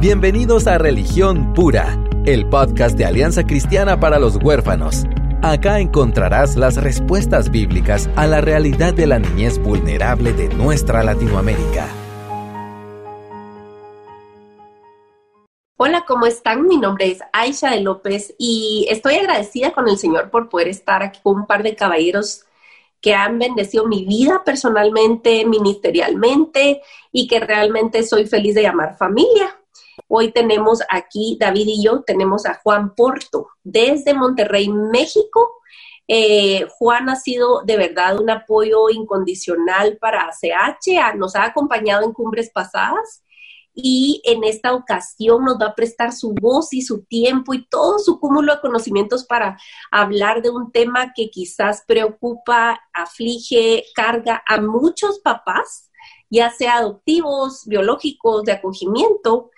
Bienvenidos 0.00 0.66
a 0.66 0.78
Religión 0.78 1.52
Pura, 1.52 2.02
el 2.24 2.48
podcast 2.48 2.96
de 2.96 3.04
Alianza 3.04 3.44
Cristiana 3.44 4.00
para 4.00 4.18
los 4.18 4.36
Huérfanos. 4.42 5.04
Acá 5.42 5.78
encontrarás 5.78 6.56
las 6.56 6.82
respuestas 6.82 7.50
bíblicas 7.50 8.08
a 8.16 8.26
la 8.26 8.40
realidad 8.40 8.94
de 8.94 9.06
la 9.06 9.18
niñez 9.18 9.58
vulnerable 9.58 10.32
de 10.32 10.48
nuestra 10.54 11.02
Latinoamérica. 11.02 11.86
Hola, 15.76 16.06
¿cómo 16.08 16.24
están? 16.24 16.66
Mi 16.66 16.78
nombre 16.78 17.10
es 17.10 17.18
Aisha 17.34 17.72
de 17.72 17.82
López 17.82 18.34
y 18.38 18.86
estoy 18.88 19.16
agradecida 19.16 19.74
con 19.74 19.86
el 19.86 19.98
Señor 19.98 20.30
por 20.30 20.48
poder 20.48 20.68
estar 20.68 21.02
aquí 21.02 21.20
con 21.22 21.40
un 21.40 21.46
par 21.46 21.62
de 21.62 21.76
caballeros 21.76 22.46
que 23.02 23.12
han 23.12 23.38
bendecido 23.38 23.86
mi 23.86 24.06
vida 24.06 24.44
personalmente, 24.46 25.44
ministerialmente 25.44 26.80
y 27.12 27.28
que 27.28 27.38
realmente 27.38 28.02
soy 28.02 28.26
feliz 28.26 28.54
de 28.54 28.62
llamar 28.62 28.96
familia. 28.96 29.59
Hoy 30.08 30.32
tenemos 30.32 30.80
aquí, 30.88 31.36
David 31.40 31.66
y 31.66 31.84
yo, 31.84 32.02
tenemos 32.02 32.46
a 32.46 32.54
Juan 32.54 32.94
Porto 32.94 33.48
desde 33.62 34.14
Monterrey, 34.14 34.68
México. 34.68 35.60
Eh, 36.08 36.66
Juan 36.78 37.08
ha 37.08 37.16
sido 37.16 37.62
de 37.62 37.76
verdad 37.76 38.20
un 38.20 38.30
apoyo 38.30 38.90
incondicional 38.90 39.96
para 39.98 40.28
ACH, 40.28 41.16
nos 41.16 41.36
ha 41.36 41.44
acompañado 41.44 42.04
en 42.04 42.12
cumbres 42.12 42.50
pasadas 42.52 43.22
y 43.72 44.20
en 44.24 44.44
esta 44.44 44.74
ocasión 44.74 45.44
nos 45.44 45.58
va 45.58 45.66
a 45.66 45.74
prestar 45.74 46.12
su 46.12 46.34
voz 46.34 46.72
y 46.72 46.82
su 46.82 47.04
tiempo 47.04 47.54
y 47.54 47.66
todo 47.66 47.98
su 47.98 48.18
cúmulo 48.18 48.54
de 48.54 48.60
conocimientos 48.60 49.24
para 49.24 49.58
hablar 49.90 50.42
de 50.42 50.50
un 50.50 50.72
tema 50.72 51.12
que 51.14 51.30
quizás 51.30 51.84
preocupa, 51.86 52.80
aflige, 52.92 53.84
carga 53.94 54.42
a 54.46 54.60
muchos 54.60 55.20
papás, 55.20 55.90
ya 56.28 56.50
sea 56.50 56.78
adoptivos, 56.78 57.64
biológicos, 57.66 58.44
de 58.44 58.52
acogimiento, 58.52 59.50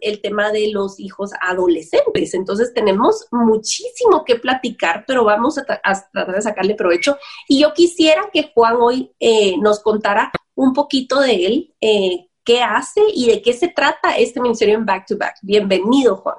el 0.00 0.20
tema 0.20 0.52
de 0.52 0.70
los 0.72 1.00
hijos 1.00 1.30
adolescentes. 1.40 2.34
Entonces 2.34 2.72
tenemos 2.74 3.26
muchísimo 3.30 4.24
que 4.24 4.36
platicar, 4.36 5.04
pero 5.06 5.24
vamos 5.24 5.58
a, 5.58 5.64
tratar 5.64 6.34
de 6.34 6.42
sacarle 6.42 6.74
provecho. 6.74 7.16
Y 7.48 7.60
yo 7.60 7.72
quisiera 7.72 8.28
que 8.32 8.50
Juan 8.54 8.76
hoy 8.78 9.10
eh, 9.18 9.56
nos 9.58 9.80
contara 9.80 10.30
un 10.54 10.74
poquito 10.74 11.20
de 11.20 11.46
él, 11.46 11.74
eh, 11.80 12.26
qué 12.44 12.62
hace 12.62 13.00
y 13.14 13.26
de 13.26 13.40
qué 13.42 13.52
se 13.52 13.68
trata 13.68 14.16
este 14.16 14.40
ministerio 14.40 14.74
en 14.74 14.84
Back 14.84 15.06
to 15.06 15.16
Back. 15.16 15.36
Bienvenido, 15.42 16.16
Juan. 16.16 16.36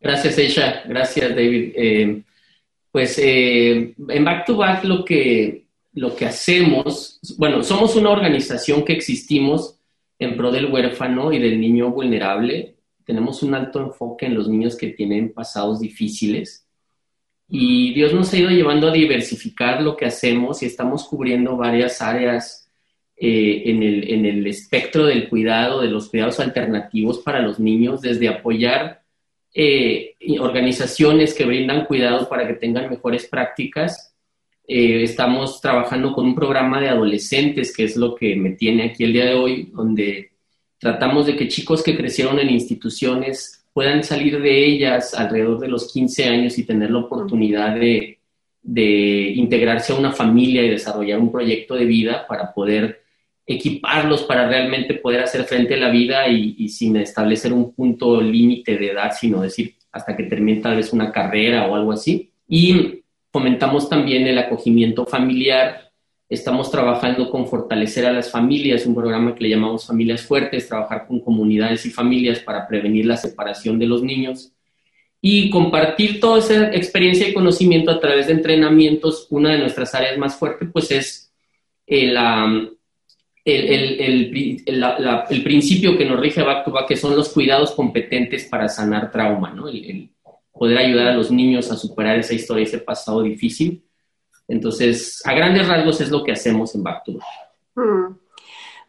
Gracias, 0.00 0.38
Aisha. 0.38 0.82
Gracias, 0.86 1.30
David. 1.30 1.72
Eh, 1.74 2.22
pues 2.92 3.18
eh, 3.18 3.94
en 4.08 4.24
Back 4.24 4.46
to 4.46 4.56
Back 4.56 4.84
lo 4.84 5.04
que, 5.04 5.66
lo 5.94 6.14
que 6.14 6.26
hacemos, 6.26 7.18
bueno, 7.36 7.62
somos 7.62 7.96
una 7.96 8.10
organización 8.10 8.84
que 8.84 8.92
existimos 8.92 9.75
en 10.18 10.36
pro 10.36 10.50
del 10.50 10.72
huérfano 10.72 11.32
y 11.32 11.38
del 11.38 11.60
niño 11.60 11.90
vulnerable. 11.90 12.76
Tenemos 13.04 13.42
un 13.42 13.54
alto 13.54 13.80
enfoque 13.80 14.26
en 14.26 14.34
los 14.34 14.48
niños 14.48 14.76
que 14.76 14.88
tienen 14.88 15.32
pasados 15.32 15.80
difíciles. 15.80 16.66
Y 17.48 17.94
Dios 17.94 18.12
nos 18.12 18.32
ha 18.32 18.38
ido 18.38 18.50
llevando 18.50 18.88
a 18.88 18.92
diversificar 18.92 19.80
lo 19.80 19.96
que 19.96 20.06
hacemos 20.06 20.62
y 20.62 20.66
estamos 20.66 21.04
cubriendo 21.04 21.56
varias 21.56 22.02
áreas 22.02 22.66
eh, 23.16 23.62
en, 23.66 24.26
el, 24.26 24.46
espectro 24.46 25.06
del 25.06 25.28
cuidado, 25.28 25.80
de 25.80 25.88
los 25.88 26.10
cuidados 26.10 26.40
alternativos 26.40 27.20
para 27.20 27.40
los 27.40 27.60
niños, 27.60 28.02
desde 28.02 28.28
apoyar 28.28 29.02
eh, 29.54 30.16
organizaciones 30.40 31.32
que 31.32 31.46
brindan 31.46 31.86
cuidado 31.86 32.28
para 32.28 32.46
que 32.46 32.54
tengan 32.54 32.90
mejores 32.90 33.26
prácticas. 33.26 34.15
Eh, 34.68 35.02
estamos 35.02 35.60
trabajando 35.60 36.12
con 36.12 36.26
un 36.26 36.34
programa 36.34 36.80
de 36.80 36.88
adolescentes, 36.88 37.74
que 37.74 37.84
es 37.84 37.96
lo 37.96 38.14
que 38.14 38.36
me 38.36 38.50
tiene 38.50 38.84
aquí 38.84 39.04
el 39.04 39.12
día 39.12 39.26
de 39.26 39.34
hoy, 39.34 39.70
donde 39.72 40.32
tratamos 40.78 41.26
de 41.26 41.36
que 41.36 41.48
chicos 41.48 41.82
que 41.82 41.96
crecieron 41.96 42.38
en 42.38 42.50
instituciones 42.50 43.64
puedan 43.72 44.02
salir 44.02 44.40
de 44.40 44.66
ellas 44.66 45.14
alrededor 45.14 45.58
de 45.58 45.68
los 45.68 45.92
15 45.92 46.24
años 46.24 46.58
y 46.58 46.64
tener 46.64 46.90
la 46.90 47.00
oportunidad 47.00 47.74
de, 47.74 48.18
de 48.62 49.32
integrarse 49.36 49.92
a 49.92 49.96
una 49.96 50.12
familia 50.12 50.62
y 50.64 50.70
desarrollar 50.70 51.18
un 51.18 51.30
proyecto 51.30 51.74
de 51.74 51.84
vida 51.84 52.26
para 52.26 52.52
poder 52.52 53.06
equiparlos 53.46 54.24
para 54.24 54.48
realmente 54.48 54.94
poder 54.94 55.20
hacer 55.20 55.44
frente 55.44 55.74
a 55.74 55.78
la 55.78 55.90
vida 55.90 56.26
y, 56.28 56.68
sin 56.68 56.96
establecer 56.96 57.52
un 57.52 57.72
punto 57.72 58.20
límite 58.20 58.76
de 58.76 58.90
edad, 58.90 59.12
sino 59.18 59.42
decir 59.42 59.74
hasta 59.92 60.16
que 60.16 60.24
termine 60.24 60.60
tal 60.60 60.76
vez 60.76 60.92
una 60.92 61.12
carrera 61.12 61.66
o 61.66 61.76
algo 61.76 61.92
así. 61.92 62.30
Y 62.48 63.02
fomentamos 63.36 63.90
también 63.90 64.26
el 64.26 64.38
acogimiento 64.38 65.04
familiar. 65.04 65.92
Estamos 66.26 66.70
trabajando 66.70 67.28
con 67.28 67.46
fortalecer 67.46 68.06
a 68.06 68.10
las 68.10 68.30
familias, 68.30 68.86
un 68.86 68.94
programa 68.94 69.34
que 69.34 69.44
le 69.44 69.50
llamamos 69.50 69.86
Familias 69.86 70.22
Fuertes, 70.22 70.66
trabajar 70.66 71.06
con 71.06 71.20
comunidades 71.20 71.84
y 71.84 71.90
familias 71.90 72.38
para 72.38 72.66
prevenir 72.66 73.04
la 73.04 73.18
separación 73.18 73.78
de 73.78 73.84
los 73.84 74.02
niños 74.02 74.54
y 75.20 75.50
compartir 75.50 76.18
toda 76.18 76.38
esa 76.38 76.74
experiencia 76.74 77.28
y 77.28 77.34
conocimiento 77.34 77.90
a 77.90 78.00
través 78.00 78.28
de 78.28 78.32
entrenamientos. 78.32 79.26
Una 79.28 79.52
de 79.52 79.58
nuestras 79.58 79.94
áreas 79.94 80.16
más 80.16 80.38
fuertes 80.38 80.70
pues 80.72 80.90
es 80.90 81.30
la 81.86 82.70
el, 83.44 84.32
el, 84.66 85.42
principio 85.44 85.98
que 85.98 86.06
nos 86.06 86.18
rige 86.18 86.40
Back 86.40 86.64
to 86.64 86.70
Back, 86.70 86.88
que 86.88 86.96
son 86.96 87.14
los 87.14 87.28
cuidados 87.28 87.72
competentes 87.72 88.46
para 88.46 88.66
sanar 88.70 89.12
trauma, 89.12 89.52
¿no? 89.52 89.68
El, 89.68 90.08
poder 90.58 90.78
ayudar 90.78 91.08
a 91.08 91.14
los 91.14 91.30
niños 91.30 91.70
a 91.70 91.76
superar 91.76 92.18
esa 92.18 92.34
historia, 92.34 92.64
ese 92.64 92.78
pasado 92.78 93.22
difícil. 93.22 93.84
Entonces, 94.48 95.20
a 95.24 95.34
grandes 95.34 95.66
rasgos 95.66 96.00
es 96.00 96.10
lo 96.10 96.22
que 96.22 96.32
hacemos 96.32 96.74
en 96.74 96.82
Back. 96.82 97.02
Hmm. 97.74 98.16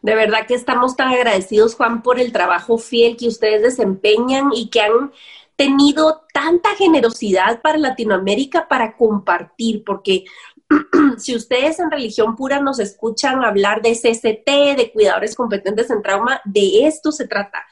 De 0.00 0.14
verdad 0.14 0.46
que 0.46 0.54
estamos 0.54 0.96
tan 0.96 1.08
agradecidos, 1.08 1.74
Juan, 1.74 2.02
por 2.02 2.20
el 2.20 2.32
trabajo 2.32 2.78
fiel 2.78 3.16
que 3.16 3.26
ustedes 3.26 3.62
desempeñan 3.62 4.50
y 4.54 4.70
que 4.70 4.80
han 4.80 5.12
tenido 5.56 6.22
tanta 6.32 6.76
generosidad 6.76 7.60
para 7.60 7.78
Latinoamérica 7.78 8.68
para 8.68 8.96
compartir, 8.96 9.82
porque 9.84 10.24
si 11.18 11.34
ustedes 11.34 11.80
en 11.80 11.90
religión 11.90 12.36
pura 12.36 12.60
nos 12.60 12.78
escuchan 12.78 13.42
hablar 13.42 13.82
de 13.82 13.92
CCT, 13.92 14.76
de 14.76 14.90
cuidadores 14.92 15.34
competentes 15.34 15.90
en 15.90 16.00
trauma, 16.00 16.40
de 16.44 16.86
esto 16.86 17.10
se 17.10 17.26
trata. 17.26 17.64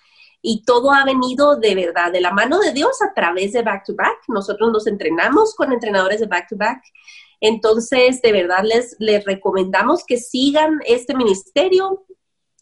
Y 0.48 0.62
todo 0.62 0.92
ha 0.92 1.04
venido 1.04 1.56
de 1.56 1.74
verdad, 1.74 2.12
de 2.12 2.20
la 2.20 2.30
mano 2.30 2.60
de 2.60 2.72
Dios 2.72 3.02
a 3.02 3.12
través 3.12 3.52
de 3.52 3.62
Back 3.62 3.84
to 3.84 3.96
Back. 3.96 4.18
Nosotros 4.28 4.70
nos 4.70 4.86
entrenamos 4.86 5.56
con 5.56 5.72
entrenadores 5.72 6.20
de 6.20 6.28
Back 6.28 6.50
to 6.50 6.56
Back. 6.56 6.84
Entonces, 7.40 8.22
de 8.22 8.30
verdad, 8.30 8.62
les, 8.62 8.94
les 9.00 9.24
recomendamos 9.24 10.04
que 10.06 10.18
sigan 10.18 10.78
este 10.86 11.16
ministerio, 11.16 12.06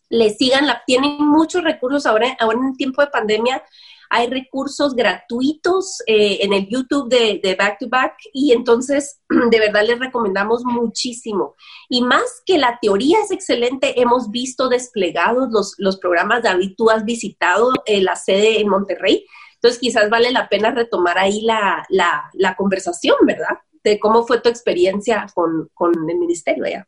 les 0.09 0.39
sigan, 0.39 0.67
la, 0.67 0.83
tienen 0.87 1.19
muchos 1.19 1.62
recursos 1.62 2.06
ahora, 2.06 2.34
ahora 2.41 2.59
en 2.59 2.75
tiempo 2.75 3.03
de 3.03 3.09
pandemia 3.09 3.62
hay 4.10 4.28
recursos 4.28 4.94
gratuitos 4.94 6.03
eh, 6.06 6.38
en 6.42 6.53
el 6.53 6.69
YouTube 6.69 7.09
de, 7.09 7.56
Back 7.59 7.78
to 7.78 7.88
Back 7.88 8.15
y 8.32 8.53
entonces 8.53 9.20
de 9.50 9.59
verdad 9.59 9.84
les 9.87 9.98
recomendamos 9.98 10.65
muchísimo. 10.65 11.54
Y 11.88 12.03
más 12.03 12.43
que 12.47 12.59
la 12.59 12.78
teoría 12.81 13.19
es 13.25 13.31
excelente, 13.31 14.00
hemos 14.00 14.31
visto 14.31 14.69
desplegados 14.69 15.48
los, 15.50 15.75
los 15.78 15.98
programas, 15.98 16.43
David, 16.43 16.75
tú 16.76 16.91
has 16.91 17.04
visitado 17.04 17.70
eh, 17.87 18.00
la 18.00 18.16
sede 18.16 18.60
en 18.60 18.69
Monterrey, 18.69 19.25
entonces 19.54 19.81
quizás 19.81 20.10
vale 20.10 20.31
la 20.31 20.48
pena 20.48 20.70
retomar 20.70 21.16
ahí 21.19 21.41
la, 21.41 21.87
la, 21.88 22.54
conversación, 22.54 23.16
¿verdad? 23.26 23.59
De 23.82 23.98
cómo 23.98 24.26
fue 24.26 24.41
tu 24.41 24.50
experiencia 24.50 25.26
con, 25.34 25.70
con 25.72 25.93
el 26.09 26.19
ministerio 26.19 26.64
allá. 26.64 26.87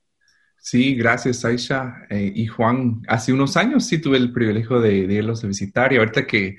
Sí, 0.59 0.94
gracias 0.94 1.44
Aisha 1.44 2.06
eh, 2.10 2.32
y 2.34 2.47
Juan. 2.49 3.00
Hace 3.09 3.32
unos 3.32 3.56
años 3.56 3.87
sí 3.87 3.99
tuve 3.99 4.16
el 4.16 4.32
privilegio 4.32 4.81
de, 4.81 5.06
de 5.06 5.15
irlos 5.15 5.43
a 5.44 5.47
visitar 5.47 5.93
y 5.93 5.97
ahorita 5.97 6.26
que 6.26 6.56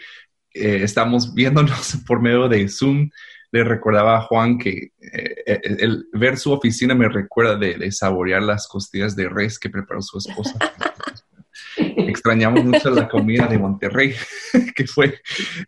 eh, 0.60 0.84
estamos 0.84 1.34
viéndonos 1.34 1.98
por 2.08 2.22
medio 2.22 2.48
de 2.48 2.68
Zoom. 2.68 3.10
Le 3.52 3.64
recordaba 3.64 4.18
a 4.18 4.22
Juan 4.22 4.58
que 4.58 4.92
eh, 5.00 5.36
eh, 5.46 5.62
el, 5.64 6.06
ver 6.12 6.38
su 6.38 6.52
oficina 6.52 6.94
me 6.94 7.08
recuerda 7.08 7.56
de, 7.56 7.92
saborear 7.92 8.44
las 8.44 8.68
costillas 8.68 9.16
de 9.16 9.30
res 9.30 9.58
que 9.58 9.70
preparó 9.70 10.02
su 10.02 10.18
esposa. 10.18 10.58
Extrañamos 11.78 12.66
mucho 12.66 12.90
la 12.90 13.08
comida 13.08 13.48
de 13.48 13.58
Monterrey, 13.58 14.14
que 14.76 14.86
fue 14.86 15.20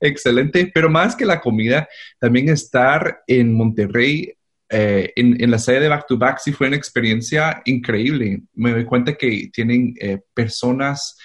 excelente, 0.01 0.69
pero 0.73 0.89
más 0.89 1.15
que 1.15 1.25
la 1.25 1.39
comida, 1.39 1.87
también 2.19 2.49
estar 2.49 3.21
en 3.27 3.53
Monterrey 3.53 4.33
en, 4.71 5.49
la 5.49 5.57
sede 5.57 5.79
de 5.79 5.87
Back 5.87 6.05
to 6.07 6.17
Back 6.17 6.39
sí 6.43 6.51
fue 6.51 6.67
una 6.67 6.75
experiencia 6.75 7.61
increíble. 7.65 8.41
Me 8.53 8.71
doy 8.71 8.85
cuenta 8.85 9.15
que 9.15 9.49
tienen 9.51 9.95
personas 10.33 11.17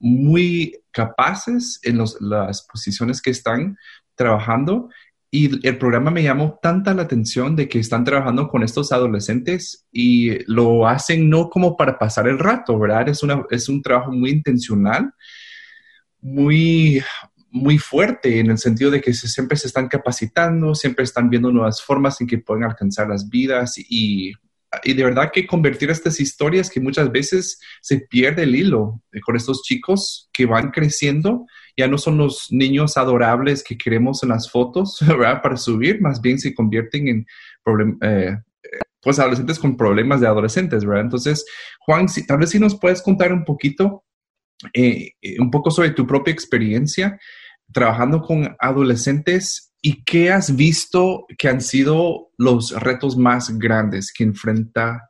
muy 0.00 0.76
capaces 0.90 1.80
en 1.82 1.98
las 1.98 2.62
posiciones 2.62 3.22
que 3.22 3.30
están 3.30 3.76
trabajando 4.14 4.88
y 5.30 5.66
el 5.66 5.76
programa 5.76 6.10
me 6.10 6.22
llamó 6.22 6.58
tanta 6.62 6.94
la 6.94 7.02
atención 7.02 7.54
de 7.54 7.68
que 7.68 7.78
están 7.78 8.02
trabajando 8.02 8.48
con 8.48 8.62
estos 8.62 8.92
adolescentes 8.92 9.86
y 9.92 10.42
lo 10.50 10.88
hacen 10.88 11.28
no 11.28 11.50
como 11.50 11.76
para 11.76 11.98
pasar 11.98 12.26
el 12.28 12.38
rato, 12.38 12.78
¿verdad? 12.78 13.08
Es, 13.10 13.22
una, 13.22 13.44
es 13.50 13.68
un 13.68 13.82
trabajo 13.82 14.10
muy 14.10 14.30
intencional, 14.30 15.12
muy, 16.22 17.02
muy 17.50 17.76
fuerte 17.76 18.40
en 18.40 18.50
el 18.50 18.58
sentido 18.58 18.90
de 18.90 19.02
que 19.02 19.12
siempre 19.12 19.58
se 19.58 19.66
están 19.66 19.88
capacitando, 19.88 20.74
siempre 20.74 21.04
están 21.04 21.28
viendo 21.28 21.52
nuevas 21.52 21.82
formas 21.82 22.18
en 22.22 22.26
que 22.26 22.38
pueden 22.38 22.64
alcanzar 22.64 23.08
las 23.08 23.28
vidas 23.28 23.74
y 23.76 24.32
y 24.84 24.92
de 24.92 25.04
verdad 25.04 25.30
que 25.32 25.46
convertir 25.46 25.90
estas 25.90 26.20
historias 26.20 26.70
que 26.70 26.80
muchas 26.80 27.10
veces 27.10 27.58
se 27.80 28.00
pierde 28.00 28.42
el 28.42 28.54
hilo 28.54 29.02
con 29.24 29.36
estos 29.36 29.62
chicos 29.62 30.28
que 30.32 30.46
van 30.46 30.70
creciendo, 30.70 31.46
ya 31.76 31.88
no 31.88 31.96
son 31.96 32.18
los 32.18 32.48
niños 32.50 32.96
adorables 32.96 33.62
que 33.62 33.78
queremos 33.78 34.22
en 34.22 34.30
las 34.30 34.50
fotos. 34.50 34.98
Para 35.42 35.56
subir, 35.56 36.00
más 36.00 36.20
bien 36.20 36.38
se 36.38 36.54
convierten 36.54 37.08
en 37.08 37.26
eh, 38.02 38.36
pues 39.00 39.18
adolescentes 39.18 39.58
con 39.58 39.76
problemas 39.76 40.20
de 40.20 40.26
adolescentes. 40.26 40.82
Entonces, 40.82 41.46
Juan, 41.80 42.08
si, 42.08 42.26
tal 42.26 42.38
vez 42.38 42.50
si 42.50 42.58
nos 42.58 42.78
puedes 42.78 43.00
contar 43.00 43.32
un 43.32 43.44
poquito, 43.44 44.04
eh, 44.74 45.12
eh, 45.22 45.40
un 45.40 45.50
poco 45.50 45.70
sobre 45.70 45.90
tu 45.90 46.06
propia 46.06 46.32
experiencia 46.32 47.18
trabajando 47.72 48.22
con 48.22 48.56
adolescentes 48.58 49.67
y 49.80 50.04
qué 50.04 50.30
has 50.30 50.56
visto 50.56 51.26
que 51.38 51.48
han 51.48 51.60
sido 51.60 52.30
los 52.36 52.72
retos 52.80 53.16
más 53.16 53.56
grandes 53.58 54.12
que 54.12 54.24
enfrenta 54.24 55.08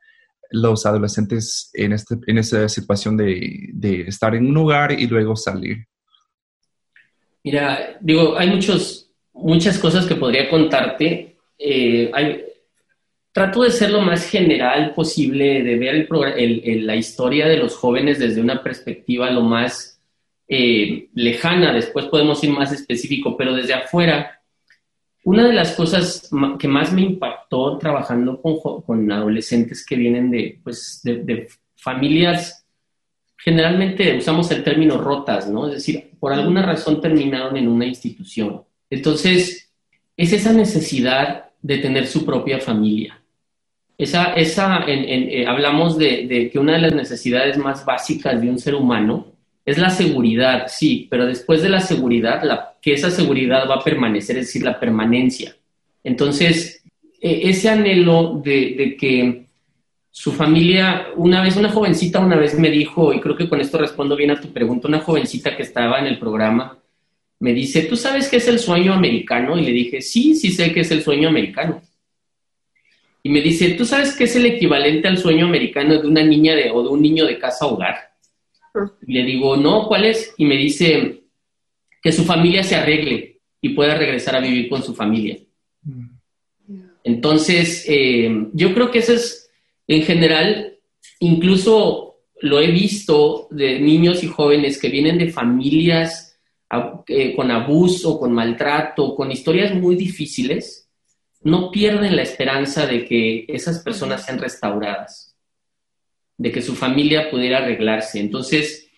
los 0.50 0.86
adolescentes 0.86 1.70
en, 1.74 1.92
este, 1.92 2.16
en 2.26 2.38
esa 2.38 2.68
situación 2.68 3.16
de, 3.16 3.70
de, 3.72 4.02
estar 4.02 4.34
en 4.34 4.46
un 4.46 4.54
lugar 4.54 4.92
y 4.92 5.06
luego 5.06 5.36
salir? 5.36 5.86
Mira, 7.44 7.98
digo, 8.00 8.36
hay 8.36 8.48
muchos, 8.50 9.10
muchas 9.32 9.78
cosas 9.78 10.06
que 10.06 10.14
podría 10.14 10.48
contarte. 10.48 11.36
Eh, 11.58 12.10
trato 13.32 13.62
de 13.62 13.70
ser 13.70 13.90
lo 13.90 14.00
más 14.00 14.28
general 14.28 14.94
posible, 14.94 15.62
de 15.62 15.76
ver 15.76 16.08
el, 16.36 16.86
la 16.86 16.96
historia 16.96 17.46
de 17.46 17.56
los 17.56 17.76
jóvenes 17.76 18.18
desde 18.18 18.40
una 18.40 18.62
perspectiva 18.62 19.30
lo 19.30 19.42
más 19.42 20.00
eh, 20.48 21.08
lejana, 21.14 21.72
después 21.72 22.06
podemos 22.06 22.42
ir 22.42 22.50
más 22.50 22.72
específico, 22.72 23.36
pero 23.36 23.54
desde 23.54 23.74
afuera, 23.74 24.37
una 25.28 25.46
de 25.46 25.52
las 25.52 25.72
cosas 25.72 26.30
que 26.58 26.68
más 26.68 26.90
me 26.90 27.02
impactó 27.02 27.76
trabajando 27.76 28.40
con, 28.40 28.80
con 28.80 29.12
adolescentes 29.12 29.84
que 29.84 29.94
vienen 29.94 30.30
de, 30.30 30.58
pues, 30.64 31.02
de, 31.04 31.46
familias, 31.76 32.64
generalmente 33.36 34.16
usamos 34.16 34.50
el 34.50 34.64
término 34.64 34.96
rotas, 34.96 35.46
¿no? 35.46 35.68
Es 35.68 35.74
decir, 35.74 36.12
por 36.18 36.32
alguna 36.32 36.62
razón 36.62 37.02
terminaron 37.02 37.58
en 37.58 37.68
una 37.68 37.84
institución. 37.84 38.62
Entonces, 38.88 39.70
es 40.16 40.32
esa 40.32 40.54
necesidad 40.54 41.50
de 41.60 41.76
tener 41.76 42.06
su 42.06 42.24
propia 42.24 42.58
familia. 42.58 43.20
Esa, 43.98 44.32
esa 44.32 44.82
eh, 44.86 45.44
hablamos 45.46 45.98
de, 45.98 46.48
que 46.50 46.58
una 46.58 46.72
de 46.72 46.80
las 46.80 46.94
necesidades 46.94 47.58
más 47.58 47.84
básicas 47.84 48.40
de 48.40 48.48
un 48.48 48.58
ser 48.58 48.74
humano 48.74 49.26
es 49.70 49.78
la 49.78 49.90
seguridad, 49.90 50.66
sí, 50.68 51.06
pero 51.10 51.26
después 51.26 51.62
de 51.62 51.68
la 51.68 51.80
seguridad, 51.80 52.42
la, 52.42 52.74
que 52.80 52.94
esa 52.94 53.10
seguridad 53.10 53.68
va 53.68 53.76
a 53.76 53.84
permanecer, 53.84 54.38
es 54.38 54.46
decir, 54.46 54.62
la 54.62 54.78
permanencia. 54.78 55.56
Entonces, 56.02 56.82
e, 57.20 57.48
ese 57.48 57.68
anhelo 57.68 58.40
de, 58.44 58.96
que 58.98 59.46
su 60.10 60.32
familia, 60.32 61.08
una 61.16 61.42
vez, 61.42 61.56
una 61.56 61.70
jovencita 61.70 62.20
una 62.20 62.36
vez 62.36 62.58
me 62.58 62.70
dijo, 62.70 63.12
y 63.12 63.20
creo 63.20 63.36
que 63.36 63.48
con 63.48 63.60
esto 63.60 63.78
respondo 63.78 64.16
bien 64.16 64.30
a 64.30 64.40
tu 64.40 64.52
pregunta, 64.52 64.88
una 64.88 65.00
jovencita 65.00 65.56
que 65.56 65.62
estaba 65.62 65.98
en 65.98 66.06
el 66.06 66.18
programa, 66.18 66.78
me 67.40 67.52
dice, 67.52 67.82
¿tú 67.82 67.96
sabes 67.96 68.28
qué 68.28 68.38
es 68.38 68.48
el 68.48 68.58
sueño 68.58 68.92
americano? 68.94 69.58
Y 69.58 69.64
le 69.64 69.70
dije, 69.70 70.00
sí, 70.00 70.34
sí 70.34 70.50
sé 70.50 70.72
qué 70.72 70.80
es 70.80 70.90
el 70.90 71.02
sueño 71.02 71.28
americano 71.28 71.82
y 73.22 73.30
me 73.30 73.40
dice, 73.40 73.70
¿tú 73.70 73.84
sabes 73.84 74.16
qué 74.16 74.24
es 74.24 74.36
el 74.36 74.46
equivalente 74.46 75.08
al 75.08 75.18
sueño 75.18 75.46
americano 75.46 76.00
de 76.00 76.06
una 76.06 76.22
niña 76.22 76.54
de, 76.54 76.70
o 76.70 76.82
de 76.82 76.88
un 76.88 77.02
niño 77.02 77.26
de 77.26 77.38
casa 77.38 77.66
hogar? 77.66 78.07
Le 79.06 79.22
digo, 79.24 79.56
no, 79.56 79.86
¿cuál 79.88 80.04
es? 80.04 80.34
Y 80.36 80.44
me 80.44 80.56
dice 80.56 81.22
que 82.02 82.12
su 82.12 82.24
familia 82.24 82.62
se 82.62 82.76
arregle 82.76 83.40
y 83.60 83.70
pueda 83.70 83.94
regresar 83.94 84.36
a 84.36 84.40
vivir 84.40 84.68
con 84.68 84.82
su 84.82 84.94
familia. 84.94 85.38
Entonces, 87.04 87.84
eh, 87.88 88.30
yo 88.52 88.74
creo 88.74 88.90
que 88.90 88.98
eso 88.98 89.14
es, 89.14 89.50
en 89.86 90.02
general, 90.02 90.76
incluso 91.20 92.20
lo 92.40 92.60
he 92.60 92.70
visto 92.70 93.48
de 93.50 93.80
niños 93.80 94.22
y 94.22 94.28
jóvenes 94.28 94.78
que 94.78 94.88
vienen 94.88 95.18
de 95.18 95.30
familias 95.30 96.38
eh, 97.06 97.34
con 97.34 97.50
abuso, 97.50 98.18
con 98.18 98.32
maltrato, 98.32 99.14
con 99.14 99.32
historias 99.32 99.74
muy 99.74 99.96
difíciles, 99.96 100.88
no 101.42 101.70
pierden 101.70 102.14
la 102.16 102.22
esperanza 102.22 102.86
de 102.86 103.04
que 103.04 103.46
esas 103.48 103.78
personas 103.80 104.24
sean 104.24 104.38
restauradas, 104.38 105.27
de 106.38 106.52
que 106.52 106.62
su 106.62 106.74
familia 106.74 107.30
pudiera 107.30 107.58
arreglarse. 107.58 108.20
Entonces, 108.20 108.88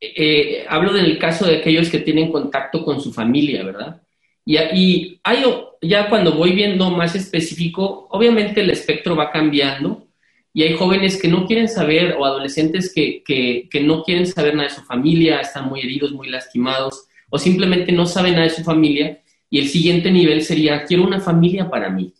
eh, 0.00 0.64
hablo 0.68 0.92
del 0.92 1.18
caso 1.18 1.46
de 1.46 1.58
aquellos 1.58 1.88
que 1.90 2.00
tienen 2.00 2.32
contacto 2.32 2.84
con 2.84 3.00
su 3.00 3.12
familia, 3.12 3.62
¿verdad? 3.62 4.02
Y, 4.44 4.56
y 4.56 5.20
hay, 5.22 5.44
ya 5.80 6.08
cuando 6.08 6.32
voy 6.32 6.52
viendo 6.52 6.90
más 6.90 7.14
específico, 7.14 8.08
obviamente 8.10 8.62
el 8.62 8.70
espectro 8.70 9.14
va 9.14 9.30
cambiando 9.30 10.08
y 10.52 10.64
hay 10.64 10.74
jóvenes 10.74 11.20
que 11.20 11.28
no 11.28 11.46
quieren 11.46 11.68
saber 11.68 12.16
o 12.18 12.24
adolescentes 12.24 12.92
que, 12.92 13.22
que, 13.22 13.68
que 13.70 13.80
no 13.80 14.02
quieren 14.02 14.26
saber 14.26 14.54
nada 14.54 14.68
de 14.68 14.74
su 14.74 14.82
familia, 14.82 15.40
están 15.40 15.68
muy 15.68 15.80
heridos, 15.80 16.12
muy 16.12 16.28
lastimados 16.28 17.06
o 17.30 17.38
simplemente 17.38 17.92
no 17.92 18.06
saben 18.06 18.32
nada 18.32 18.44
de 18.44 18.50
su 18.54 18.64
familia 18.64 19.22
y 19.48 19.58
el 19.58 19.68
siguiente 19.68 20.10
nivel 20.10 20.42
sería, 20.42 20.84
quiero 20.84 21.04
una 21.04 21.20
familia 21.20 21.68
para 21.68 21.90
mí. 21.90 22.12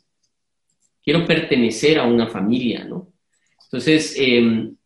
Quiero 1.02 1.26
pertenecer 1.26 1.98
a 1.98 2.04
una 2.04 2.28
familia, 2.28 2.84
¿no? 2.84 3.08
Entonces, 3.72 4.14
em, 4.18 4.76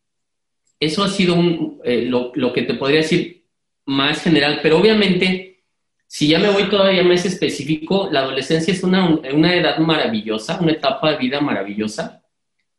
eso 0.79 1.03
ha 1.03 1.09
sido 1.09 1.37
eh, 1.83 2.06
lo, 2.06 2.53
que 2.53 2.62
te 2.62 2.75
podría 2.75 3.00
decir 3.00 3.44
más 3.85 4.23
general, 4.23 4.61
pero 4.62 4.79
obviamente, 4.79 5.65
si 6.06 6.29
ya 6.29 6.38
me 6.38 6.50
voy 6.50 6.69
todavía 6.71 7.03
más 7.03 7.27
específico, 7.27 8.09
la 8.12 8.21
adolescencia 8.21 8.73
es 8.73 8.85
una, 8.85 9.09
una 9.09 9.56
edad 9.56 9.79
maravillosa, 9.79 10.61
una 10.61 10.71
etapa 10.71 11.11
de 11.11 11.19
vida 11.19 11.41
maravillosa. 11.41 12.23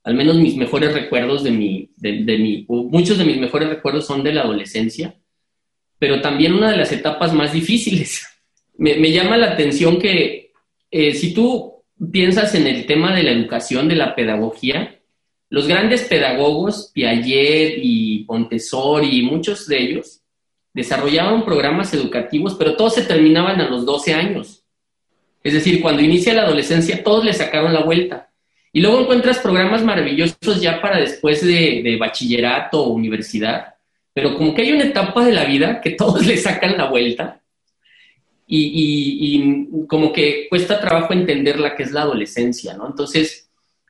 Al 0.04 0.16
menos 0.16 0.38
mis 0.38 0.56
mejores 0.56 0.94
recuerdos 0.94 1.44
de 1.44 1.52
mi, 1.52 1.92
de, 1.98 2.24
de 2.24 2.38
mi, 2.38 2.66
muchos 2.70 3.18
de 3.18 3.26
mis 3.26 3.38
mejores 3.38 3.68
recuerdos 3.68 4.08
son 4.08 4.24
de 4.24 4.32
la 4.32 4.44
adolescencia, 4.44 5.14
pero 6.00 6.22
también 6.22 6.54
una 6.54 6.72
de 6.72 6.78
las 6.78 6.94
etapas 6.94 7.34
más 7.34 7.52
difíciles 7.52 8.26
me, 8.78 9.12
llama 9.12 9.36
la 9.36 9.52
atención 9.52 10.00
que 10.00 10.54
eh, 10.90 11.14
si 11.14 11.34
tú 11.34 11.84
piensas 12.14 12.56
en 12.56 12.66
el 12.66 12.86
tema 12.86 13.14
de 13.14 13.24
la 13.24 13.32
educación, 13.32 13.90
de 13.90 13.96
la 13.96 14.16
pedagogía, 14.16 14.97
los 15.50 15.68
grandes 15.68 16.04
pedagogos, 16.04 16.92
Piaget 16.94 17.80
y 17.82 18.26
Montessori 18.28 19.20
y 19.20 19.22
muchos 19.24 19.68
de 19.68 19.82
ellos, 19.82 20.22
desarrollaban 20.74 21.46
programas 21.46 21.94
educativos, 21.94 22.56
pero 22.56 22.76
todos 22.76 22.96
se 22.96 23.04
terminaban 23.04 23.60
a 23.62 23.70
los 23.70 23.86
12 23.86 24.14
años. 24.14 24.64
Es 25.44 25.54
decir, 25.54 25.82
cuando 25.82 26.02
inicia 26.02 26.34
la 26.34 26.44
adolescencia, 26.44 27.04
todos 27.04 27.24
le 27.24 27.34
sacaron 27.34 27.74
la 27.74 27.84
vuelta. 27.84 28.30
Y 28.74 28.82
luego 28.82 29.02
encuentras 29.02 29.40
programas 29.40 29.84
maravillosos 29.84 30.62
ya 30.62 30.82
para 30.82 31.00
después 31.00 31.44
de, 31.46 31.82
de 31.84 31.98
bachillerato 31.98 32.84
o 32.84 32.94
universidad, 32.94 33.76
pero 34.14 34.36
como 34.36 34.54
que 34.54 34.64
hay 34.64 34.72
una 34.72 34.84
etapa 34.84 35.26
de 35.26 35.32
la 35.32 35.46
vida 35.46 35.80
que 35.80 35.92
todos 35.92 36.26
le 36.28 36.38
sacan 36.38 36.78
la 36.78 36.90
vuelta 36.90 37.42
y, 38.48 39.86
como 39.88 40.14
que 40.14 40.48
cuesta 40.50 40.80
trabajo 40.80 41.14
entender 41.14 41.60
la 41.60 41.76
que 41.76 41.84
es 41.84 41.92
la 41.92 42.02
adolescencia, 42.02 42.76
¿no? 42.76 42.88
Entonces, 42.88 43.47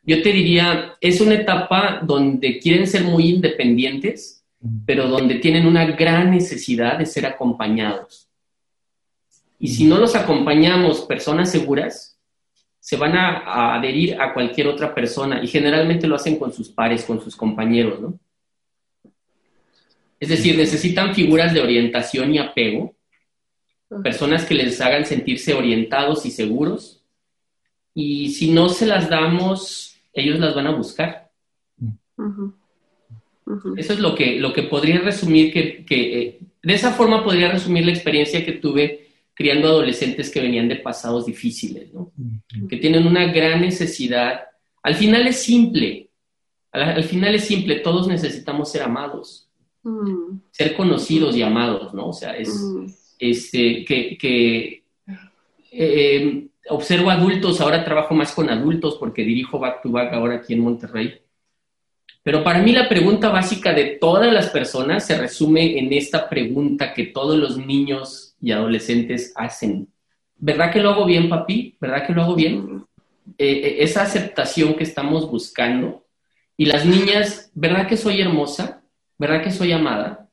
yo 0.08 0.24
te 0.24 0.32
diría, 0.32 0.96
es 1.02 1.22
una 1.22 1.36
etapa 1.36 2.00
donde 2.02 2.60
quieren 2.60 2.88
ser 2.88 3.04
muy 3.04 3.30
independientes, 3.30 4.44
pero 4.86 5.08
donde 5.08 5.36
tienen 5.36 5.68
una 5.68 5.86
gran 5.86 6.32
necesidad 6.32 6.98
de 6.98 7.06
ser 7.06 7.26
acompañados. 7.26 8.28
Y 9.60 9.68
si 9.68 9.86
no 9.86 9.98
los 9.98 10.16
acompañamos 10.16 11.02
personas 11.02 11.52
seguras, 11.52 12.18
se 12.80 12.96
van 12.96 13.18
a, 13.18 13.40
a, 13.40 13.76
adherir 13.76 14.20
a 14.20 14.34
cualquier 14.34 14.68
otra 14.68 14.96
persona 14.96 15.44
y 15.44 15.48
generalmente 15.48 16.08
lo 16.08 16.16
hacen 16.16 16.40
con 16.40 16.54
sus 16.54 16.70
pares, 16.70 17.04
con 17.04 17.22
sus 17.22 17.36
compañeros, 17.36 18.00
¿no? 18.00 18.20
Es 20.20 20.30
decir, 20.30 20.58
necesitan 20.58 21.14
figuras 21.14 21.54
de 21.54 21.62
orientación 21.62 22.34
y 22.34 22.40
apego 22.40 22.96
personas 24.04 24.46
que 24.46 24.56
les 24.56 24.80
hagan 24.82 25.06
sentirse 25.06 25.54
orientados 25.54 26.26
y 26.26 26.32
seguros. 26.32 27.04
Y 27.94 28.32
si 28.32 28.52
no 28.52 28.70
se 28.70 28.86
las 28.86 29.10
damos, 29.10 29.97
ellos 30.22 30.40
las 30.40 30.56
van 30.56 30.68
a 30.68 30.76
buscar. 30.76 31.32
Eso 33.78 33.94
es 33.94 34.00
lo 34.00 34.16
que, 34.16 34.40
lo 34.40 34.52
que 34.54 34.64
podría 34.64 35.00
resumir, 35.00 35.54
que, 35.54 35.86
eh, 35.90 36.40
de 36.62 36.74
esa 36.74 36.92
forma 36.92 37.24
podría 37.24 37.52
resumir 37.52 37.86
la 37.86 37.92
experiencia 37.92 38.44
que 38.46 38.54
tuve 38.54 39.08
criando 39.34 39.68
adolescentes 39.68 40.32
que 40.32 40.42
venían 40.42 40.68
de 40.68 40.78
pasados 40.78 41.28
difíciles, 41.28 41.92
que 42.68 42.78
tienen 42.78 43.06
una 43.06 43.32
gran 43.32 43.62
necesidad. 43.62 44.42
Al 44.82 44.96
final 44.96 45.28
es 45.28 45.44
simple, 45.44 46.10
al, 46.72 47.04
final 47.04 47.36
es 47.36 47.46
simple, 47.46 47.76
todos 47.80 48.08
necesitamos 48.08 48.72
ser 48.72 48.82
amados, 48.82 49.48
ser 50.52 50.76
conocidos 50.76 51.36
y 51.36 51.44
amados, 51.44 51.94
¿no? 51.94 52.10
O 52.10 52.14
sea, 52.14 52.36
es, 52.36 52.52
este, 53.20 53.86
que, 53.86 54.84
eh, 55.72 56.48
observo 56.70 57.10
adultos, 57.10 57.62
ahora 57.62 57.84
trabajo 57.84 58.14
más 58.14 58.32
con 58.32 58.50
adultos 58.50 58.98
porque 59.00 59.24
dirijo 59.24 59.60
Back 59.60 59.82
to 59.82 59.92
Back 59.92 60.14
ahora 60.14 60.36
aquí 60.36 60.54
en 60.54 60.62
Monterrey. 60.62 61.22
Pero 62.24 62.44
para 62.44 62.62
mí 62.62 62.74
la 62.74 62.90
pregunta 62.90 63.30
básica 63.30 63.72
de 63.72 63.98
todas 64.02 64.34
las 64.34 64.50
personas 64.50 65.06
se 65.06 65.18
resume 65.18 65.80
en 65.80 65.94
esta 65.94 66.28
pregunta 66.28 66.94
que 66.94 67.06
todos 67.06 67.38
los 67.38 67.58
niños 67.58 68.36
y 68.42 68.52
adolescentes 68.52 69.32
hacen. 69.36 69.88
¿Verdad 70.36 70.72
que 70.72 70.82
lo 70.82 70.90
hago 70.90 71.06
bien, 71.06 71.30
papi? 71.30 71.78
¿Verdad 71.80 72.06
que 72.06 72.14
lo 72.14 72.24
hago 72.24 72.36
bien? 72.36 72.84
Eh, 73.38 73.52
eh, 73.52 73.76
esa 73.80 74.04
aceptación 74.04 74.76
que 74.76 74.84
estamos 74.84 75.30
buscando 75.30 76.06
Y 76.58 76.66
las 76.66 76.86
niñas, 76.86 77.52
¿verdad 77.54 77.88
que 77.88 77.96
soy 77.96 78.20
hermosa? 78.20 78.82
¿Verdad 79.18 79.44
que 79.44 79.52
soy 79.52 79.72
amada? 79.72 80.28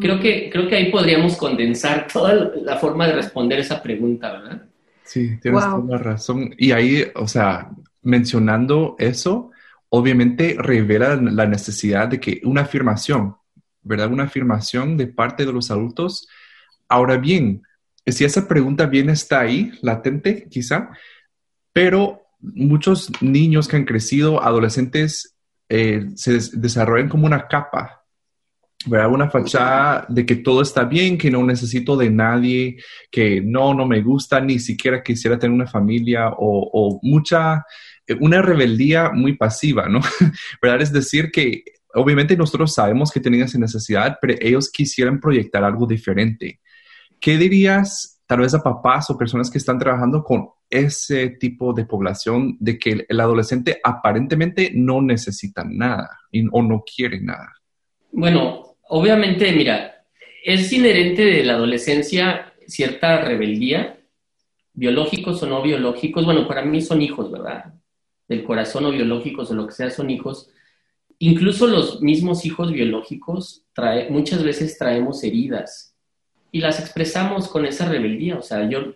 Creo 0.00 0.20
que, 0.20 0.48
creo 0.48 0.68
que 0.68 0.76
ahí 0.76 0.90
podríamos 0.90 1.36
condensar 1.36 2.06
toda 2.10 2.52
la 2.62 2.76
forma 2.76 3.06
de 3.08 3.14
responder 3.14 3.58
esa 3.58 3.82
pregunta, 3.82 4.32
¿verdad? 4.32 4.69
Sí, 5.10 5.40
tienes 5.42 5.64
toda 5.64 5.84
la 5.88 5.98
razón. 5.98 6.54
Y 6.56 6.70
ahí, 6.70 7.04
o 7.16 7.26
sea, 7.26 7.72
mencionando 8.00 8.94
eso, 9.00 9.50
obviamente 9.88 10.54
revela 10.56 11.16
la 11.16 11.46
necesidad 11.46 12.06
de 12.06 12.20
que 12.20 12.40
una 12.44 12.60
afirmación, 12.60 13.34
¿verdad? 13.82 14.12
Una 14.12 14.24
afirmación 14.24 14.96
de 14.96 15.08
parte 15.08 15.44
de 15.44 15.52
los 15.52 15.72
adultos. 15.72 16.28
Ahora 16.88 17.16
bien, 17.16 17.62
si 18.06 18.24
esa 18.24 18.46
pregunta 18.46 18.86
bien 18.86 19.10
está 19.10 19.40
ahí, 19.40 19.72
latente 19.82 20.46
quizá, 20.48 20.90
pero 21.72 22.22
muchos 22.38 23.10
niños 23.20 23.66
que 23.66 23.78
han 23.78 23.86
crecido, 23.86 24.40
adolescentes, 24.40 25.34
eh, 25.68 26.06
se 26.14 26.38
desarrollan 26.52 27.08
como 27.08 27.26
una 27.26 27.48
capa, 27.48 27.99
¿verdad? 28.86 29.10
Una 29.10 29.30
fachada 29.30 30.06
de 30.08 30.24
que 30.24 30.36
todo 30.36 30.62
está 30.62 30.84
bien, 30.84 31.18
que 31.18 31.30
no 31.30 31.44
necesito 31.44 31.96
de 31.96 32.10
nadie, 32.10 32.78
que 33.10 33.40
no, 33.40 33.74
no 33.74 33.86
me 33.86 34.00
gusta, 34.00 34.40
ni 34.40 34.58
siquiera 34.58 35.02
quisiera 35.02 35.38
tener 35.38 35.54
una 35.54 35.66
familia 35.66 36.28
o, 36.30 36.70
o 36.72 37.00
mucha, 37.02 37.64
una 38.20 38.40
rebeldía 38.40 39.10
muy 39.10 39.36
pasiva, 39.36 39.88
¿no? 39.88 40.00
¿Verdad? 40.62 40.82
Es 40.82 40.92
decir, 40.92 41.30
que 41.30 41.62
obviamente 41.94 42.36
nosotros 42.36 42.72
sabemos 42.72 43.10
que 43.10 43.20
tenían 43.20 43.44
esa 43.44 43.58
necesidad, 43.58 44.18
pero 44.20 44.34
ellos 44.40 44.70
quisieran 44.70 45.20
proyectar 45.20 45.62
algo 45.62 45.86
diferente. 45.86 46.60
¿Qué 47.20 47.36
dirías 47.36 48.22
tal 48.26 48.40
vez 48.40 48.54
a 48.54 48.62
papás 48.62 49.10
o 49.10 49.18
personas 49.18 49.50
que 49.50 49.58
están 49.58 49.78
trabajando 49.78 50.22
con 50.24 50.48
ese 50.70 51.30
tipo 51.30 51.72
de 51.72 51.84
población 51.84 52.56
de 52.60 52.78
que 52.78 53.04
el 53.08 53.20
adolescente 53.20 53.80
aparentemente 53.82 54.70
no 54.72 55.02
necesita 55.02 55.64
nada 55.64 56.08
o 56.52 56.62
no 56.62 56.82
quiere 56.82 57.20
nada? 57.20 57.52
Bueno, 58.12 58.69
obviamente, 58.90 59.52
mira, 59.52 60.04
es 60.44 60.72
inherente 60.72 61.24
de 61.24 61.44
la 61.44 61.54
adolescencia 61.54 62.52
cierta 62.66 63.20
rebeldía, 63.22 63.98
biológicos 64.72 65.42
o 65.42 65.46
no 65.46 65.62
biológicos. 65.62 66.24
Bueno, 66.24 66.46
para 66.46 66.62
mí 66.62 66.80
son 66.80 67.02
hijos, 67.02 67.30
¿verdad? 67.30 67.74
Del 68.28 68.44
corazón 68.44 68.86
o 68.86 68.90
biológicos 68.90 69.50
o 69.50 69.54
lo 69.54 69.66
que 69.66 69.72
sea, 69.72 69.90
son 69.90 70.10
hijos. 70.10 70.50
Incluso 71.18 71.66
los 71.66 72.00
mismos 72.00 72.44
hijos 72.44 72.72
biológicos 72.72 73.64
trae, 73.72 74.08
muchas 74.10 74.42
veces 74.42 74.78
traemos 74.78 75.22
heridas 75.22 75.94
y 76.52 76.60
las 76.60 76.80
expresamos 76.80 77.48
con 77.48 77.66
esa 77.66 77.88
rebeldía. 77.88 78.38
O 78.38 78.42
sea, 78.42 78.68
yo 78.68 78.94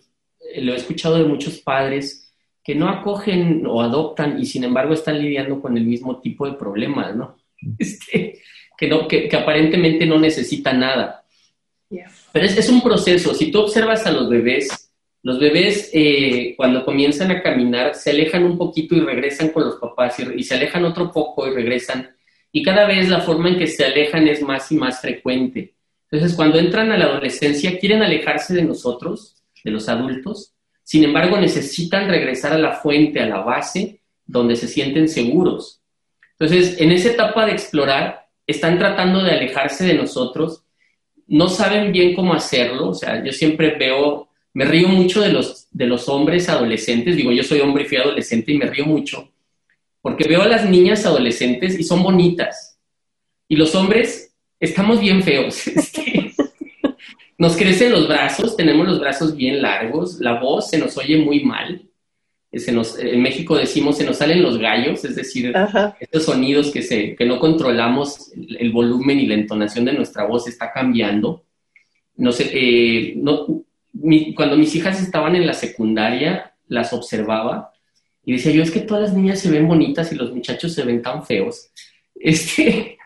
lo 0.56 0.72
he 0.72 0.76
escuchado 0.76 1.18
de 1.18 1.24
muchos 1.24 1.58
padres 1.58 2.32
que 2.62 2.74
no 2.74 2.88
acogen 2.88 3.66
o 3.66 3.82
adoptan 3.82 4.40
y 4.40 4.46
sin 4.46 4.64
embargo 4.64 4.94
están 4.94 5.20
lidiando 5.20 5.60
con 5.60 5.76
el 5.76 5.84
mismo 5.84 6.20
tipo 6.20 6.46
de 6.46 6.54
problemas, 6.54 7.14
¿no? 7.14 7.36
Este, 7.78 8.42
que, 8.84 8.90
no 8.90 9.08
que, 9.08 9.28
aparentemente 9.34 10.06
no 10.06 10.18
necesitan 10.18 10.80
nada. 10.80 11.24
Pero 12.32 12.46
es, 12.46 12.58
es, 12.58 12.68
un 12.68 12.82
proceso. 12.82 13.34
Si 13.34 13.50
tú 13.50 13.60
observas 13.60 14.06
a 14.06 14.10
los 14.12 14.28
bebés, 14.28 14.90
los 15.22 15.38
bebés 15.38 15.90
eh, 15.92 16.54
cuando 16.56 16.84
comienzan 16.84 17.30
a 17.30 17.42
caminar 17.42 17.94
se 17.94 18.10
alejan 18.10 18.44
un 18.44 18.58
poquito 18.58 18.94
y 18.94 19.00
regresan 19.00 19.50
con 19.50 19.64
los 19.64 19.76
papás 19.76 20.18
y, 20.18 20.40
y 20.40 20.42
se 20.42 20.54
alejan 20.54 20.84
otro 20.84 21.10
poco 21.10 21.46
y 21.46 21.54
regresan. 21.54 22.10
Y 22.52 22.62
cada 22.62 22.86
vez 22.86 23.08
la 23.08 23.20
forma 23.20 23.48
en 23.48 23.58
que 23.58 23.66
se 23.66 23.84
alejan 23.84 24.28
es 24.28 24.42
más 24.42 24.70
y 24.70 24.76
más 24.76 25.00
frecuente. 25.00 25.74
Entonces, 26.10 26.36
cuando 26.36 26.58
entran 26.58 26.92
a 26.92 26.98
la 26.98 27.06
adolescencia, 27.06 27.78
quieren 27.78 28.02
alejarse 28.02 28.54
de 28.54 28.62
nosotros, 28.62 29.36
de 29.64 29.70
los 29.70 29.88
adultos, 29.88 30.54
sin 30.84 31.02
embargo, 31.02 31.38
necesitan 31.38 32.08
regresar 32.08 32.52
a 32.52 32.58
la 32.58 32.72
fuente, 32.72 33.18
a 33.20 33.26
la 33.26 33.40
base, 33.40 34.00
donde 34.26 34.54
se 34.54 34.68
sienten 34.68 35.08
seguros. 35.08 35.80
Entonces, 36.38 36.80
en 36.80 36.92
esa 36.92 37.10
etapa 37.10 37.46
de 37.46 37.52
explorar, 37.52 38.23
están 38.46 38.78
tratando 38.78 39.22
de 39.22 39.32
alejarse 39.32 39.84
de 39.84 39.94
nosotros, 39.94 40.64
no 41.26 41.48
saben 41.48 41.92
bien 41.92 42.14
cómo 42.14 42.34
hacerlo, 42.34 42.90
o 42.90 42.94
sea, 42.94 43.24
yo 43.24 43.32
siempre 43.32 43.76
veo, 43.78 44.28
me 44.52 44.64
río 44.64 44.88
mucho 44.88 45.20
de 45.20 45.30
los, 45.30 45.68
de 45.70 45.86
los 45.86 46.08
hombres 46.08 46.48
adolescentes, 46.48 47.16
digo, 47.16 47.32
yo 47.32 47.42
soy 47.42 47.60
hombre 47.60 47.84
y 47.84 47.86
fui 47.86 47.98
adolescente 47.98 48.52
y 48.52 48.58
me 48.58 48.66
río 48.66 48.84
mucho, 48.84 49.30
porque 50.02 50.28
veo 50.28 50.42
a 50.42 50.48
las 50.48 50.68
niñas 50.68 51.06
adolescentes 51.06 51.78
y 51.78 51.82
son 51.82 52.02
bonitas, 52.02 52.78
y 53.48 53.56
los 53.56 53.74
hombres 53.74 54.34
estamos 54.60 55.00
bien 55.00 55.22
feos. 55.22 55.66
Este, 55.76 56.32
nos 57.36 57.56
crecen 57.56 57.90
los 57.90 58.06
brazos, 58.06 58.56
tenemos 58.56 58.86
los 58.86 59.00
brazos 59.00 59.36
bien 59.36 59.60
largos, 59.60 60.20
la 60.20 60.40
voz 60.40 60.70
se 60.70 60.78
nos 60.78 60.96
oye 60.96 61.18
muy 61.18 61.44
mal. 61.44 61.82
Se 62.58 62.72
nos, 62.72 62.98
en 62.98 63.20
México 63.22 63.56
decimos 63.56 63.96
se 63.96 64.04
nos 64.04 64.18
salen 64.18 64.42
los 64.42 64.58
gallos, 64.58 65.04
es 65.04 65.16
decir, 65.16 65.52
estos 66.00 66.24
sonidos 66.24 66.70
que, 66.70 66.82
se, 66.82 67.14
que 67.16 67.24
no 67.24 67.38
controlamos, 67.38 68.32
el 68.34 68.70
volumen 68.72 69.20
y 69.20 69.26
la 69.26 69.34
entonación 69.34 69.84
de 69.84 69.92
nuestra 69.92 70.24
voz 70.24 70.46
está 70.48 70.72
cambiando. 70.72 71.44
No 72.16 72.32
sé, 72.32 72.50
eh, 72.52 73.14
no, 73.16 73.64
cuando 74.34 74.56
mis 74.56 74.74
hijas 74.74 75.02
estaban 75.02 75.36
en 75.36 75.46
la 75.46 75.54
secundaria, 75.54 76.52
las 76.68 76.92
observaba 76.92 77.72
y 78.24 78.32
decía 78.32 78.52
yo, 78.52 78.62
es 78.62 78.70
que 78.70 78.80
todas 78.80 79.02
las 79.02 79.12
niñas 79.14 79.40
se 79.40 79.50
ven 79.50 79.68
bonitas 79.68 80.10
y 80.12 80.16
los 80.16 80.32
muchachos 80.32 80.72
se 80.72 80.84
ven 80.84 81.02
tan 81.02 81.24
feos. 81.24 81.70
Este, 82.16 82.96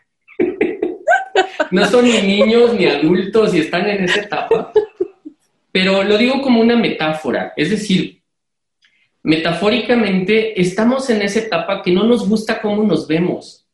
no 1.70 1.84
son 1.86 2.04
ni 2.04 2.20
niños 2.20 2.74
ni 2.74 2.84
adultos 2.84 3.52
y 3.54 3.60
están 3.60 3.88
en 3.88 4.04
esa 4.04 4.20
etapa. 4.20 4.70
Pero 5.72 6.04
lo 6.04 6.16
digo 6.18 6.40
como 6.42 6.60
una 6.60 6.76
metáfora, 6.76 7.52
es 7.56 7.70
decir, 7.70 8.17
metafóricamente 9.22 10.60
estamos 10.60 11.10
en 11.10 11.22
esa 11.22 11.40
etapa 11.40 11.82
que 11.82 11.92
no 11.92 12.04
nos 12.04 12.28
gusta 12.28 12.60
cómo 12.60 12.82
nos 12.82 13.06
vemos 13.06 13.66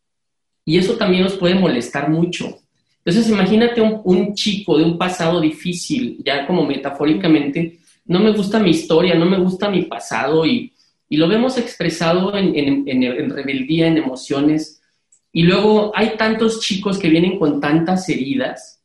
y 0.65 0.79
eso 0.79 0.95
también 0.95 1.25
nos 1.25 1.35
puede 1.35 1.55
molestar 1.55 2.09
mucho. 2.09 2.59
Entonces 3.05 3.31
imagínate 3.31 3.81
un, 3.81 4.35
chico 4.35 4.79
de 4.79 4.85
un 4.85 4.97
pasado 4.97 5.41
difícil, 5.41 6.23
ya 6.25 6.47
como 6.47 6.65
metafóricamente, 6.65 7.79
no 8.07 8.19
me 8.19 8.33
gusta 8.33 8.59
mi 8.59 8.71
historia, 8.71 9.15
no 9.15 9.27
me 9.27 9.39
gusta 9.39 9.69
mi 9.69 9.83
pasado 9.83 10.47
y, 10.47 10.71
lo 11.11 11.29
vemos 11.29 11.59
expresado 11.59 12.37
en, 12.37 12.89
en 12.89 13.31
rebeldía, 13.31 13.87
en 13.87 13.99
emociones 13.99 14.83
y 15.31 15.45
luego 15.45 15.93
hay 15.95 16.17
tantos 16.17 16.59
chicos 16.59 16.99
que 16.99 17.09
vienen 17.09 17.39
con 17.39 17.61
tantas 17.61 18.09
heridas 18.09 18.84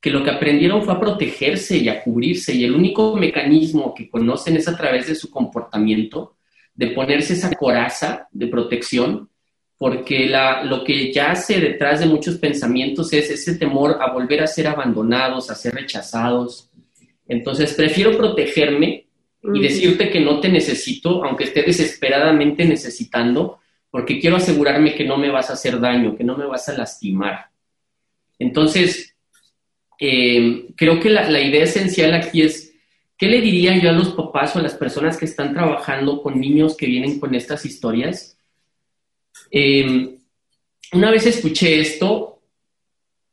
que 0.00 0.10
lo 0.10 0.24
que 0.24 0.30
aprendieron 0.30 0.82
fue 0.82 0.94
a 0.94 1.00
protegerse 1.00 1.76
y 1.76 1.88
a 1.88 2.02
cubrirse 2.02 2.54
y 2.54 2.64
el 2.64 2.74
único 2.74 3.14
mecanismo 3.16 3.94
que 3.94 4.08
conocen 4.08 4.56
es 4.56 4.66
a 4.66 4.76
través 4.76 5.06
de 5.06 5.14
su 5.14 5.30
comportamiento, 5.30 6.36
de 6.74 6.88
ponerse 6.88 7.34
esa 7.34 7.50
coraza 7.50 8.28
de 8.32 8.46
protección, 8.46 9.28
porque 9.76 10.26
la, 10.26 10.62
lo 10.64 10.84
que 10.84 11.12
yace 11.12 11.60
detrás 11.60 12.00
de 12.00 12.06
muchos 12.06 12.36
pensamientos 12.36 13.12
es 13.12 13.30
ese 13.30 13.56
temor 13.56 13.98
a 14.00 14.12
volver 14.12 14.42
a 14.42 14.46
ser 14.46 14.66
abandonados, 14.66 15.50
a 15.50 15.54
ser 15.54 15.74
rechazados. 15.74 16.70
Entonces, 17.28 17.74
prefiero 17.74 18.16
protegerme 18.16 19.06
y 19.42 19.60
decirte 19.60 20.10
que 20.10 20.20
no 20.20 20.40
te 20.40 20.48
necesito, 20.48 21.24
aunque 21.24 21.44
esté 21.44 21.62
desesperadamente 21.62 22.64
necesitando, 22.64 23.58
porque 23.90 24.18
quiero 24.18 24.36
asegurarme 24.36 24.94
que 24.94 25.04
no 25.04 25.16
me 25.16 25.30
vas 25.30 25.50
a 25.50 25.54
hacer 25.54 25.80
daño, 25.80 26.16
que 26.16 26.24
no 26.24 26.36
me 26.36 26.46
vas 26.46 26.68
a 26.68 26.76
lastimar. 26.76 27.46
Entonces, 28.38 29.09
eh, 30.00 30.68
creo 30.76 30.98
que 30.98 31.10
la, 31.10 31.40
idea 31.40 31.64
esencial 31.64 32.14
aquí 32.14 32.40
es, 32.40 32.74
¿qué 33.18 33.26
le 33.26 33.42
diría 33.42 33.78
yo 33.78 33.90
a 33.90 33.92
los 33.92 34.08
papás 34.14 34.56
o 34.56 34.58
a 34.58 34.62
las 34.62 34.74
personas 34.74 35.18
que 35.18 35.26
están 35.26 35.52
trabajando 35.52 36.22
con 36.22 36.40
niños 36.40 36.74
que 36.74 36.86
vienen 36.86 37.20
con 37.20 37.34
estas 37.34 37.66
historias? 37.66 38.38
Eh, 39.50 40.16
una 40.92 41.10
vez 41.10 41.26
escuché 41.26 41.80
esto 41.80 42.40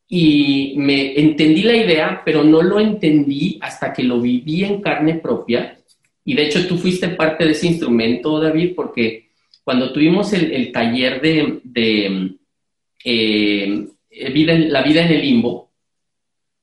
y 0.09 0.73
me 0.77 1.17
entendí 1.17 1.63
la 1.63 1.77
idea, 1.77 2.21
pero 2.23 2.43
no 2.43 2.61
lo 2.61 2.81
entendí 2.81 3.57
hasta 3.61 3.93
que 3.93 4.03
lo 4.03 4.19
viví 4.19 4.65
en 4.65 4.81
carne 4.81 5.15
propia. 5.15 5.79
Y 6.25 6.33
de 6.33 6.43
hecho 6.43 6.67
tú 6.67 6.77
fuiste 6.77 7.07
parte 7.09 7.45
de 7.45 7.51
ese 7.51 7.67
instrumento, 7.67 8.39
David, 8.41 8.73
porque 8.75 9.29
cuando 9.63 9.93
tuvimos 9.93 10.33
el, 10.33 10.71
taller 10.73 11.21
de, 11.21 12.37
eh, 13.05 13.87
la 14.11 14.81
vida 14.81 15.05
en 15.05 15.11
el 15.13 15.21
limbo, 15.21 15.66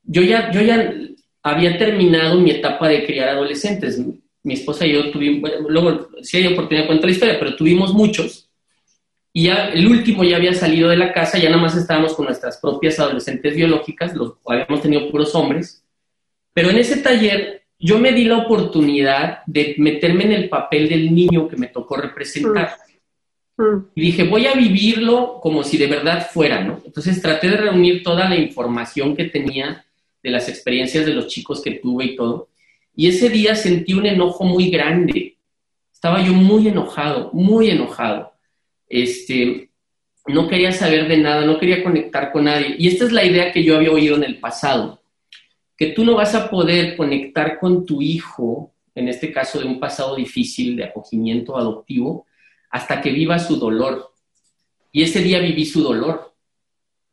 yo 0.04 0.22
ya, 0.22 0.50
yo 0.50 0.60
ya 0.60 0.94
había 1.42 1.76
terminado 1.76 2.40
mi 2.40 2.50
etapa 2.50 2.88
de 2.88 3.04
criar 3.04 3.30
adolescentes. 3.30 4.00
Mi 4.42 4.54
esposa 4.54 4.86
y 4.86 4.92
yo 4.92 5.10
tuvimos, 5.10 5.50
luego 5.68 6.08
sí 6.22 6.36
hay 6.36 6.52
oportunidad 6.52 6.84
de 6.84 6.88
contar 6.88 7.06
la 7.06 7.12
historia, 7.12 7.38
pero 7.38 7.56
tuvimos 7.56 7.94
muchos. 7.94 8.50
Y 9.32 9.44
ya 9.44 9.68
el 9.68 9.86
último 9.88 10.22
ya 10.22 10.36
había 10.36 10.52
salido 10.52 10.88
de 10.88 10.96
la 10.96 11.12
casa, 11.12 11.38
ya 11.38 11.50
nada 11.50 11.62
más 11.62 11.76
estábamos 11.76 12.14
con 12.14 12.26
nuestras 12.26 12.58
propias 12.58 13.00
adolescentes 13.00 13.56
biológicas, 13.56 14.14
los 14.14 14.34
habíamos 14.46 14.80
tenido 14.80 15.10
puros 15.10 15.34
hombres. 15.34 15.82
Pero 16.52 16.70
en 16.70 16.76
ese 16.76 16.98
taller 16.98 17.64
yo 17.78 17.98
me 17.98 18.12
di 18.12 18.24
la 18.24 18.38
oportunidad 18.38 19.44
de 19.46 19.74
meterme 19.78 20.24
en 20.24 20.32
el 20.32 20.48
papel 20.48 20.88
del 20.88 21.14
niño 21.14 21.48
que 21.48 21.56
me 21.56 21.66
tocó 21.66 21.96
representar. 21.96 22.76
Y 23.94 24.00
dije, 24.00 24.24
voy 24.24 24.46
a 24.46 24.54
vivirlo 24.54 25.38
como 25.40 25.62
si 25.62 25.78
de 25.78 25.86
verdad 25.86 26.28
fuera, 26.30 26.62
¿no? 26.62 26.80
Entonces 26.84 27.20
traté 27.20 27.48
de 27.48 27.56
reunir 27.56 28.02
toda 28.02 28.28
la 28.28 28.36
información 28.36 29.16
que 29.16 29.24
tenía 29.24 29.84
de 30.24 30.30
las 30.30 30.48
experiencias 30.48 31.04
de 31.04 31.12
los 31.12 31.28
chicos 31.28 31.60
que 31.60 31.72
tuve 31.72 32.06
y 32.06 32.16
todo. 32.16 32.48
Y 32.96 33.08
ese 33.08 33.28
día 33.28 33.54
sentí 33.54 33.92
un 33.92 34.06
enojo 34.06 34.44
muy 34.44 34.70
grande. 34.70 35.36
Estaba 35.92 36.24
yo 36.24 36.32
muy 36.32 36.66
enojado, 36.66 37.30
muy 37.34 37.68
enojado. 37.68 38.32
Este, 38.88 39.68
no 40.26 40.48
quería 40.48 40.72
saber 40.72 41.08
de 41.08 41.18
nada, 41.18 41.44
no 41.44 41.58
quería 41.58 41.84
conectar 41.84 42.32
con 42.32 42.44
nadie. 42.44 42.74
Y 42.78 42.88
esta 42.88 43.04
es 43.04 43.12
la 43.12 43.22
idea 43.22 43.52
que 43.52 43.62
yo 43.62 43.76
había 43.76 43.92
oído 43.92 44.16
en 44.16 44.24
el 44.24 44.40
pasado, 44.40 45.02
que 45.76 45.88
tú 45.88 46.06
no 46.06 46.14
vas 46.14 46.34
a 46.34 46.48
poder 46.48 46.96
conectar 46.96 47.58
con 47.58 47.84
tu 47.84 48.00
hijo, 48.00 48.72
en 48.94 49.08
este 49.08 49.30
caso 49.30 49.60
de 49.60 49.66
un 49.66 49.78
pasado 49.78 50.16
difícil 50.16 50.76
de 50.76 50.84
acogimiento 50.84 51.58
adoptivo, 51.58 52.26
hasta 52.70 53.02
que 53.02 53.10
viva 53.10 53.38
su 53.38 53.56
dolor. 53.56 54.14
Y 54.90 55.02
ese 55.02 55.20
día 55.20 55.38
viví 55.38 55.66
su 55.66 55.82
dolor, 55.82 56.34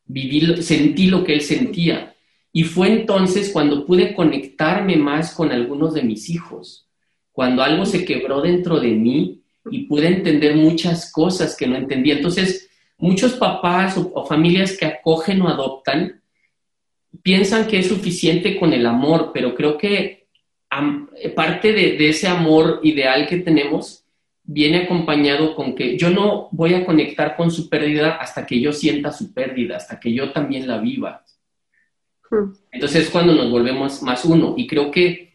viví, 0.05 0.61
sentí 0.63 1.07
lo 1.07 1.25
que 1.25 1.33
él 1.33 1.41
sentía. 1.41 2.15
Y 2.53 2.63
fue 2.63 2.89
entonces 2.89 3.49
cuando 3.51 3.85
pude 3.85 4.13
conectarme 4.13 4.97
más 4.97 5.33
con 5.33 5.51
algunos 5.51 5.93
de 5.93 6.03
mis 6.03 6.29
hijos, 6.29 6.87
cuando 7.31 7.63
algo 7.63 7.85
se 7.85 8.03
quebró 8.03 8.41
dentro 8.41 8.79
de 8.79 8.89
mí 8.89 9.41
y 9.69 9.85
pude 9.85 10.07
entender 10.07 10.55
muchas 10.55 11.11
cosas 11.11 11.55
que 11.55 11.67
no 11.67 11.75
entendía. 11.77 12.15
Entonces, 12.15 12.69
muchos 12.97 13.33
papás 13.33 13.97
o, 13.97 14.25
familias 14.25 14.77
que 14.77 14.85
acogen 14.85 15.41
o 15.41 15.47
adoptan 15.47 16.21
piensan 17.23 17.67
que 17.67 17.79
es 17.79 17.87
suficiente 17.87 18.59
con 18.59 18.73
el 18.73 18.85
amor, 18.85 19.31
pero 19.33 19.55
creo 19.55 19.77
que 19.77 20.27
parte 21.35 21.73
de, 21.73 22.09
ese 22.09 22.27
amor 22.27 22.79
ideal 22.83 23.27
que 23.27 23.37
tenemos 23.37 24.05
viene 24.43 24.83
acompañado 24.83 25.55
con 25.55 25.75
que 25.75 25.97
yo 25.97 26.09
no 26.09 26.49
voy 26.51 26.73
a 26.73 26.85
conectar 26.85 27.35
con 27.35 27.51
su 27.51 27.69
pérdida 27.69 28.15
hasta 28.15 28.45
que 28.45 28.59
yo 28.59 28.73
sienta 28.73 29.11
su 29.11 29.33
pérdida, 29.33 29.77
hasta 29.77 29.99
que 29.99 30.13
yo 30.13 30.31
también 30.31 30.67
la 30.67 30.77
viva. 30.77 31.23
Entonces 32.71 33.05
es 33.05 33.09
cuando 33.09 33.33
nos 33.33 33.49
volvemos 33.49 34.01
más 34.01 34.25
uno. 34.25 34.53
Y 34.57 34.67
creo 34.67 34.89
que 34.91 35.33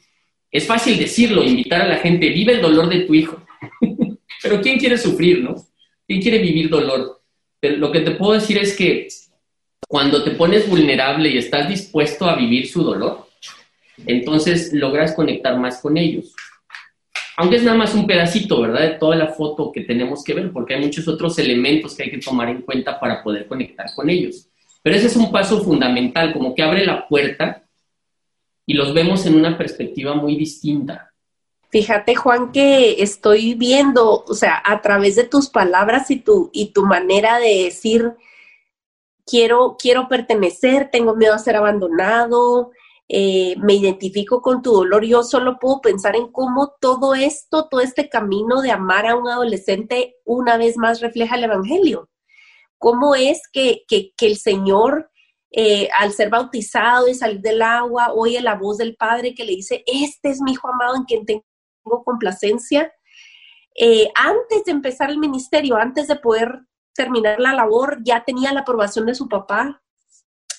es 0.51 0.67
fácil 0.67 0.99
decirlo, 0.99 1.45
invitar 1.45 1.83
a 1.83 1.89
la 1.89 1.97
gente, 1.97 2.31
vive 2.31 2.55
el 2.55 2.63
dolor 2.63 2.89
de 2.89 3.01
tu 3.01 3.15
hijo. 3.15 3.43
Pero 4.43 4.61
¿quién 4.61 4.79
quiere 4.79 4.97
sufrir, 4.97 5.43
no? 5.43 5.55
¿Quién 6.07 6.21
quiere 6.21 6.39
vivir 6.39 6.69
dolor? 6.69 7.17
lo 7.63 7.91
que 7.91 8.01
te 8.01 8.13
puedo 8.13 8.35
decir 8.35 8.59
es 8.59 8.77
que 8.77 9.09
cuando 9.89 10.23
te 10.23 10.33
pones 10.33 10.69
vulnerable 10.69 11.31
y 11.31 11.39
estás 11.39 11.69
dispuesto 11.69 12.27
a 12.27 12.37
vivir 12.37 12.69
su 12.69 12.85
dolor, 12.85 13.27
entonces 14.07 14.73
logras 14.73 15.15
conectar 15.15 15.59
más 15.59 15.81
con 15.81 15.97
ellos. 15.97 16.33
Aunque 17.37 17.57
es 17.57 17.65
nada 17.65 17.77
más 17.77 17.95
un 17.95 18.07
pedacito, 18.07 18.61
¿verdad? 18.61 18.83
De 18.83 18.99
toda 18.99 19.17
la 19.17 19.29
foto 19.29 19.73
que 19.73 19.83
tenemos 19.83 20.23
que 20.23 20.35
ver, 20.35 20.53
porque 20.53 20.75
hay 20.75 20.81
muchos 20.81 21.09
otros 21.09 21.39
elementos 21.39 21.95
que 21.95 22.05
hay 22.05 22.11
que 22.11 22.19
tomar 22.19 22.49
en 22.49 22.63
cuenta 22.63 23.01
para 23.01 23.23
poder 23.23 23.47
conectar 23.47 23.87
con 23.95 24.09
ellos. 24.09 24.49
Pero 24.87 24.99
ese 24.99 25.09
es 25.09 25.17
un 25.17 25.33
paso 25.33 25.65
fundamental, 25.65 26.33
como 26.33 26.55
que 26.55 26.63
abre 26.63 26.87
la 26.87 27.09
puerta 27.09 27.65
y 28.65 28.75
los 28.75 28.95
vemos 28.95 29.27
en 29.27 29.35
una 29.35 29.59
perspectiva 29.59 30.15
muy 30.15 30.37
distinta. 30.37 31.13
Fíjate, 31.71 32.15
Juan, 32.15 32.53
que 32.53 33.03
estoy 33.03 33.55
viendo, 33.55 34.23
o 34.23 34.35
sea, 34.35 34.63
a 34.65 34.81
través 34.83 35.17
de 35.17 35.25
tus 35.25 35.49
palabras 35.49 36.09
y 36.13 36.21
tu, 36.21 36.51
y 36.53 36.67
tu 36.67 36.87
manera 36.87 37.41
de 37.41 37.65
decir, 37.65 38.13
quiero, 39.27 39.77
quiero 39.77 40.07
pertenecer, 40.07 40.89
tengo 40.93 41.17
miedo 41.17 41.35
a 41.35 41.41
ser 41.41 41.57
abandonado, 41.57 42.71
eh, 43.09 43.57
me 43.59 43.75
identifico 43.75 44.41
con 44.41 44.63
tu 44.63 44.71
dolor, 44.71 45.05
yo 45.05 45.25
solo 45.25 45.59
puedo 45.59 45.81
pensar 45.81 46.15
en 46.15 46.31
cómo 46.31 46.75
todo 46.81 47.17
esto, 47.17 47.67
todo 47.69 47.81
este 47.81 48.09
camino 48.09 48.63
de 48.63 48.71
amar 48.71 49.09
a 49.09 49.17
un 49.17 49.29
adolescente 49.29 50.15
una 50.25 50.57
vez 50.57 50.77
más 50.77 51.01
refleja 51.01 51.35
el 51.35 51.43
Evangelio. 51.43 52.09
¿Cómo 52.79 53.15
es 53.15 53.43
que, 53.53 53.85
que, 53.89 54.13
el 54.21 54.37
Señor, 54.37 55.11
eh, 55.51 55.89
al 55.99 56.13
ser 56.13 56.31
bautizado 56.31 57.09
y 57.09 57.15
salir 57.15 57.41
del 57.41 57.63
agua, 57.63 58.13
oye 58.15 58.41
la 58.41 58.55
voz 58.55 58.79
del 58.79 58.97
Padre 58.97 59.35
que 59.35 59.45
le 59.45 59.53
dice, 59.53 59.83
este 59.87 60.31
es 60.31 60.41
mi 60.41 60.53
hijo 60.53 60.69
amado 60.69 60.97
en 60.97 61.05
quien 61.05 61.25
tengo 61.25 61.45
complacencia. 62.05 62.93
Eh, 63.79 64.11
antes 64.15 64.65
de 64.65 64.73
empezar 64.73 65.11
el 65.11 65.19
ministerio, 65.19 65.77
antes 65.77 66.09
de 66.09 66.17
poder 66.17 66.61
terminar 66.95 67.39
la 67.39 67.53
labor, 67.53 67.99
ya 68.05 68.25
tenía 68.25 68.53
la 68.53 68.61
aprobación 68.61 69.07
de 69.07 69.15
su 69.15 69.29
papá. 69.29 69.83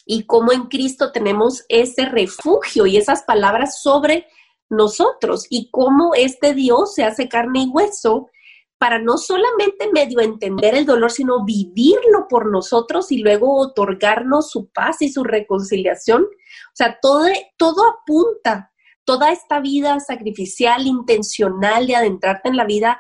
Y 0.06 0.26
como 0.26 0.52
en 0.52 0.68
Cristo 0.68 1.12
tenemos 1.12 1.66
ese 1.68 2.06
refugio 2.06 2.86
y 2.86 2.98
esas 2.98 3.24
palabras 3.24 3.82
sobre 3.82 4.28
nosotros 4.70 5.46
y 5.50 5.70
cómo 5.72 6.14
este 6.14 6.54
Dios 6.54 6.94
se 6.94 7.04
hace 7.04 7.28
carne 7.28 7.64
y 7.64 7.68
hueso 7.68 8.30
para 8.78 9.00
no 9.00 9.18
solamente 9.18 9.90
medio 9.92 10.20
entender 10.20 10.76
el 10.76 10.86
dolor, 10.86 11.12
sino 11.12 11.44
vivirlo 11.44 12.28
por 12.30 12.52
nosotros 12.52 13.12
y 13.12 13.20
luego 13.20 13.60
otorgarnos 13.60 14.52
su 14.52 14.70
paz 14.70 15.02
y 15.02 15.10
su 15.10 15.24
reconciliación. 15.24 16.24
O 16.24 16.76
sea, 16.76 17.00
todo, 17.02 17.28
todo 17.58 17.84
apunta 17.88 18.72
toda 19.04 19.32
esta 19.32 19.62
vida 19.62 20.00
sacrificial, 20.00 20.86
intencional 20.86 21.88
de 21.88 21.96
adentrarte 21.96 22.50
en 22.50 22.58
la 22.58 22.66
vida 22.66 23.00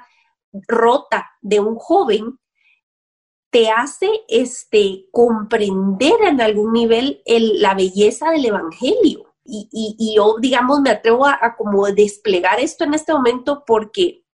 rota 0.67 1.29
de 1.41 1.59
un 1.59 1.75
joven, 1.75 2.39
te 3.51 3.69
hace 3.69 4.09
este, 4.27 5.05
comprender 5.11 6.13
en 6.23 6.41
algún 6.41 6.73
nivel 6.73 7.21
la 7.25 7.73
belleza 7.75 8.31
del 8.31 8.45
Evangelio. 8.45 9.33
Y, 9.49 10.13
yo, 10.15 10.35
digamos, 10.39 10.81
me 10.81 10.89
atrevo 10.89 11.25
a, 11.25 11.37
a, 11.41 11.55
como 11.55 11.85
desplegar 11.87 12.59
esto 12.59 12.83
en 12.83 12.93
este 12.93 13.13
momento 13.13 13.63
porque 13.65 14.25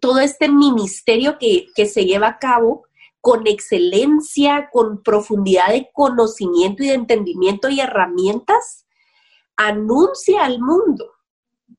todo 0.00 0.20
este 0.20 0.48
ministerio 0.48 1.38
que, 1.38 1.66
que 1.74 1.86
se 1.86 2.04
lleva 2.04 2.28
a 2.28 2.38
cabo 2.38 2.84
con 3.20 3.46
excelencia, 3.46 4.70
con 4.72 5.02
profundidad 5.02 5.68
de 5.68 5.90
conocimiento 5.92 6.82
y 6.82 6.88
de 6.88 6.94
entendimiento 6.94 7.68
y 7.68 7.80
herramientas, 7.80 8.86
anuncia 9.56 10.44
al 10.44 10.60
mundo 10.60 11.10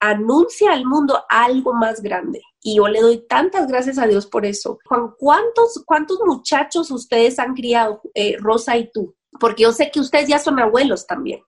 anuncia 0.02 0.74
al 0.74 0.86
mundo 0.86 1.24
algo 1.30 1.74
más 1.74 2.02
grande. 2.02 2.42
Y 2.62 2.78
yo 2.78 2.88
le 2.88 3.02
doy 3.02 3.26
tantas 3.28 3.68
gracias 3.68 3.98
a 3.98 4.08
Dios 4.08 4.28
por 4.28 4.46
eso. 4.46 4.80
Juan, 4.86 5.12
¿cuántos, 5.18 5.82
cuántos 5.86 6.20
muchachos 6.26 6.92
ustedes 6.92 7.40
han 7.40 7.54
criado, 7.54 8.02
eh, 8.14 8.36
Rosa 8.40 8.78
y 8.78 8.92
tú? 8.92 9.16
Porque 9.40 9.64
yo 9.64 9.72
sé 9.72 9.92
que 9.92 10.00
ustedes 10.00 10.28
ya 10.28 10.40
son 10.40 10.60
abuelos 10.60 11.08
también. 11.08 11.42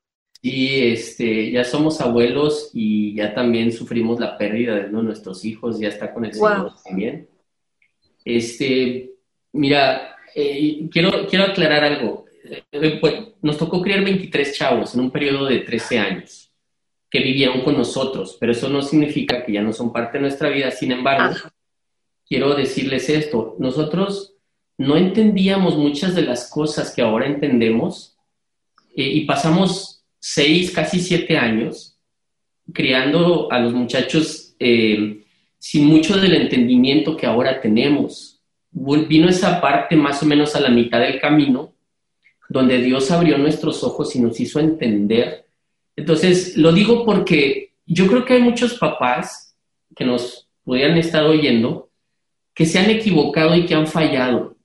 Sí, 0.44 0.92
este, 0.92 1.52
ya 1.52 1.64
somos 1.64 2.02
abuelos 2.02 2.70
y 2.74 3.16
ya 3.16 3.34
también 3.34 3.72
sufrimos 3.72 4.20
la 4.20 4.38
pérdida 4.38 4.76
de 4.76 4.90
uno 4.90 4.98
de 4.98 5.06
nuestros 5.06 5.46
hijos, 5.46 5.80
ya 5.80 5.88
está 5.88 6.14
con 6.14 6.26
el 6.26 6.34
Señor 6.34 6.74
también. 6.84 7.30
Este, 8.26 9.14
mira, 9.54 10.18
eh, 10.36 10.90
quiero, 10.92 11.26
quiero 11.28 11.46
aclarar 11.46 11.86
algo. 11.86 12.26
Eh, 12.44 12.98
pues, 13.00 13.14
nos 13.42 13.58
tocó 13.58 13.82
criar 13.82 14.04
23 14.04 14.54
chavos 14.54 14.94
en 14.94 15.00
un 15.00 15.12
periodo 15.12 15.46
de 15.46 15.60
13 15.60 15.98
años 15.98 16.52
que 17.10 17.20
vivieron 17.20 17.62
con 17.62 17.78
nosotros, 17.78 18.36
pero 18.38 18.52
eso 18.52 18.68
no 18.68 18.82
significa 18.82 19.46
que 19.46 19.54
ya 19.54 19.62
no 19.62 19.72
son 19.72 19.94
parte 19.94 20.18
de 20.18 20.24
nuestra 20.24 20.50
vida. 20.50 20.72
Sin 20.72 20.92
embargo, 20.92 21.36
quiero 22.28 22.54
decirles 22.54 23.08
esto, 23.08 23.56
nosotros 23.60 24.36
no 24.78 24.98
entendíamos 24.98 25.78
muchas 25.78 26.16
de 26.16 26.24
las 26.24 26.50
cosas 26.50 26.94
que 26.94 27.02
ahora 27.02 27.28
entendemos 27.28 28.18
eh, 28.94 29.08
y 29.08 29.26
pasamos 29.26 29.93
seis, 30.26 30.72
casi 30.72 31.00
siete 31.00 31.38
años 31.38 31.98
criando 32.72 33.52
a 33.52 33.60
los 33.60 33.74
muchachos 33.74 34.56
eh, 34.58 35.22
sin 35.60 35.86
mucho 35.86 36.18
del 36.18 36.36
entendimiento 36.36 37.18
que 37.18 37.26
ahora 37.26 37.60
tenemos. 37.60 38.42
Vino 38.72 39.28
esa 39.28 39.60
parte 39.60 39.96
más 39.96 40.24
o 40.24 40.26
menos 40.26 40.56
a 40.56 40.62
la 40.62 40.70
mitad 40.70 41.02
del 41.02 41.20
camino, 41.20 41.74
donde 42.48 42.80
Dios 42.80 43.12
abrió 43.12 43.38
nuestros 43.38 43.84
ojos 43.84 44.16
y 44.16 44.20
nos 44.20 44.40
hizo 44.40 44.60
entender 44.60 45.44
entonces, 45.96 46.58
lo 46.58 46.72
digo 46.72 47.06
porque 47.06 47.74
yo 47.86 48.08
creo 48.08 48.26
que 48.26 48.34
hay 48.34 48.42
muchos 48.42 48.76
papás 48.76 49.56
que 49.96 50.06
nos 50.06 50.48
pudieran 50.64 50.98
estar 50.98 51.24
oyendo 51.24 51.90
que 52.54 52.66
se 52.66 52.80
han 52.80 52.90
equivocado 52.90 53.56
y 53.56 53.66
que 53.66 53.76
han 53.76 53.88
fallado. 53.88 54.56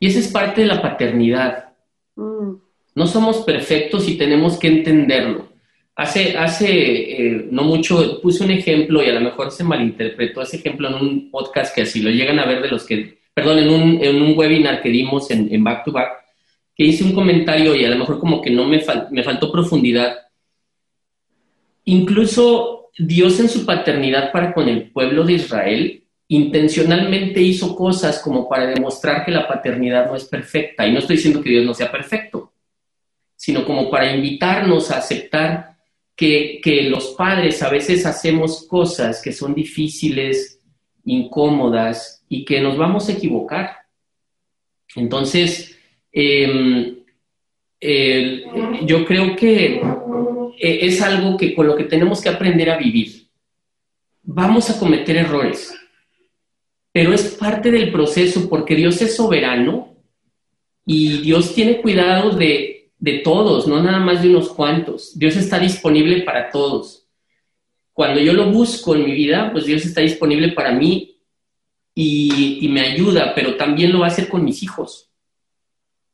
Y 0.00 0.08
esa 0.08 0.18
es 0.18 0.28
parte 0.28 0.62
de 0.62 0.66
la 0.66 0.82
paternidad. 0.82 1.65
No 2.96 3.06
somos 3.06 3.38
perfectos 3.44 4.08
y 4.08 4.18
tenemos 4.18 4.58
que 4.58 4.68
entenderlo. 4.68 5.50
Hace, 5.94 6.36
hace 6.36 6.68
eh, 6.68 7.46
no 7.50 7.62
mucho 7.62 8.20
puse 8.20 8.42
un 8.42 8.50
ejemplo 8.50 9.02
y 9.04 9.08
a 9.08 9.12
lo 9.12 9.20
mejor 9.20 9.50
se 9.52 9.64
malinterpretó 9.64 10.42
ese 10.42 10.56
ejemplo 10.56 10.88
en 10.88 10.94
un 10.94 11.30
podcast 11.30 11.74
que 11.74 11.82
así 11.82 12.02
lo 12.02 12.10
llegan 12.10 12.38
a 12.38 12.46
ver 12.46 12.60
de 12.60 12.68
los 12.68 12.84
que, 12.84 13.18
perdón, 13.32 13.58
en 13.58 13.68
un, 13.70 14.02
en 14.02 14.20
un 14.20 14.36
webinar 14.36 14.82
que 14.82 14.88
dimos 14.88 15.30
en, 15.30 15.48
en 15.54 15.62
Back 15.62 15.84
to 15.84 15.92
Back 15.92 16.26
que 16.74 16.84
hice 16.84 17.04
un 17.04 17.12
comentario 17.12 17.74
y 17.74 17.84
a 17.84 17.90
lo 17.90 17.96
mejor 17.96 18.18
como 18.18 18.42
que 18.42 18.50
no 18.50 18.66
me, 18.66 18.82
me 19.10 19.22
faltó 19.22 19.52
profundidad. 19.52 20.16
Incluso 21.84 22.90
Dios 22.98 23.40
en 23.40 23.48
su 23.48 23.64
paternidad 23.64 24.32
para 24.32 24.52
con 24.52 24.68
el 24.68 24.90
pueblo 24.90 25.24
de 25.24 25.34
Israel 25.34 26.02
intencionalmente 26.28 27.40
hizo 27.40 27.76
cosas 27.76 28.20
como 28.20 28.48
para 28.48 28.66
demostrar 28.66 29.24
que 29.24 29.30
la 29.30 29.46
paternidad 29.46 30.06
no 30.06 30.16
es 30.16 30.24
perfecta. 30.24 30.86
Y 30.86 30.92
no 30.92 30.98
estoy 30.98 31.16
diciendo 31.16 31.42
que 31.42 31.50
Dios 31.50 31.64
no 31.64 31.72
sea 31.72 31.90
perfecto, 31.90 32.52
sino 33.46 33.64
como 33.64 33.90
para 33.90 34.14
invitarnos 34.14 34.90
a 34.90 34.98
aceptar 34.98 35.76
que, 36.14 36.60
que 36.62 36.82
los 36.82 37.08
padres 37.08 37.62
a 37.62 37.70
veces 37.70 38.04
hacemos 38.04 38.66
cosas 38.66 39.22
que 39.22 39.32
son 39.32 39.54
difíciles, 39.54 40.60
incómodas 41.04 42.24
y 42.28 42.44
que 42.44 42.60
nos 42.60 42.76
vamos 42.76 43.08
a 43.08 43.12
equivocar. 43.12 43.76
Entonces, 44.96 45.76
Em, 46.18 46.96
yo 48.86 49.04
creo 49.04 49.36
que 49.36 49.76
eh, 49.76 50.78
es 50.82 51.02
algo 51.02 51.36
que 51.36 51.54
con 51.54 51.66
lo 51.66 51.76
que 51.76 51.84
tenemos 51.84 52.22
que 52.22 52.30
aprender 52.30 52.70
a 52.70 52.78
vivir. 52.78 53.28
Vamos 54.22 54.70
a 54.70 54.78
cometer 54.78 55.16
errores, 55.16 55.74
pero 56.90 57.12
es 57.12 57.34
parte 57.34 57.70
del 57.70 57.92
proceso 57.92 58.48
porque 58.48 58.74
Dios 58.74 59.00
es 59.02 59.14
soberano 59.14 59.94
Y 60.86 61.18
Dios 61.18 61.54
tiene 61.54 61.82
cuidado 61.82 62.30
de, 62.30 62.75
de 62.98 63.18
todos, 63.18 63.66
no 63.66 63.82
nada 63.82 63.98
más 63.98 64.22
de 64.22 64.30
unos 64.30 64.48
cuantos. 64.50 65.18
Dios 65.18 65.36
está 65.36 65.58
disponible 65.58 66.22
para 66.22 66.50
todos. 66.50 67.06
Cuando 67.92 68.20
yo 68.20 68.32
lo 68.32 68.50
busco 68.50 68.94
en 68.94 69.04
mi 69.04 69.12
vida, 69.12 69.50
pues 69.52 69.66
Dios 69.66 69.84
está 69.84 70.00
disponible 70.00 70.52
para 70.52 70.72
mí 70.72 71.18
y, 71.94 72.68
me 72.68 72.82
ayuda, 72.82 73.34
pero 73.34 73.56
también 73.56 73.92
lo 73.92 74.00
va 74.00 74.06
a 74.06 74.10
hacer 74.10 74.28
con 74.28 74.44
mis 74.44 74.62
hijos, 74.62 75.10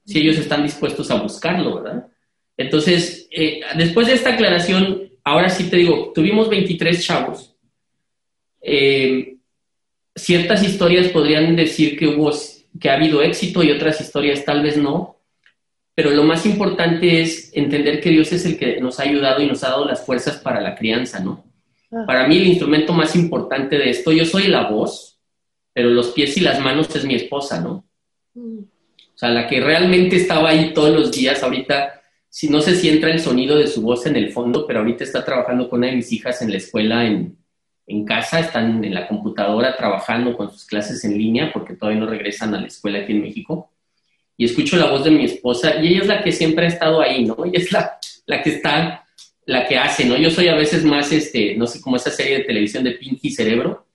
si 0.04 0.20
ellos 0.20 0.38
están 0.38 0.62
dispuestos 0.62 1.10
a 1.10 1.20
buscarlo, 1.20 1.82
¿verdad? 1.82 2.06
Entonces, 2.56 3.26
eh, 3.32 3.60
después 3.76 4.06
de 4.06 4.14
esta 4.14 4.34
aclaración, 4.34 5.10
ahora 5.24 5.48
sí 5.48 5.68
te 5.70 5.78
digo, 5.78 6.12
tuvimos 6.14 6.48
23 6.48 7.04
chavos. 7.04 7.56
Eh, 8.60 9.38
ciertas 10.14 10.62
historias 10.62 11.08
podrían 11.08 11.56
decir 11.56 11.98
que 11.98 12.06
hubo 12.06 12.30
que 12.78 12.88
ha 12.88 12.94
habido 12.94 13.22
éxito 13.22 13.62
y 13.62 13.70
otras 13.70 14.00
historias 14.00 14.44
tal 14.44 14.62
vez 14.62 14.76
no, 14.76 15.21
pero 15.94 16.10
lo 16.10 16.24
más 16.24 16.46
importante 16.46 17.20
es 17.20 17.50
entender 17.54 18.00
que 18.00 18.10
Dios 18.10 18.32
es 18.32 18.46
el 18.46 18.58
que 18.58 18.80
nos 18.80 18.98
ha 18.98 19.04
ayudado 19.04 19.42
y 19.42 19.46
nos 19.46 19.62
ha 19.62 19.70
dado 19.70 19.86
las 19.86 20.04
fuerzas 20.04 20.38
para 20.38 20.60
la 20.60 20.74
crianza, 20.74 21.20
¿no? 21.20 21.44
Ah. 21.90 22.04
Para 22.06 22.26
mí 22.26 22.38
el 22.38 22.46
instrumento 22.46 22.92
más 22.92 23.14
importante 23.14 23.76
de 23.76 23.90
esto, 23.90 24.12
yo 24.12 24.24
soy 24.24 24.48
la 24.48 24.68
voz, 24.68 25.20
pero 25.72 25.90
los 25.90 26.08
pies 26.12 26.36
y 26.36 26.40
las 26.40 26.60
manos 26.60 26.94
es 26.96 27.04
mi 27.04 27.14
esposa, 27.14 27.60
¿no? 27.60 27.84
Mm. 28.34 28.60
O 29.14 29.18
sea, 29.18 29.28
la 29.28 29.46
que 29.46 29.60
realmente 29.60 30.16
estaba 30.16 30.50
ahí 30.50 30.72
todos 30.72 30.90
los 30.90 31.12
días, 31.12 31.42
ahorita, 31.42 32.00
si 32.28 32.48
no 32.48 32.60
sé 32.60 32.74
si 32.74 32.88
entra 32.88 33.10
el 33.10 33.20
sonido 33.20 33.56
de 33.56 33.66
su 33.66 33.82
voz 33.82 34.06
en 34.06 34.16
el 34.16 34.32
fondo, 34.32 34.66
pero 34.66 34.80
ahorita 34.80 35.04
está 35.04 35.24
trabajando 35.24 35.68
con 35.68 35.80
una 35.80 35.88
de 35.88 35.96
mis 35.96 36.10
hijas 36.12 36.40
en 36.40 36.50
la 36.50 36.56
escuela 36.56 37.04
en, 37.04 37.36
en 37.86 38.04
casa, 38.04 38.40
están 38.40 38.82
en 38.82 38.94
la 38.94 39.06
computadora 39.06 39.76
trabajando 39.76 40.34
con 40.36 40.50
sus 40.50 40.64
clases 40.64 41.04
en 41.04 41.18
línea 41.18 41.52
porque 41.52 41.74
todavía 41.74 42.00
no 42.00 42.06
regresan 42.06 42.54
a 42.54 42.60
la 42.60 42.66
escuela 42.66 43.00
aquí 43.00 43.12
en 43.12 43.22
México. 43.22 43.71
Y 44.36 44.46
escucho 44.46 44.76
la 44.76 44.90
voz 44.90 45.04
de 45.04 45.10
mi 45.10 45.24
esposa 45.24 45.76
y 45.80 45.88
ella 45.88 46.00
es 46.00 46.06
la 46.06 46.22
que 46.22 46.32
siempre 46.32 46.66
ha 46.66 46.68
estado 46.68 47.00
ahí, 47.00 47.24
¿no? 47.24 47.36
Ella 47.44 47.58
es 47.58 47.72
la, 47.72 47.98
la 48.26 48.42
que 48.42 48.50
está, 48.50 49.04
la 49.46 49.66
que 49.66 49.76
hace, 49.76 50.04
¿no? 50.04 50.16
Yo 50.16 50.30
soy 50.30 50.48
a 50.48 50.54
veces 50.54 50.84
más, 50.84 51.12
este, 51.12 51.54
no 51.56 51.66
sé, 51.66 51.80
como 51.80 51.96
esa 51.96 52.10
serie 52.10 52.38
de 52.38 52.44
televisión 52.44 52.84
de 52.84 52.92
Pinky 52.92 53.30
Cerebro. 53.30 53.86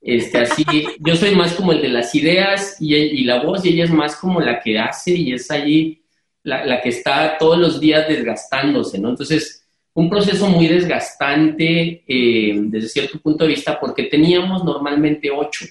Este, 0.00 0.38
así, 0.38 0.64
yo 1.00 1.16
soy 1.16 1.34
más 1.34 1.54
como 1.54 1.72
el 1.72 1.82
de 1.82 1.88
las 1.88 2.14
ideas 2.14 2.76
y, 2.80 2.94
y, 2.94 3.24
la 3.24 3.42
voz 3.42 3.64
y 3.64 3.70
ella 3.70 3.84
es 3.84 3.90
más 3.90 4.14
como 4.16 4.40
la 4.40 4.60
que 4.60 4.78
hace 4.78 5.12
y 5.12 5.32
es 5.32 5.50
allí 5.50 6.04
la, 6.44 6.64
la 6.64 6.80
que 6.80 6.90
está 6.90 7.36
todos 7.38 7.58
los 7.58 7.80
días 7.80 8.06
desgastándose, 8.06 8.98
¿no? 8.98 9.08
Entonces, 9.08 9.66
un 9.96 10.10
proceso 10.10 10.46
muy 10.48 10.68
desgastante 10.68 12.04
eh, 12.06 12.54
desde 12.54 12.88
cierto 12.88 13.18
punto 13.18 13.44
de 13.44 13.50
vista 13.50 13.80
porque 13.80 14.04
teníamos 14.04 14.62
normalmente 14.62 15.30
ocho, 15.30 15.64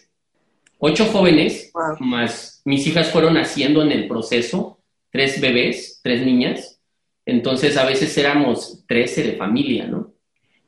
ocho 0.79 1.05
jóvenes, 1.05 1.71
más 1.99 2.54
mis 2.65 2.85
hijas 2.87 3.11
fueron 3.11 3.35
naciendo 3.35 3.81
en 3.81 3.91
el 3.91 4.07
proceso, 4.07 4.79
tres 5.11 5.39
bebés, 5.39 6.01
tres 6.03 6.25
niñas, 6.25 6.81
entonces 7.25 7.77
a 7.77 7.85
veces 7.85 8.17
éramos 8.17 8.83
trece 8.87 9.23
de 9.23 9.33
familia, 9.33 9.87
¿no? 9.87 10.13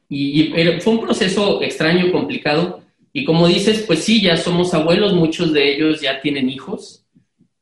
Y, 0.10 0.54
fue 0.80 0.94
un 0.94 1.02
proceso 1.02 1.62
extraño, 1.62 2.12
complicado, 2.12 2.82
y 3.12 3.26
como 3.26 3.48
dices, 3.48 3.84
pues 3.86 4.04
sí, 4.04 4.22
ya 4.22 4.38
somos 4.38 4.74
abuelos, 4.74 5.14
muchos 5.14 5.52
de 5.52 5.76
ellos 5.76 6.00
ya 6.00 6.22
tienen 6.22 6.50
hijos, 6.50 7.06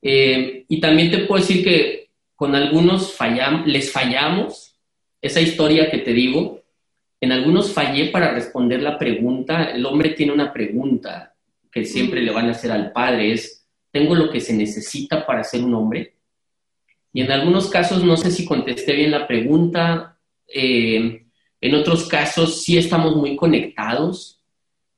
eh, 0.01 0.65
y 0.67 0.79
también 0.79 1.09
te 1.09 1.19
puedo 1.19 1.41
decir 1.41 1.63
que 1.63 2.09
con 2.35 2.53
algunos 2.53 3.13
fallam 3.13 3.65
les 3.65 3.91
fallamos, 3.91 4.75
esa 5.21 5.41
historia 5.41 5.89
que 5.89 5.99
te 5.99 6.13
digo, 6.13 6.61
en 7.19 7.31
algunos 7.31 7.71
fallé 7.71 8.09
para 8.09 8.31
responder 8.31 8.83
la 8.83 8.99
pregunta, 8.99 9.71
el 9.71 9.85
hombre 9.85 10.09
tiene 10.09 10.33
una 10.33 10.53
pregunta 10.53 11.33
que 11.71 11.85
siempre 11.85 12.21
le 12.21 12.31
van 12.31 12.47
a 12.47 12.51
hacer 12.51 12.71
al 12.71 12.91
padre, 12.91 13.31
es, 13.31 13.64
¿tengo 13.95 14.13
lo 14.13 14.29
que 14.29 14.41
se 14.41 14.51
necesita 14.53 15.25
para 15.25 15.41
ser 15.41 15.63
un 15.63 15.73
hombre? 15.73 16.15
Y 17.13 17.21
en 17.21 17.31
algunos 17.31 17.69
casos 17.69 18.03
no 18.03 18.17
sé 18.17 18.29
si 18.29 18.43
contesté 18.43 18.91
bien 18.91 19.09
la 19.09 19.25
pregunta, 19.25 20.17
eh, 20.53 21.23
en 21.61 21.75
otros 21.75 22.05
casos 22.09 22.61
sí 22.61 22.77
estamos 22.77 23.15
muy 23.15 23.37
conectados, 23.37 24.41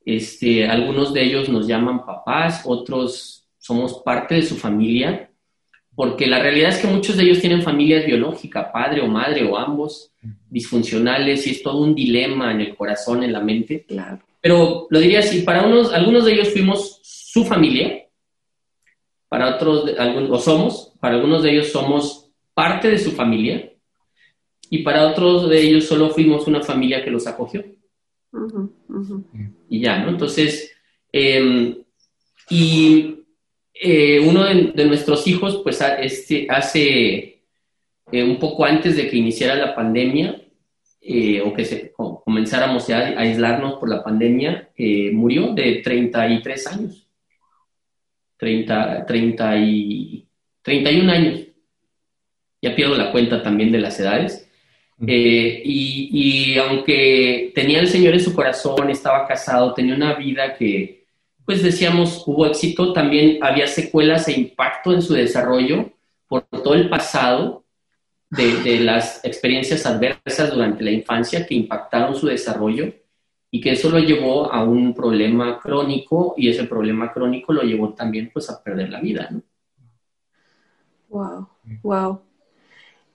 este, 0.03 0.67
algunos 0.67 1.13
de 1.13 1.21
ellos 1.21 1.47
nos 1.47 1.67
llaman 1.67 2.07
papás, 2.07 2.63
otros 2.65 3.45
somos 3.59 4.01
parte 4.03 4.33
de 4.33 4.41
su 4.41 4.55
familia, 4.55 5.29
porque 5.93 6.25
la 6.25 6.39
realidad 6.39 6.69
es 6.69 6.79
que 6.79 6.87
muchos 6.87 7.17
de 7.17 7.23
ellos 7.23 7.39
tienen 7.39 7.61
familias 7.61 8.03
biológicas, 8.03 8.69
padre 8.73 9.01
o 9.01 9.07
madre 9.07 9.43
o 9.43 9.59
ambos, 9.59 10.11
disfuncionales, 10.49 11.45
y 11.45 11.51
es 11.51 11.61
todo 11.61 11.83
un 11.83 11.93
dilema 11.93 12.51
en 12.51 12.61
el 12.61 12.75
corazón, 12.75 13.21
en 13.21 13.33
la 13.33 13.41
mente. 13.41 13.85
Claro. 13.87 14.23
Pero 14.41 14.87
lo 14.89 14.99
diría 14.99 15.19
así, 15.19 15.41
para 15.41 15.67
unos, 15.67 15.93
algunos 15.93 16.25
de 16.25 16.33
ellos 16.33 16.49
fuimos 16.49 16.99
su 17.03 17.45
familia, 17.45 18.06
para 19.29 19.55
otros, 19.55 19.91
algunos, 19.97 20.29
o 20.31 20.39
somos, 20.39 20.93
para 20.99 21.15
algunos 21.15 21.43
de 21.43 21.51
ellos 21.51 21.71
somos 21.71 22.29
parte 22.53 22.89
de 22.89 22.97
su 22.97 23.11
familia, 23.11 23.73
y 24.69 24.79
para 24.79 25.07
otros 25.07 25.49
de 25.49 25.61
ellos 25.61 25.85
solo 25.85 26.09
fuimos 26.09 26.47
una 26.47 26.61
familia 26.61 27.03
que 27.03 27.11
los 27.11 27.27
acogió. 27.27 27.63
Y 29.69 29.79
ya, 29.79 29.99
¿no? 29.99 30.09
Entonces, 30.09 30.71
em, 31.11 31.77
y 32.49 33.17
eh, 33.73 34.19
uno 34.19 34.43
de, 34.43 34.85
nuestros 34.85 35.27
hijos, 35.27 35.61
pues 35.63 35.81
este, 35.99 36.47
hace 36.49 37.41
eh, 38.11 38.23
un 38.23 38.39
poco 38.39 38.65
antes 38.65 38.95
de 38.95 39.09
que 39.09 39.17
iniciara 39.17 39.55
la 39.55 39.75
pandemia, 39.75 40.41
eh, 41.01 41.41
o 41.41 41.53
que 41.53 41.63
se, 41.63 41.93
comenzáramos 41.93 42.87
ya 42.87 42.99
a 42.99 43.19
aislarnos 43.21 43.75
por 43.75 43.89
la 43.89 44.03
pandemia, 44.03 44.69
murió 45.13 45.53
de 45.53 45.81
33 45.83 46.67
años. 46.67 47.06
30, 48.37 49.05
30 49.05 49.57
y 49.57 50.27
31 50.61 51.11
años. 51.11 51.41
Ya 52.61 52.75
pierdo 52.75 52.95
la 52.95 53.11
cuenta 53.11 53.43
también 53.43 53.71
de 53.71 53.79
las 53.79 53.99
edades. 53.99 54.49
y, 54.99 56.09
y, 56.11 56.57
aunque 56.57 57.51
tenía 57.53 57.79
el 57.79 57.87
Señor 57.87 58.13
en 58.13 58.19
su 58.19 58.33
corazón, 58.33 58.89
estaba 58.89 59.27
casado, 59.27 59.73
tenía 59.73 59.93
una 59.93 60.15
vida 60.15 60.55
que, 60.55 61.05
pues 61.45 61.61
decíamos, 61.61 62.23
hubo 62.25 62.47
éxito, 62.47 62.93
también 62.93 63.37
había 63.41 63.67
secuelas 63.67 64.27
e 64.27 64.33
impacto 64.33 64.93
en 64.93 65.01
su 65.01 65.13
desarrollo 65.13 65.91
por 66.27 66.43
todo 66.43 66.73
el 66.73 66.89
pasado 66.89 67.63
de, 68.29 68.79
las 68.79 69.23
experiencias 69.23 69.85
adversas 69.85 70.53
durante 70.53 70.83
la 70.83 70.91
infancia 70.91 71.45
que 71.45 71.55
impactaron 71.55 72.15
su 72.15 72.27
desarrollo 72.27 72.93
y 73.49 73.61
que 73.61 73.71
eso 73.71 73.89
lo 73.89 73.99
llevó 73.99 74.51
a 74.51 74.63
un 74.63 74.93
problema 74.93 75.59
crónico 75.59 76.33
y 76.37 76.49
ese 76.49 76.65
problema 76.65 77.11
crónico 77.13 77.53
lo 77.53 77.63
llevó 77.63 77.93
también 77.93 78.29
pues 78.33 78.49
a 78.49 78.61
perder 78.61 78.89
la 78.89 78.99
vida, 78.99 79.29
¿no? 79.31 79.41
Wow, 81.09 81.47
wow. 81.83 82.21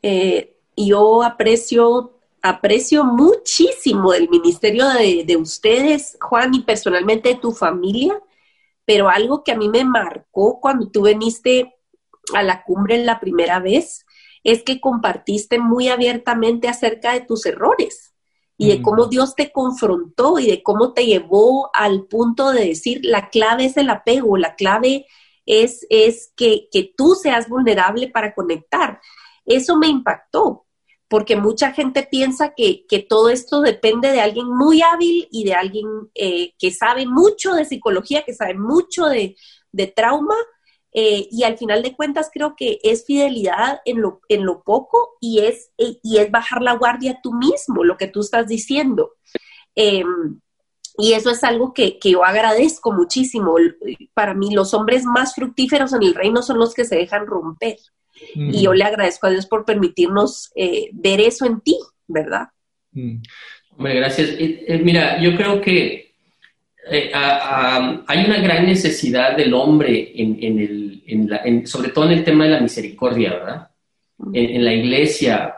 Eh, 0.00 0.56
yo 0.76 1.22
aprecio 1.22 2.18
aprecio 2.42 3.04
muchísimo 3.04 4.10
del 4.10 4.28
ministerio 4.28 4.88
de, 4.88 5.36
ustedes, 5.36 6.18
Juan, 6.20 6.52
y 6.54 6.62
personalmente 6.62 7.30
de 7.30 7.34
tu 7.36 7.52
familia, 7.52 8.20
pero 8.84 9.08
algo 9.08 9.44
que 9.44 9.52
a 9.52 9.56
mí 9.56 9.68
me 9.68 9.84
marcó 9.84 10.60
cuando 10.60 10.90
tú 10.90 11.04
viniste 11.04 11.76
a 12.34 12.42
la 12.42 12.64
cumbre 12.64 12.98
la 13.04 13.20
primera 13.20 13.60
vez 13.60 14.04
es 14.42 14.64
que 14.64 14.80
compartiste 14.80 15.60
muy 15.60 15.88
abiertamente 15.88 16.66
acerca 16.66 17.12
de 17.12 17.20
tus 17.20 17.46
errores 17.46 18.11
y 18.62 18.68
de 18.68 18.82
cómo 18.82 19.06
Dios 19.06 19.34
te 19.34 19.50
confrontó 19.50 20.38
y 20.38 20.46
de 20.46 20.62
cómo 20.62 20.92
te 20.92 21.06
llevó 21.06 21.70
al 21.74 22.04
punto 22.04 22.52
de 22.52 22.66
decir, 22.66 23.00
la 23.02 23.28
clave 23.28 23.66
es 23.66 23.76
el 23.76 23.90
apego, 23.90 24.36
la 24.36 24.54
clave 24.54 25.06
es, 25.46 25.86
es 25.90 26.32
que, 26.36 26.68
que 26.70 26.92
tú 26.96 27.14
seas 27.14 27.48
vulnerable 27.48 28.08
para 28.08 28.34
conectar. 28.34 29.00
Eso 29.44 29.76
me 29.76 29.88
impactó 29.88 30.66
porque 31.12 31.36
mucha 31.36 31.72
gente 31.72 32.08
piensa 32.10 32.54
que, 32.54 32.86
todo 33.06 33.28
esto 33.28 33.60
depende 33.60 34.10
de 34.10 34.22
alguien 34.22 34.46
muy 34.48 34.80
hábil 34.80 35.28
y 35.30 35.44
de 35.44 35.52
alguien 35.52 35.84
eh, 36.14 36.54
que 36.58 36.70
sabe 36.70 37.04
mucho 37.04 37.52
de 37.52 37.66
psicología, 37.66 38.22
que 38.22 38.32
sabe 38.32 38.54
mucho 38.54 39.04
de, 39.04 39.36
trauma, 39.94 40.34
eh, 40.94 41.26
y 41.30 41.44
al 41.44 41.56
final 41.56 41.82
de 41.82 41.94
cuentas 41.94 42.30
creo 42.32 42.54
que 42.54 42.78
es 42.82 43.06
fidelidad 43.06 43.80
en 43.86 44.02
lo, 44.02 44.20
en 44.28 44.44
lo 44.44 44.62
poco 44.62 45.16
y 45.20 45.40
es, 45.40 45.70
eh, 45.78 45.96
y 46.02 46.18
es 46.18 46.30
bajar 46.30 46.60
la 46.60 46.74
guardia 46.74 47.20
tú 47.22 47.32
mismo, 47.32 47.82
lo 47.82 47.96
que 47.96 48.08
tú 48.08 48.20
estás 48.20 48.46
diciendo. 48.46 49.12
Em, 49.74 50.40
y 50.98 51.14
eso 51.14 51.30
es 51.30 51.42
algo 51.44 51.72
que, 51.72 51.98
que, 51.98 52.10
yo 52.10 52.24
agradezco 52.24 52.92
muchísimo. 52.92 53.56
Para 54.12 54.34
mí 54.34 54.54
los 54.54 54.74
hombres 54.74 55.04
más 55.04 55.34
fructíferos 55.34 55.94
en 55.94 56.02
el 56.02 56.14
reino 56.14 56.42
son 56.42 56.58
los 56.58 56.74
que 56.74 56.84
se 56.84 56.96
dejan 56.96 57.26
romper. 57.26 57.78
Y 58.34 58.62
yo 58.62 58.74
le 58.74 58.84
agradezco 58.84 59.26
a 59.26 59.30
Dios 59.30 59.46
por 59.46 59.64
permitirnos 59.64 60.50
eh, 60.54 60.90
ver 60.92 61.20
eso 61.20 61.46
en 61.46 61.60
ti, 61.60 61.78
¿verdad? 62.06 62.48
Hombre, 62.94 63.94
gracias. 63.94 64.30
Mira, 64.82 65.20
yo 65.20 65.34
creo 65.34 65.62
que 65.62 66.11
hay 66.90 68.24
una 68.24 68.38
gran 68.38 68.66
necesidad 68.66 69.36
del 69.36 69.54
hombre, 69.54 70.12
en, 70.16 71.02
el, 71.06 71.66
sobre 71.66 71.90
todo 71.90 72.06
en 72.06 72.12
el 72.12 72.24
tema 72.24 72.44
de 72.44 72.50
la 72.50 72.60
misericordia, 72.60 73.34
¿verdad? 73.34 73.68
En, 74.32 74.64
la 74.64 74.72
iglesia, 74.72 75.54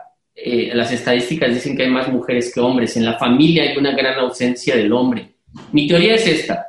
las 0.73 0.91
estadísticas 0.91 1.53
dicen 1.53 1.75
que 1.75 1.83
hay 1.83 1.89
más 1.89 2.11
mujeres 2.11 2.53
que 2.53 2.59
hombres. 2.59 2.95
En 2.97 3.05
la 3.05 3.17
familia 3.17 3.63
hay 3.63 3.77
una 3.77 3.91
gran 3.91 4.19
ausencia 4.19 4.75
del 4.75 4.93
hombre. 4.93 5.35
Mi 5.71 5.87
teoría 5.87 6.15
es 6.15 6.27
esta. 6.27 6.67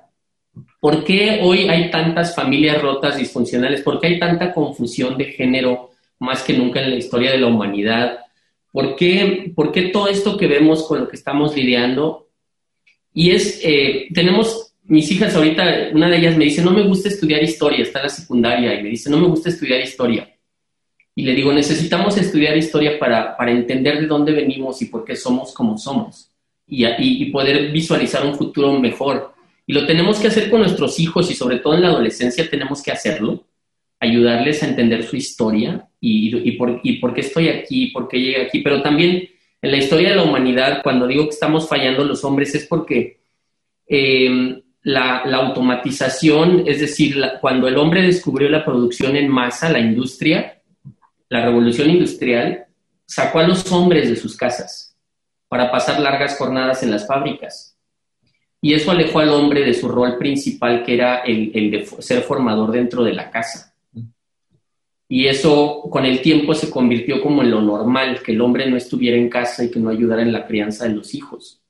¿Por 0.80 1.04
qué 1.04 1.40
hoy 1.42 1.68
hay 1.68 1.90
tantas 1.90 2.34
familias 2.34 2.80
rotas, 2.80 3.16
disfuncionales? 3.16 3.82
¿Por 3.82 3.98
qué 3.98 4.06
hay 4.08 4.18
tanta 4.18 4.52
confusión 4.52 5.18
de 5.18 5.26
género 5.26 5.90
más 6.18 6.42
que 6.42 6.52
nunca 6.52 6.80
en 6.80 6.90
la 6.90 6.96
historia 6.96 7.32
de 7.32 7.38
la 7.38 7.48
humanidad? 7.48 8.20
¿Por 8.72 8.94
qué, 8.94 9.52
por 9.54 9.72
qué 9.72 9.88
todo 9.88 10.08
esto 10.08 10.36
que 10.36 10.46
vemos 10.46 10.86
con 10.86 11.00
lo 11.00 11.08
que 11.08 11.16
estamos 11.16 11.56
lidiando? 11.56 12.25
Y 13.18 13.30
es, 13.30 13.60
eh, 13.64 14.08
tenemos, 14.12 14.74
mis 14.84 15.10
hijas 15.10 15.34
ahorita, 15.34 15.88
una 15.94 16.10
de 16.10 16.18
ellas 16.18 16.36
me 16.36 16.44
dice, 16.44 16.60
no 16.60 16.70
me 16.70 16.82
gusta 16.82 17.08
estudiar 17.08 17.42
historia, 17.42 17.82
está 17.82 18.00
en 18.00 18.02
la 18.02 18.10
secundaria, 18.10 18.78
y 18.78 18.82
me 18.82 18.90
dice, 18.90 19.08
no 19.08 19.16
me 19.16 19.26
gusta 19.26 19.48
estudiar 19.48 19.80
historia. 19.80 20.36
Y 21.14 21.22
le 21.22 21.34
digo, 21.34 21.50
necesitamos 21.50 22.18
estudiar 22.18 22.54
historia 22.58 22.98
para, 22.98 23.34
para 23.34 23.52
entender 23.52 24.02
de 24.02 24.06
dónde 24.06 24.32
venimos 24.32 24.82
y 24.82 24.86
por 24.86 25.02
qué 25.02 25.16
somos 25.16 25.54
como 25.54 25.78
somos, 25.78 26.30
y, 26.66 26.84
y, 26.84 27.30
poder 27.30 27.72
visualizar 27.72 28.22
un 28.26 28.34
futuro 28.34 28.78
mejor. 28.78 29.32
Y 29.66 29.72
lo 29.72 29.86
tenemos 29.86 30.18
que 30.18 30.26
hacer 30.26 30.50
con 30.50 30.60
nuestros 30.60 31.00
hijos 31.00 31.30
y 31.30 31.34
sobre 31.34 31.60
todo 31.60 31.72
en 31.72 31.82
la 31.82 31.88
adolescencia 31.88 32.50
tenemos 32.50 32.82
que 32.82 32.92
hacerlo, 32.92 33.46
ayudarles 33.98 34.62
a 34.62 34.68
entender 34.68 35.04
su 35.04 35.16
historia 35.16 35.88
y, 35.98 36.36
y, 36.36 36.52
por, 36.52 36.80
y 36.82 36.98
por 36.98 37.14
qué 37.14 37.22
estoy 37.22 37.48
aquí, 37.48 37.86
por 37.92 38.08
qué 38.08 38.20
llegué 38.20 38.42
aquí, 38.42 38.60
pero 38.60 38.82
también 38.82 39.26
en 39.66 39.72
la 39.72 39.78
historia 39.78 40.10
de 40.10 40.16
la 40.16 40.22
humanidad, 40.22 40.80
cuando 40.80 41.08
digo 41.08 41.24
que 41.24 41.30
estamos 41.30 41.68
fallando 41.68 42.04
los 42.04 42.22
hombres, 42.22 42.54
es 42.54 42.66
porque 42.66 43.18
eh, 43.88 44.62
la, 44.82 45.22
automatización, 45.22 46.62
es 46.66 46.78
decir, 46.78 47.20
cuando 47.40 47.66
el 47.66 47.76
hombre 47.76 48.02
descubrió 48.02 48.48
la 48.48 48.64
producción 48.64 49.16
en 49.16 49.28
masa, 49.28 49.68
la 49.68 49.80
industria, 49.80 50.62
la 51.28 51.44
revolución 51.44 51.90
industrial, 51.90 52.66
sacó 53.04 53.40
a 53.40 53.48
los 53.48 53.72
hombres 53.72 54.08
de 54.08 54.14
sus 54.14 54.36
casas 54.36 54.96
para 55.48 55.68
pasar 55.72 55.98
largas 55.98 56.38
jornadas 56.38 56.84
en 56.84 56.92
las 56.92 57.04
fábricas 57.04 57.76
y 58.60 58.72
eso 58.72 58.92
alejó 58.92 59.18
al 59.18 59.30
hombre 59.30 59.64
de 59.64 59.74
su 59.74 59.88
rol 59.88 60.16
principal, 60.16 60.84
que 60.84 60.94
era 60.94 61.18
el 61.18 61.70
de 61.72 61.86
ser 61.98 62.22
formador 62.22 62.70
dentro 62.70 63.02
de 63.02 63.14
la 63.14 63.30
casa. 63.30 63.75
Y 65.08 65.26
eso 65.26 65.82
con 65.90 66.04
el 66.04 66.20
tiempo 66.20 66.54
se 66.54 66.70
convirtió 66.70 67.22
como 67.22 67.42
en 67.42 67.50
lo 67.50 67.62
normal, 67.62 68.20
que 68.22 68.32
el 68.32 68.40
hombre 68.40 68.68
no 68.68 68.76
estuviera 68.76 69.16
en 69.16 69.28
casa 69.28 69.64
y 69.64 69.70
que 69.70 69.78
no 69.78 69.90
ayudara 69.90 70.22
en 70.22 70.32
la 70.32 70.46
crianza 70.46 70.88
de 70.88 70.94
los 70.94 71.14
hijos. 71.14 71.62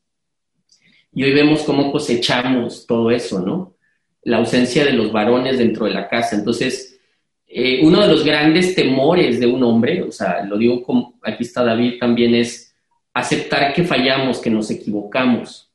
Y 1.13 1.25
hoy 1.25 1.33
vemos 1.33 1.63
cómo 1.63 1.93
cosechamos 1.93 2.87
todo 2.87 3.11
eso, 3.11 3.41
¿no? 3.41 3.75
La 4.23 4.39
ausencia 4.39 4.85
de 4.85 4.93
los 4.93 5.13
varones 5.13 5.59
dentro 5.59 5.87
de 5.87 5.93
la 5.93 6.09
casa. 6.09 6.37
Entonces, 6.37 6.99
eh, 7.47 7.81
uno 7.83 8.03
de 8.03 8.09
los 8.09 8.25
grandes 8.25 8.75
temores 8.75 9.39
de 9.39 9.47
un 9.47 9.63
hombre, 9.63 10.03
o 10.03 10.11
sea, 10.11 10.45
lo 10.45 10.59
digo 10.59 10.83
como 10.83 11.19
aquí 11.23 11.45
está 11.45 11.63
David 11.63 11.99
también, 12.01 12.35
es 12.35 12.75
aceptar 13.15 13.73
que 13.73 13.85
fallamos, 13.85 14.41
que 14.41 14.51
nos 14.51 14.71
equivocamos 14.71 15.67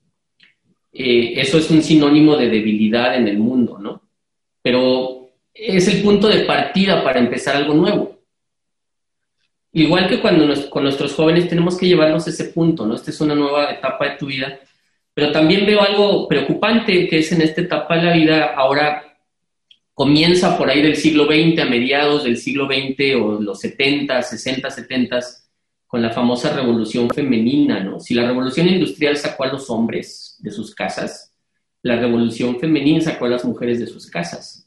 eh, 0.93 1.39
eso 1.39 1.57
es 1.57 1.71
un 1.71 1.81
sinónimo 1.81 2.35
de 2.35 2.49
debilidad 2.49 3.15
en 3.15 3.27
el 3.27 3.37
mundo, 3.37 3.79
¿no? 3.79 4.01
Pero 4.61 5.20
es 5.53 5.87
el 5.87 6.01
punto 6.01 6.27
de 6.27 6.45
partida 6.45 7.03
para 7.03 7.19
empezar 7.19 7.55
algo 7.55 7.73
nuevo. 7.73 8.19
Igual 9.73 10.09
que 10.09 10.19
cuando 10.19 10.69
con 10.69 10.83
nuestros 10.83 11.13
jóvenes 11.13 11.47
tenemos 11.47 11.77
que 11.77 11.87
llevarnos 11.87 12.27
ese 12.27 12.45
punto, 12.45 12.85
¿no? 12.85 12.95
Esta 12.95 13.11
es 13.11 13.21
una 13.21 13.35
nueva 13.35 13.71
etapa 13.71 14.09
de 14.09 14.17
tu 14.17 14.25
vida. 14.25 14.59
Pero 15.13 15.31
también 15.31 15.65
veo 15.65 15.81
algo 15.81 16.27
preocupante 16.27 17.07
que 17.07 17.19
es 17.19 17.31
en 17.31 17.41
esta 17.41 17.61
etapa 17.61 17.97
de 17.97 18.03
la 18.03 18.13
vida, 18.13 18.53
ahora 18.55 19.11
comienza 19.93 20.57
por 20.57 20.69
ahí 20.69 20.81
del 20.81 20.95
siglo 20.95 21.25
XX, 21.25 21.59
a 21.59 21.65
mediados 21.65 22.23
del 22.23 22.37
siglo 22.37 22.65
XX 22.65 23.15
o 23.21 23.41
los 23.41 23.59
70, 23.59 24.21
60, 24.21 24.69
70, 24.69 25.19
con 25.85 26.01
la 26.01 26.11
famosa 26.11 26.53
revolución 26.53 27.09
femenina, 27.09 27.81
¿no? 27.81 27.99
Si 27.99 28.13
la 28.13 28.25
revolución 28.25 28.67
industrial 28.69 29.17
sacó 29.17 29.43
a 29.43 29.47
los 29.47 29.69
hombres 29.69 30.37
de 30.39 30.51
sus 30.51 30.73
casas, 30.73 31.33
la 31.83 31.97
revolución 31.97 32.59
femenina 32.59 33.01
sacó 33.01 33.25
a 33.25 33.29
las 33.29 33.45
mujeres 33.45 33.79
de 33.79 33.87
sus 33.87 34.07
casas. 34.07 34.60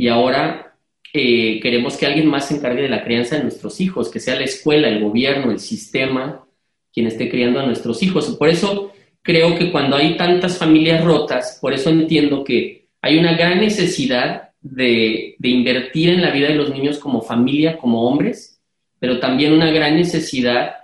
Y 0.00 0.08
ahora 0.08 0.78
eh, 1.12 1.60
queremos 1.60 1.98
que 1.98 2.06
alguien 2.06 2.26
más 2.26 2.48
se 2.48 2.56
encargue 2.56 2.80
de 2.80 2.88
la 2.88 3.04
crianza 3.04 3.36
de 3.36 3.42
nuestros 3.42 3.82
hijos, 3.82 4.08
que 4.08 4.18
sea 4.18 4.34
la 4.34 4.44
escuela, 4.44 4.88
el 4.88 5.04
gobierno, 5.04 5.52
el 5.52 5.58
sistema, 5.58 6.42
quien 6.90 7.06
esté 7.06 7.28
criando 7.28 7.60
a 7.60 7.66
nuestros 7.66 8.02
hijos. 8.02 8.34
Por 8.38 8.48
eso 8.48 8.94
creo 9.20 9.58
que 9.58 9.70
cuando 9.70 9.96
hay 9.96 10.16
tantas 10.16 10.56
familias 10.56 11.04
rotas, 11.04 11.58
por 11.60 11.74
eso 11.74 11.90
entiendo 11.90 12.42
que 12.44 12.86
hay 13.02 13.18
una 13.18 13.34
gran 13.34 13.60
necesidad 13.60 14.52
de, 14.62 15.36
invertir 15.42 16.08
en 16.08 16.22
la 16.22 16.30
vida 16.30 16.48
de 16.48 16.54
los 16.54 16.70
niños 16.70 16.98
como 16.98 17.20
familia, 17.20 17.76
como 17.76 18.08
hombres, 18.08 18.58
pero 18.98 19.20
también 19.20 19.52
una 19.52 19.70
gran 19.70 19.96
necesidad 19.96 20.76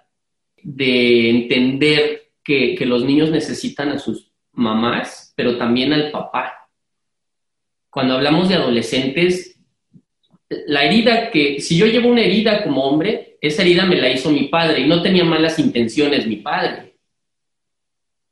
de 0.63 1.31
entender 1.31 2.33
que, 2.45 2.77
los 2.85 3.03
niños 3.03 3.31
necesitan 3.31 3.93
a 3.93 3.99
sus 3.99 4.31
mamás, 4.53 5.33
pero 5.35 5.57
también 5.57 5.95
al 5.95 6.11
papá. 6.11 6.66
Cuando 7.97 8.13
hablamos 8.13 8.51
de 8.51 8.57
adolescentes, 8.57 9.59
la 10.51 10.85
herida 10.85 11.31
que, 11.31 11.61
si 11.61 11.79
yo 11.79 11.87
llevo 11.87 12.11
una 12.11 12.21
herida 12.21 12.63
como 12.63 12.85
hombre, 12.85 13.39
esa 13.41 13.63
herida 13.63 13.87
me 13.87 13.97
la 13.97 14.11
hizo 14.11 14.31
mi 14.31 14.49
padre 14.49 14.83
y 14.83 14.87
no 14.87 15.01
tenía 15.01 15.25
malas 15.25 15.59
intenciones 15.59 16.27
mi 16.27 16.37
padre. 16.37 16.99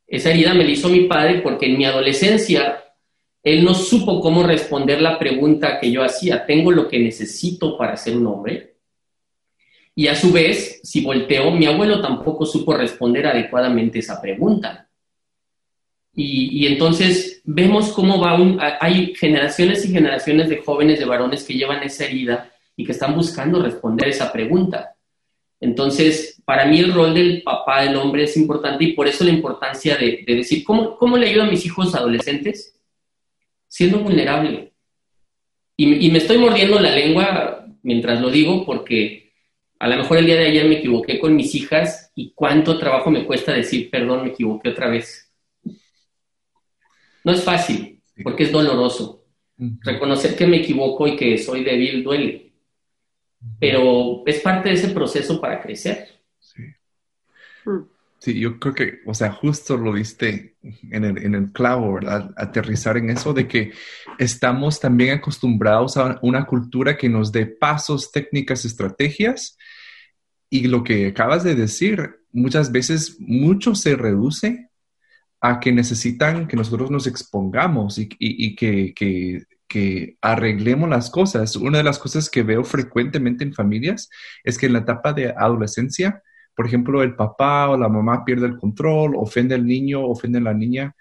Esa 0.06 0.32
herida 0.32 0.52
me 0.52 0.64
la 0.64 0.70
hizo 0.70 0.90
mi 0.90 1.04
padre 1.04 1.40
porque 1.40 1.64
en 1.64 1.78
mi 1.78 1.86
adolescencia 1.86 2.84
él 3.42 3.64
no 3.64 3.72
supo 3.72 4.20
cómo 4.20 4.42
responder 4.42 5.00
la 5.00 5.18
pregunta 5.18 5.80
que 5.80 5.90
yo 5.90 6.04
hacía, 6.04 6.44
¿tengo 6.44 6.70
lo 6.70 6.86
que 6.86 6.98
necesito 6.98 7.78
para 7.78 7.96
ser 7.96 8.18
un 8.18 8.26
hombre? 8.26 8.76
Y 9.94 10.08
a 10.08 10.14
su 10.14 10.30
vez, 10.30 10.80
si 10.82 11.00
volteo, 11.00 11.50
mi 11.52 11.64
abuelo 11.64 12.02
tampoco 12.02 12.44
supo 12.44 12.74
responder 12.74 13.28
adecuadamente 13.28 14.00
esa 14.00 14.20
pregunta. 14.20 14.90
Y, 16.14 16.62
y 16.62 16.66
entonces 16.66 17.42
vemos 17.44 17.92
cómo 17.92 18.20
va 18.20 18.40
un, 18.40 18.58
hay 18.60 19.14
generaciones 19.14 19.84
y 19.84 19.92
generaciones 19.92 20.48
de 20.48 20.58
jóvenes, 20.58 20.98
de 20.98 21.04
varones 21.04 21.44
que 21.44 21.54
llevan 21.54 21.82
esa 21.82 22.04
herida 22.04 22.52
y 22.76 22.84
que 22.84 22.92
están 22.92 23.14
buscando 23.14 23.62
responder 23.62 24.08
esa 24.08 24.32
pregunta. 24.32 24.94
Entonces, 25.60 26.42
para 26.44 26.66
mí 26.66 26.78
el 26.78 26.92
rol 26.92 27.14
del 27.14 27.42
papá 27.42 27.82
del 27.82 27.96
hombre 27.96 28.24
es 28.24 28.36
importante 28.36 28.84
y 28.84 28.92
por 28.92 29.08
eso 29.08 29.24
la 29.24 29.30
importancia 29.30 29.96
de, 29.96 30.24
de 30.26 30.34
decir, 30.36 30.62
¿cómo, 30.62 30.96
¿cómo, 30.96 31.16
le 31.16 31.28
ayudo 31.28 31.44
a 31.44 31.50
mis 31.50 31.64
hijos 31.64 31.94
adolescentes? 31.94 32.78
Siendo 33.66 33.98
vulnerable. 34.00 34.72
Y, 35.76 36.06
y 36.06 36.10
me 36.10 36.18
estoy 36.18 36.38
mordiendo 36.38 36.78
la 36.78 36.94
lengua 36.94 37.66
mientras 37.82 38.20
lo 38.20 38.30
digo 38.30 38.64
porque 38.64 39.32
a 39.78 39.88
lo 39.88 39.96
mejor 39.96 40.18
el 40.18 40.26
día 40.26 40.36
de 40.36 40.46
ayer 40.46 40.66
me 40.66 40.76
equivoqué 40.76 41.18
con 41.18 41.34
mis 41.34 41.54
hijas 41.54 42.10
y 42.14 42.32
cuánto 42.34 42.78
trabajo 42.78 43.10
me 43.10 43.24
cuesta 43.24 43.52
decir, 43.52 43.90
perdón, 43.90 44.22
me 44.22 44.30
equivoqué 44.30 44.70
otra 44.70 44.88
vez. 44.88 45.23
No 47.24 47.32
es 47.32 47.42
fácil, 47.42 48.00
porque 48.22 48.44
es 48.44 48.52
doloroso. 48.52 49.24
Reconocer 49.56 50.36
que 50.36 50.46
me 50.46 50.58
equivoco 50.58 51.06
y 51.06 51.16
que 51.16 51.38
soy 51.38 51.64
débil 51.64 52.02
duele, 52.04 52.52
pero 53.58 54.22
es 54.26 54.40
parte 54.40 54.68
de 54.68 54.74
ese 54.74 54.88
proceso 54.88 55.40
para 55.40 55.60
crecer. 55.60 56.08
Sí. 56.38 56.62
Mm. 57.64 57.94
Sí, 58.24 58.40
yo 58.40 58.58
creo 58.58 58.72
que, 58.72 59.00
o 59.04 59.12
sea, 59.12 59.32
justo 59.32 59.76
lo 59.76 59.92
diste 59.92 60.56
en 60.62 61.04
el, 61.04 61.18
en 61.18 61.34
el, 61.34 61.52
clavo, 61.52 61.92
¿verdad? 61.92 62.32
Aterrizar 62.38 62.96
en 62.96 63.10
eso 63.10 63.34
de 63.34 63.46
que 63.46 63.72
estamos 64.18 64.80
también 64.80 65.18
acostumbrados 65.18 65.98
a 65.98 66.18
una 66.22 66.46
cultura 66.46 66.96
que 66.96 67.10
nos 67.10 67.32
dé 67.32 67.44
pasos, 67.44 68.10
técnicas, 68.10 68.64
estrategias. 68.64 69.58
Y 70.48 70.68
lo 70.68 70.82
que 70.82 71.08
acabas 71.08 71.44
de 71.44 71.54
decir, 71.54 72.18
muchas 72.32 72.72
veces 72.72 73.18
mucho 73.20 73.74
se 73.74 73.94
reduce 73.94 74.70
a 75.46 75.60
que 75.60 75.72
necesitan 75.72 76.48
que 76.48 76.56
nosotros 76.56 76.90
nos 76.90 77.06
expongamos 77.06 77.98
y, 77.98 78.56
que 78.56 80.16
arreglemos 80.22 80.88
las 80.88 81.10
cosas. 81.10 81.56
Una 81.56 81.78
de 81.78 81.84
las 81.84 81.98
cosas 81.98 82.30
que 82.30 82.42
veo 82.42 82.64
frecuentemente 82.64 83.44
en 83.44 83.52
familias 83.52 84.08
es 84.42 84.56
que 84.56 84.64
en 84.64 84.72
la 84.72 84.78
etapa 84.78 85.12
de 85.12 85.34
adolescencia, 85.36 86.22
por 86.56 86.66
ejemplo, 86.66 87.02
el 87.02 87.14
papá 87.14 87.68
o 87.68 87.76
la 87.76 87.90
mamá 87.90 88.24
pierde 88.24 88.46
el 88.46 88.56
control, 88.56 89.16
ofende 89.16 89.54
al 89.54 89.66
niño, 89.66 90.06
ofende 90.06 90.38
a 90.38 90.42
la 90.42 90.54
niña 90.54 90.96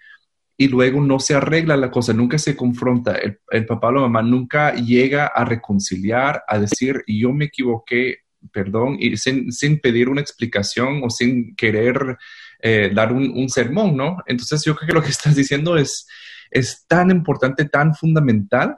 y 0.57 0.67
luego 0.67 0.99
no 0.99 1.19
se 1.19 1.35
arregla 1.35 1.77
la 1.77 1.89
cosa, 1.89 2.11
nunca 2.11 2.37
se 2.37 2.57
confronta. 2.57 3.15
El, 3.15 3.65
papá 3.65 3.87
o 3.87 3.91
la 3.93 4.01
mamá 4.01 4.23
nunca 4.23 4.73
llega 4.75 5.27
a 5.27 5.45
reconciliar, 5.45 6.43
a 6.49 6.59
decir, 6.59 7.01
yo 7.07 7.31
me 7.31 7.45
equivoqué, 7.45 8.17
perdón, 8.51 8.97
y 8.99 9.15
sin, 9.15 9.79
pedir 9.79 10.09
una 10.09 10.19
explicación 10.19 10.99
o 11.01 11.09
sin 11.09 11.55
querer 11.55 12.17
eh, 12.65 12.89
dar 12.93 13.11
un, 13.11 13.49
sermón, 13.49 13.97
¿no? 13.97 14.17
Entonces 14.25 14.63
yo 14.63 14.73
creo 14.73 14.87
que 14.87 14.93
lo 14.93 15.03
que 15.03 15.09
estás 15.09 15.35
diciendo 15.35 15.75
es, 15.75 16.07
es 16.49 16.85
tan 16.87 17.11
importante, 17.11 17.65
tan 17.65 17.93
fundamental, 17.93 18.77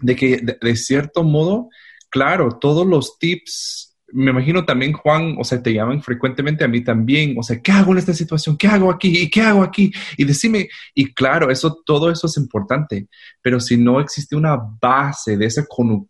de 0.00 0.16
que 0.16 0.42
de 0.60 0.76
cierto 0.76 1.22
modo, 1.22 1.68
claro, 2.08 2.58
todos 2.58 2.86
los 2.86 3.18
tips 3.18 3.92
me 4.12 4.30
imagino 4.30 4.64
también, 4.64 4.92
Juan, 4.92 5.36
o 5.38 5.44
sea, 5.44 5.62
te 5.62 5.72
llaman 5.72 6.02
frecuentemente 6.02 6.64
a 6.64 6.68
mí 6.68 6.82
también, 6.82 7.34
o 7.38 7.42
sea, 7.42 7.60
¿qué 7.60 7.72
hago 7.72 7.92
en 7.92 7.98
esta 7.98 8.12
situación? 8.12 8.56
¿Qué 8.56 8.66
hago 8.66 8.90
aquí? 8.90 9.22
¿Y 9.22 9.30
qué 9.30 9.40
hago 9.40 9.62
aquí? 9.62 9.92
Y 10.16 10.24
decime, 10.24 10.68
y 10.94 11.12
claro, 11.12 11.50
eso, 11.50 11.82
todo 11.84 12.10
eso 12.10 12.26
es 12.26 12.36
importante, 12.36 13.08
pero 13.40 13.58
si 13.58 13.76
no 13.76 14.00
existe 14.00 14.36
una 14.36 14.58
base 14.80 15.36
de 15.36 15.46
esa 15.46 15.64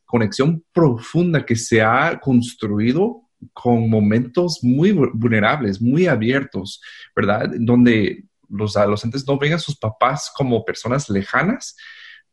conexión 0.05 0.65
profunda 0.73 1.45
que 1.47 1.57
se 1.57 1.81
ha 1.81 2.19
construido 2.21 3.22
con 3.52 3.88
momentos 3.88 4.61
muy 4.62 4.92
vulnerables, 4.92 5.81
muy 5.81 6.07
abiertos, 6.07 6.81
¿verdad? 7.14 7.50
Donde 7.59 8.24
los 8.48 8.76
adolescentes 8.76 9.26
no 9.26 9.38
ven 9.38 9.55
a 9.55 9.59
sus 9.59 9.76
papás 9.76 10.31
como 10.35 10.64
personas 10.64 11.09
lejanas, 11.09 11.76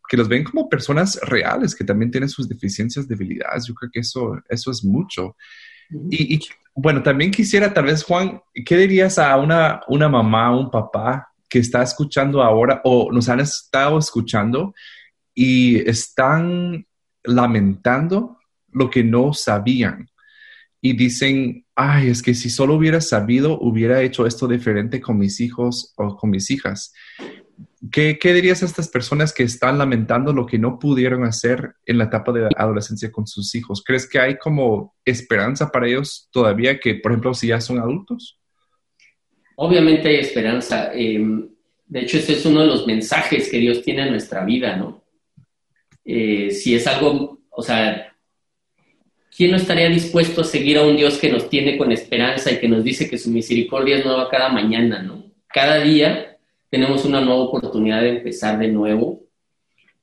que 0.08 0.18
los 0.18 0.28
ven 0.28 0.44
como 0.44 0.68
personas 0.68 1.20
reales, 1.22 1.76
que 1.76 1.84
también 1.84 2.12
tienen 2.12 2.30
sus 2.30 2.50
deficiencias, 2.50 3.08
debilidades. 3.08 3.68
Yo 3.68 3.74
creo 3.76 3.92
que 3.92 4.00
eso, 4.00 4.42
eso 4.50 4.72
es 4.72 4.84
mucho. 4.84 5.36
Y, 6.10 6.40
bueno, 6.74 7.04
también 7.04 7.32
quisiera, 7.32 7.74
tal 7.74 7.86
vez, 7.86 8.04
Juan, 8.04 8.42
¿qué 8.66 8.78
dirías 8.78 9.20
a 9.20 9.36
una, 9.38 9.82
una 9.88 10.10
mamá, 10.10 10.56
un 10.56 10.70
papá 10.70 11.32
que 11.48 11.60
está 11.60 11.84
escuchando 11.84 12.42
ahora 12.42 12.82
o 12.84 13.12
nos 13.12 13.30
han 13.30 13.40
estado 13.40 13.98
escuchando 14.00 14.74
y 15.34 15.78
están 15.90 16.86
lamentando 17.24 18.38
lo 18.72 18.90
que 18.90 19.04
no 19.04 19.34
sabían? 19.34 20.10
Y 20.82 20.96
dicen, 20.96 21.66
ay, 21.76 22.10
es 22.10 22.22
que 22.22 22.34
si 22.34 22.50
solo 22.50 22.76
hubiera 22.76 23.02
sabido, 23.02 23.60
hubiera 23.60 24.02
hecho 24.02 24.26
esto 24.26 24.48
diferente 24.48 25.02
con 25.02 25.18
mis 25.18 25.42
hijos 25.42 25.94
o 25.98 26.16
con 26.16 26.30
mis 26.30 26.50
hijas. 26.52 26.94
¿Qué, 27.92 28.18
dirías 28.22 28.62
a 28.62 28.66
estas 28.66 28.90
personas 28.90 29.34
que 29.34 29.44
están 29.44 29.78
lamentando 29.78 30.34
lo 30.34 30.46
que 30.46 30.60
no 30.60 30.80
pudieron 30.80 31.24
hacer 31.24 31.76
en 31.86 31.98
la 31.98 32.06
etapa 32.06 32.34
de 32.34 32.50
adolescencia 32.58 33.10
con 33.12 33.26
sus 33.26 33.56
hijos? 33.56 33.82
¿Crees 33.86 34.08
que 34.08 34.20
hay 34.20 34.38
como 34.38 34.96
esperanza 35.06 35.72
para 35.72 35.88
ellos 35.88 36.28
todavía 36.32 36.80
que, 36.80 36.96
por 36.96 37.12
ejemplo, 37.12 37.34
si 37.34 37.48
ya 37.48 37.62
son 37.62 37.80
adultos? 37.80 38.38
Obviamente 39.56 40.10
hay 40.10 40.16
esperanza. 40.18 40.92
Em, 40.94 41.50
de 41.86 42.02
hecho, 42.02 42.18
ese 42.18 42.34
es 42.34 42.46
uno 42.46 42.62
de 42.62 42.68
los 42.68 42.86
mensajes 42.86 43.50
que 43.50 43.58
Dios 43.58 43.82
tiene 43.82 44.04
en 44.04 44.12
nuestra 44.12 44.44
vida, 44.44 44.76
¿no? 44.76 45.04
Eh, 46.04 46.52
si 46.52 46.76
es 46.76 46.86
algo, 46.86 47.40
o 47.50 47.62
sea, 47.62 48.09
¿quién 49.40 49.52
no 49.52 49.58
estaría 49.58 49.88
dispuesto 49.88 50.42
a 50.42 50.44
seguir 50.44 50.78
a 50.78 50.82
un 50.82 50.98
Dios 50.98 51.18
que 51.18 51.32
nos 51.32 51.50
tiene 51.50 51.78
con 51.78 51.94
esperanza 51.94 52.52
y 52.52 52.60
que 52.60 52.68
nos 52.68 52.84
dice 52.84 53.10
que 53.10 53.18
su 53.18 53.30
misericordia 53.30 53.96
es 53.96 54.04
nueva 54.04 54.30
cada 54.30 54.50
mañana, 54.50 55.02
¿no? 55.02 55.32
Cada 55.48 55.80
día 55.80 56.38
tenemos 56.70 57.06
una 57.06 57.22
nueva 57.22 57.44
oportunidad 57.44 58.02
de 58.02 58.10
empezar 58.18 58.60
de 58.60 58.68
nuevo. 58.68 59.22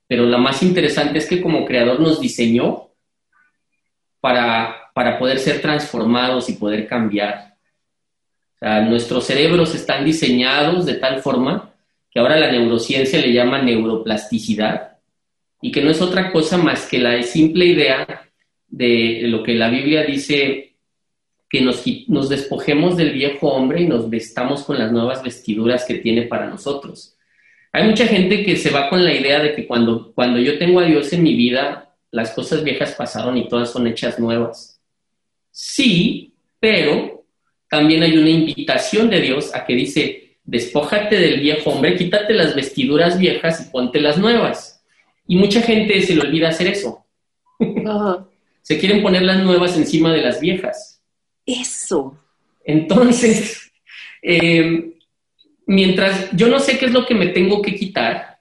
Pero 0.07 0.25
la 0.25 0.39
más 0.39 0.63
interesante 0.63 1.19
es 1.19 1.27
que 1.27 1.43
como 1.43 1.67
creador 1.67 2.01
nos 2.01 2.19
diseñó 2.19 2.89
para, 4.23 4.91
para 4.95 5.19
poder 5.19 5.39
ser 5.39 5.61
transformados 5.61 6.49
y 6.49 6.55
poder 6.55 6.89
cambiar. 6.89 7.57
Nuestros 8.59 9.27
cerebros 9.27 9.75
están 9.75 10.07
diseñados 10.07 10.87
de 10.87 10.95
tal 10.95 11.21
forma 11.21 11.75
que 12.11 12.21
ahora 12.21 12.41
la 12.41 12.51
neurociencia 12.51 13.21
le 13.21 13.35
llama 13.35 13.61
neuroplasticidad 13.61 14.97
y 15.61 15.71
que 15.71 15.83
no 15.83 15.91
es 15.91 16.01
otra 16.01 16.33
cosa 16.33 16.57
más 16.57 16.87
que 16.87 16.99
la 16.99 17.23
simple 17.23 17.67
idea 17.67 18.26
de 18.69 19.23
lo 19.25 19.43
que 19.43 19.55
la 19.55 19.69
Biblia 19.69 20.05
dice 20.05 20.75
que 21.49 21.61
nos, 21.61 21.85
nos 22.09 22.29
despojemos 22.29 22.97
del 22.97 23.13
viejo 23.13 23.49
hombre 23.49 23.83
y 23.83 23.87
nos 23.87 24.11
vestamos 24.11 24.65
con 24.65 24.79
las 24.79 24.91
nuevas 24.93 25.23
vestiduras 25.23 25.85
que 25.85 25.95
tiene 25.95 26.23
para 26.23 26.49
nosotros. 26.49 27.17
Hay 27.73 27.87
mucha 27.87 28.07
gente 28.07 28.45
que 28.45 28.57
se 28.57 28.71
va 28.71 28.89
con 28.89 29.05
la 29.05 29.15
idea 29.15 29.41
de 29.41 29.55
que 29.55 29.67
cuando, 29.67 30.13
cuando 30.15 30.39
yo 30.39 30.59
tengo 30.59 30.81
a 30.81 30.85
Dios 30.85 31.13
en 31.13 31.23
mi 31.23 31.35
vida, 31.35 31.95
las 32.11 32.31
cosas 32.33 32.65
viejas 32.65 32.93
pasaron 32.93 33.37
y 33.37 33.49
todas 33.49 33.71
son 33.71 33.87
hechas 33.87 34.19
nuevas. 34.19 34.81
Sí, 35.51 36.33
pero 36.59 37.25
también 37.69 38.03
hay 38.03 38.17
una 38.17 38.31
invitación 38.31 39.11
de 39.11 39.21
Dios 39.21 39.55
a 39.55 39.65
que 39.65 39.75
dice, 39.75 40.39
despójate 40.45 41.17
del 41.17 41.41
viejo 41.41 41.71
hombre, 41.71 41.97
quítate 41.97 42.33
las 42.33 42.55
vestiduras 42.55 43.19
viejas 43.19 43.67
y 43.67 43.71
ponte 43.71 44.01
las 44.01 44.19
nuevas. 44.19 44.83
Y 45.27 45.37
mucha 45.37 45.61
gente 45.61 46.01
se 46.03 46.15
le 46.15 46.23
olvida 46.23 46.49
hacer 46.49 46.69
eso. 46.69 47.05
Se 48.67 48.81
quieren 48.81 49.01
poner 49.01 49.23
las 49.23 49.45
nuevas 49.45 49.77
encima 49.77 50.13
de 50.13 50.23
las 50.23 50.41
viejas. 50.41 51.01
Eso. 51.47 52.19
Entonces, 52.65 53.71
eh, 54.23 54.99
mientras 55.67 56.33
yo 56.33 56.49
no 56.49 56.59
sé 56.59 56.77
qué 56.77 56.87
es 56.87 56.93
lo 56.93 57.07
que 57.07 57.15
me 57.15 57.29
tengo 57.29 57.63
que 57.63 57.77
quitar, 57.77 58.41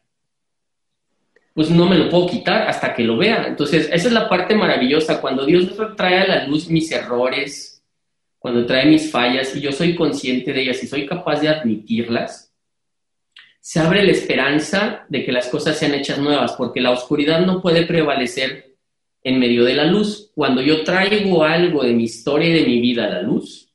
pues 1.53 1.69
no 1.69 1.87
me 1.87 1.99
lo 1.99 2.09
puedo 2.09 2.25
quitar 2.25 2.67
hasta 2.67 2.95
que 2.95 3.03
lo 3.03 3.17
vea. 3.17 3.45
Entonces, 3.47 3.87
esa 3.93 4.07
es 4.07 4.13
la 4.13 4.27
parte 4.27 4.55
maravillosa, 4.55 5.21
cuando 5.21 5.45
Dios 5.45 5.71
trae 5.95 6.17
a 6.17 6.27
la 6.27 6.47
luz 6.47 6.69
mis 6.69 6.91
errores, 6.91 7.83
cuando 8.39 8.65
trae 8.65 8.87
mis 8.87 9.11
fallas 9.11 9.55
y 9.55 9.61
yo 9.61 9.71
soy 9.71 9.93
consciente 9.93 10.53
de 10.53 10.61
ellas 10.63 10.81
y 10.81 10.87
soy 10.87 11.05
capaz 11.05 11.39
de 11.39 11.49
admitirlas, 11.49 12.51
se 13.59 13.79
abre 13.79 14.01
la 14.01 14.11
esperanza 14.11 15.05
de 15.07 15.23
que 15.23 15.31
las 15.31 15.49
cosas 15.49 15.77
sean 15.77 15.93
hechas 15.93 16.17
nuevas, 16.17 16.53
porque 16.53 16.81
la 16.81 16.89
oscuridad 16.89 17.45
no 17.45 17.61
puede 17.61 17.85
prevalecer 17.85 18.64
en 19.25 19.39
medio 19.39 19.65
de 19.65 19.73
la 19.73 19.85
luz. 19.85 20.31
Cuando 20.35 20.61
yo 20.61 20.83
traigo 20.83 21.43
algo 21.43 21.83
de 21.83 21.93
mi 21.93 22.03
historia 22.03 22.49
y 22.49 22.53
de 22.53 22.67
mi 22.67 22.79
vida 22.79 23.05
a 23.05 23.09
la 23.09 23.21
luz, 23.23 23.67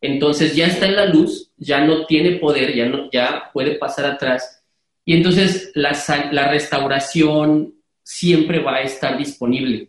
entonces 0.00 0.54
ya 0.54 0.66
está 0.66 0.86
en 0.86 0.96
la 0.96 1.06
luz, 1.06 1.52
ya 1.56 1.84
no 1.86 2.04
tiene 2.04 2.32
poder, 2.32 2.74
ya, 2.74 2.86
no, 2.86 3.08
ya 3.10 3.50
puede 3.52 3.76
pasar 3.76 4.06
atrás. 4.06 4.62
Y 5.04 5.14
entonces 5.14 5.70
la, 5.74 5.96
la 6.32 6.50
restauración 6.50 7.74
siempre 8.02 8.58
va 8.58 8.76
a 8.76 8.82
estar 8.82 9.16
disponible. 9.16 9.88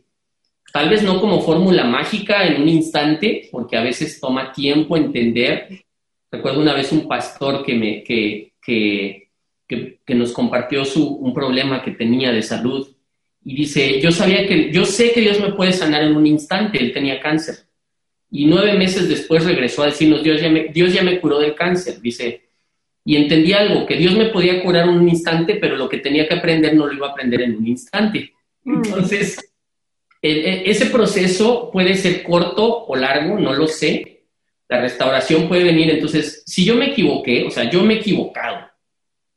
Tal 0.71 0.89
vez 0.89 1.01
no 1.01 1.19
como 1.19 1.41
fórmula 1.41 1.83
mágica 1.83 2.45
en 2.45 2.61
un 2.61 2.69
instante, 2.69 3.49
porque 3.51 3.77
a 3.77 3.81
veces 3.81 4.19
toma 4.19 4.53
tiempo 4.53 4.95
entender. 4.95 5.85
Recuerdo 6.31 6.61
una 6.61 6.75
vez 6.75 6.91
un 6.91 7.07
pastor 7.07 7.65
que, 7.65 7.73
me, 7.73 8.03
que, 8.03 8.53
que, 8.61 9.29
que 9.67 10.15
nos 10.15 10.31
compartió 10.33 10.85
su, 10.85 11.15
un 11.15 11.33
problema 11.33 11.81
que 11.81 11.91
tenía 11.91 12.31
de 12.31 12.43
salud 12.43 12.87
y 13.43 13.55
dice, 13.55 13.99
yo 14.01 14.11
sabía 14.11 14.45
que, 14.47 14.71
yo 14.71 14.85
sé 14.85 15.11
que 15.11 15.21
Dios 15.21 15.39
me 15.39 15.53
puede 15.53 15.73
sanar 15.73 16.03
en 16.03 16.15
un 16.15 16.27
instante, 16.27 16.77
él 16.79 16.93
tenía 16.93 17.19
cáncer. 17.19 17.55
Y 18.31 18.45
nueve 18.45 18.73
meses 18.73 19.09
después 19.09 19.45
regresó 19.45 19.83
a 19.83 19.87
decirnos, 19.87 20.23
Dios 20.23 20.41
ya 20.41 20.49
me, 20.49 20.65
Dios 20.65 20.93
ya 20.93 21.03
me 21.03 21.19
curó 21.19 21.39
del 21.39 21.55
cáncer, 21.55 21.99
dice. 21.99 22.49
Y 23.03 23.15
entendí 23.15 23.53
algo, 23.53 23.85
que 23.85 23.95
Dios 23.95 24.15
me 24.15 24.25
podía 24.25 24.61
curar 24.61 24.87
en 24.87 24.95
un 24.95 25.09
instante, 25.09 25.55
pero 25.55 25.75
lo 25.77 25.89
que 25.89 25.97
tenía 25.97 26.27
que 26.27 26.35
aprender 26.35 26.75
no 26.75 26.85
lo 26.85 26.93
iba 26.93 27.07
a 27.07 27.11
aprender 27.11 27.41
en 27.41 27.55
un 27.55 27.65
instante. 27.65 28.33
Mm. 28.63 28.81
Entonces, 28.85 29.37
ese 30.21 30.85
proceso 30.87 31.71
puede 31.71 31.95
ser 31.95 32.23
corto 32.23 32.85
o 32.85 32.95
largo, 32.95 33.39
no 33.39 33.53
lo 33.53 33.67
sé. 33.67 34.25
La 34.67 34.81
restauración 34.81 35.47
puede 35.47 35.63
venir. 35.63 35.89
Entonces, 35.89 36.43
si 36.45 36.65
yo 36.65 36.75
me 36.75 36.91
equivoqué, 36.91 37.45
o 37.45 37.49
sea, 37.49 37.69
yo 37.69 37.81
me 37.83 37.95
he 37.95 37.97
equivocado 37.97 38.67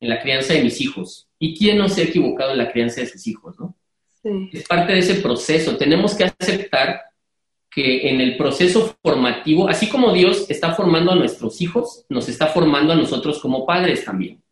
en 0.00 0.08
la 0.08 0.20
crianza 0.20 0.52
de 0.52 0.64
mis 0.64 0.80
hijos. 0.80 1.28
¿Y 1.38 1.56
quién 1.56 1.78
no 1.78 1.88
se 1.88 2.02
ha 2.02 2.04
equivocado 2.04 2.52
en 2.52 2.58
la 2.58 2.70
crianza 2.70 3.00
de 3.00 3.06
sus 3.06 3.26
hijos, 3.26 3.58
no? 3.58 3.74
Es 4.24 4.66
parte 4.66 4.92
de 4.92 5.00
ese 5.00 5.16
proceso. 5.16 5.76
Tenemos 5.76 6.14
que 6.14 6.24
aceptar 6.24 7.02
que 7.70 8.08
en 8.08 8.20
el 8.20 8.36
proceso 8.36 8.96
formativo, 9.02 9.68
así 9.68 9.88
como 9.88 10.12
Dios 10.12 10.46
está 10.48 10.74
formando 10.74 11.12
a 11.12 11.16
nuestros 11.16 11.60
hijos, 11.60 12.04
nos 12.08 12.28
está 12.28 12.48
formando 12.48 12.92
a 12.92 12.96
nosotros 12.96 13.40
como 13.40 13.64
padres 13.64 14.04
también. 14.04 14.42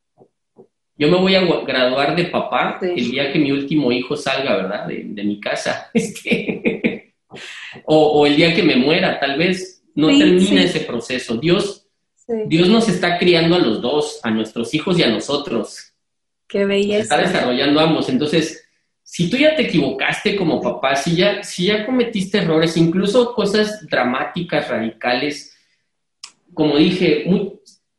Yo 0.97 1.09
me 1.09 1.19
voy 1.19 1.35
a 1.35 1.43
graduar 1.43 2.17
de 2.17 2.25
papá 2.25 2.79
el 2.83 3.11
día 3.11 3.33
que 3.33 3.39
mi 3.39 3.53
último 3.53 3.93
hijo 3.93 4.17
salga, 4.17 4.57
¿verdad? 4.57 4.87
De, 4.87 5.25
mi 5.25 5.41
casa. 5.41 5.91
O, 7.85 8.27
el 8.27 8.35
día 8.35 8.53
que 8.53 8.65
me 8.65 8.75
muera, 8.75 9.21
tal 9.21 9.39
vez 9.39 9.85
no 9.95 10.09
termina 10.09 10.65
ese 10.65 10.81
proceso. 10.81 11.37
Dios, 11.37 11.87
Dios 12.47 12.69
nos 12.69 12.89
está 12.89 13.19
criando 13.19 13.55
a 13.55 13.61
los 13.61 13.81
dos, 13.81 14.19
a 14.25 14.33
nuestros 14.33 14.75
hijos 14.75 14.99
y 14.99 15.05
a 15.05 15.09
nosotros. 15.09 15.95
Qué 16.49 16.65
belleza. 16.65 17.03
está 17.03 17.19
desarrollando 17.19 17.79
ambos. 17.79 18.09
Entonces, 18.09 18.69
si 19.11 19.29
tú 19.29 19.37
ya 19.37 19.57
te 19.57 19.63
equivocaste 19.63 20.37
como 20.37 20.61
papá, 20.61 20.95
si 20.95 21.17
ya, 21.17 21.43
si 21.43 21.67
ya 21.67 21.85
cometiste 21.85 22.39
errores, 22.39 22.77
incluso 22.77 23.35
cosas 23.35 23.85
dramáticas, 23.89 24.69
radicales, 24.69 25.53
como 26.55 26.77
dije, 26.77 27.25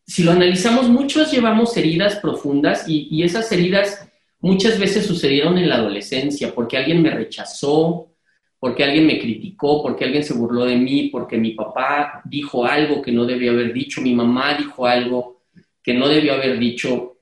si 0.07 0.23
lo 0.23 0.31
analizamos, 0.31 0.87
muchos 0.87 1.29
llevamos 1.29 1.75
heridas 1.75 2.15
profundas 2.15 2.87
y, 2.87 3.09
y, 3.11 3.23
esas 3.23 3.51
heridas 3.51 4.07
muchas 4.39 4.79
veces 4.79 5.05
sucedieron 5.05 5.57
en 5.57 5.67
la 5.67 5.75
adolescencia, 5.75 6.55
porque 6.55 6.77
alguien 6.77 7.01
me 7.01 7.11
rechazó, 7.11 8.13
porque 8.57 8.85
alguien 8.85 9.05
me 9.05 9.19
criticó, 9.19 9.83
porque 9.83 10.05
alguien 10.05 10.23
se 10.23 10.33
burló 10.33 10.63
de 10.63 10.77
mí, 10.77 11.09
porque 11.11 11.35
mi 11.35 11.51
papá 11.51 12.21
dijo 12.23 12.63
algo 12.63 13.01
que 13.01 13.11
no 13.11 13.25
debió 13.25 13.51
haber 13.51 13.73
dicho, 13.73 13.99
mi 13.99 14.15
mamá 14.15 14.53
dijo 14.53 14.87
algo 14.87 15.41
que 15.83 15.93
no 15.93 16.07
debió 16.07 16.35
haber 16.35 16.57
dicho. 16.57 17.17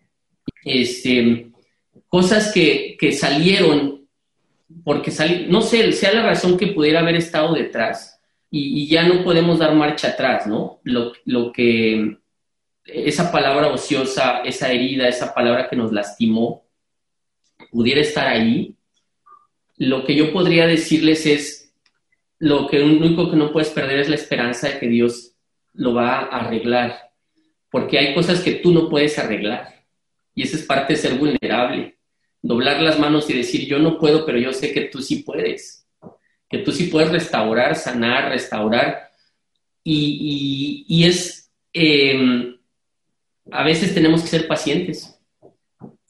Este, 0.63 1.48
cosas 2.09 2.51
que, 2.51 2.97
salieron 3.17 4.07
porque 4.83 5.11
no 5.47 5.61
sé, 5.61 5.91
sea 5.93 6.13
la 6.13 6.23
razón 6.23 6.57
que 6.57 6.67
pudiera 6.67 6.99
haber 6.99 7.15
estado 7.15 7.53
detrás 7.53 8.19
y, 8.51 8.87
ya 8.87 9.07
no 9.07 9.23
podemos 9.23 9.59
dar 9.59 9.75
marcha 9.75 10.09
atrás, 10.09 10.47
¿no? 10.47 10.79
Lo, 10.83 11.13
lo, 11.25 11.51
que, 11.51 12.17
esa 12.83 13.31
palabra 13.31 13.67
ociosa, 13.67 14.41
esa 14.41 14.71
herida, 14.71 15.07
esa 15.07 15.33
palabra 15.33 15.69
que 15.69 15.75
nos 15.75 15.91
lastimó, 15.91 16.65
pudiera 17.71 18.01
estar 18.01 18.27
ahí, 18.27 18.75
lo 19.77 20.03
que 20.03 20.15
yo 20.15 20.33
podría 20.33 20.65
decirles 20.65 21.25
es, 21.27 21.73
lo 22.39 22.67
que 22.67 22.81
único 22.81 23.29
que 23.29 23.37
no 23.37 23.51
puedes 23.51 23.69
perder 23.69 23.99
es 23.99 24.09
la 24.09 24.15
esperanza 24.15 24.69
de 24.69 24.79
que 24.79 24.87
Dios 24.87 25.35
lo 25.73 25.93
va 25.93 26.19
a 26.19 26.39
arreglar, 26.39 27.11
porque 27.69 27.99
hay 27.99 28.15
cosas 28.15 28.41
que 28.41 28.53
tú 28.53 28.71
no 28.71 28.89
puedes 28.89 29.19
arreglar 29.19 29.85
y 30.33 30.43
esa 30.43 30.55
es 30.55 30.63
parte 30.63 30.93
de 30.93 30.99
ser 30.99 31.15
vulnerable 31.15 31.98
doblar 32.41 32.81
las 32.81 32.99
manos 32.99 33.29
y 33.29 33.33
decir, 33.33 33.65
yo 33.65 33.79
no 33.79 33.97
puedo, 33.97 34.25
pero 34.25 34.37
yo 34.37 34.53
sé 34.53 34.71
que 34.71 34.81
tú 34.81 35.01
sí 35.01 35.17
puedes, 35.17 35.85
que 36.49 36.59
tú 36.59 36.71
sí 36.71 36.85
puedes 36.85 37.11
restaurar, 37.11 37.75
sanar, 37.75 38.29
restaurar. 38.29 39.09
Y, 39.83 41.03
es, 41.05 41.51
em, 41.73 42.57
a 43.51 43.63
veces 43.63 43.93
tenemos 43.93 44.21
que 44.21 44.27
ser 44.27 44.47
pacientes, 44.47 45.19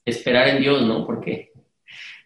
esperar 0.06 0.50
en 0.50 0.62
Dios, 0.62 0.82
¿no? 0.82 1.06
Porque 1.06 1.52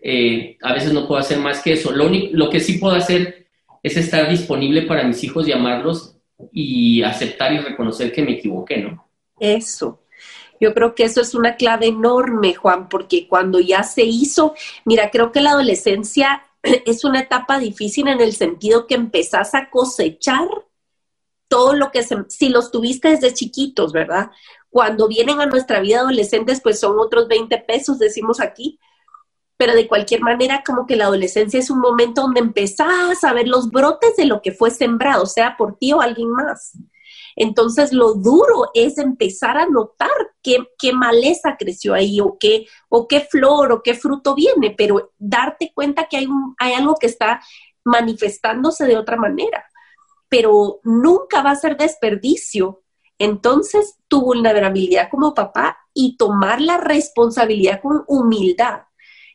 eh, 0.01 0.58
a 0.62 0.74
veces 0.74 0.93
no 0.93 1.08
puedo 1.08 1.20
hacer 1.20 1.39
más 1.39 1.62
que 1.62 1.74
eso. 1.74 1.91
Lo, 1.91 2.08
único, 2.08 2.36
lo 2.36 2.49
que 2.49 2.60
sí 2.60 2.78
puedo 2.78 2.95
hacer 2.95 3.47
es 3.84 3.97
estar 3.97 4.30
disponible 4.30 4.84
para 4.84 5.04
mis 5.04 5.24
hijos, 5.24 5.45
llamarlos 5.45 6.18
y 6.51 7.04
aceptar 7.04 7.54
y 7.54 7.60
reconocer 7.60 8.12
que 8.12 8.24
me 8.24 8.34
equivoqué, 8.34 8.78
¿no? 8.78 9.08
Eso. 9.39 10.03
Yo 10.64 10.74
creo 10.74 10.95
que 10.95 11.03
eso 11.03 11.20
es 11.20 11.36
una 11.36 11.57
clave 11.57 11.88
enorme, 11.88 12.53
Juan, 12.53 12.88
porque 12.88 13.28
cuando 13.28 13.59
ya 13.59 13.84
se 13.84 14.03
hizo, 14.03 14.53
mira, 14.86 15.11
creo 15.11 15.34
que 15.34 15.41
la 15.41 15.51
adolescencia 15.51 16.45
es 16.64 17.03
una 17.03 17.20
etapa 17.20 17.59
difícil 17.59 18.07
en 18.07 18.22
el 18.22 18.34
sentido 18.34 18.88
que 18.88 18.95
empezás 18.95 19.53
a 19.55 19.70
cosechar 19.70 20.47
todo 21.49 21.74
lo 21.74 21.91
que 21.91 22.01
se, 22.01 22.16
si 22.30 22.47
los 22.47 22.72
tuviste 22.72 23.09
desde 23.09 23.34
chiquitos, 23.34 23.91
¿verdad? 23.91 24.32
Cuando 24.70 25.09
vienen 25.09 25.41
a 25.41 25.47
nuestra 25.47 25.82
vida 25.82 25.99
adolescentes, 25.99 26.61
pues 26.61 26.80
son 26.80 26.97
otros 26.97 27.28
20 27.28 27.57
pesos, 27.68 27.99
decimos 27.99 28.39
aquí, 28.39 28.80
pero 29.57 29.74
de 29.74 29.86
cualquier 29.86 30.22
manera 30.22 30.64
como 30.66 30.88
que 30.88 30.95
la 30.95 31.05
adolescencia 31.05 31.59
es 31.59 31.70
un 31.70 31.80
momento 31.80 32.22
donde 32.22 32.39
empezás 32.39 33.22
a 33.22 33.34
ver 33.34 33.49
los 33.49 33.70
brotes 33.70 34.16
de 34.16 34.26
lo 34.26 34.41
que 34.41 34.53
fue 34.53 34.72
sembrado, 34.72 35.26
sea 35.26 35.57
por 35.57 35.78
ti 35.78 35.91
o 35.91 35.99
alguien 35.99 36.30
más. 36.32 36.78
Entonces, 37.36 37.94
lo 37.94 38.14
duro 38.14 38.70
es 38.74 38.98
empezar 38.98 39.58
a 39.58 39.68
notar 39.68 40.12
qué, 40.42 40.94
maleza 40.94 41.56
creció 41.58 41.94
ahí 41.94 42.20
o 42.20 42.38
qué, 42.40 42.68
o 42.90 43.08
qué 43.08 43.22
flor 43.22 43.72
o 43.72 43.82
qué 43.82 43.94
fruto 43.94 44.36
viene, 44.36 44.74
pero 44.78 45.12
darte 45.18 45.72
cuenta 45.74 46.08
que 46.08 46.18
hay, 46.18 46.26
un, 46.28 46.56
hay 46.60 46.74
algo 46.74 46.96
que 46.96 47.08
está 47.08 47.42
manifestándose 47.84 48.86
de 48.86 48.98
otra 48.98 49.18
manera. 49.18 49.66
Pero 50.30 50.80
nunca 50.84 51.42
va 51.42 51.52
a 51.52 51.56
ser 51.56 51.78
desperdicio. 51.78 52.84
Entonces, 53.20 53.98
tu 54.08 54.22
vulnerabilidad 54.22 55.10
como 55.10 55.34
papá 55.34 55.78
y 55.94 56.18
tomar 56.18 56.60
la 56.62 56.78
responsabilidad 56.78 57.82
con 57.82 58.04
humildad. 58.08 58.82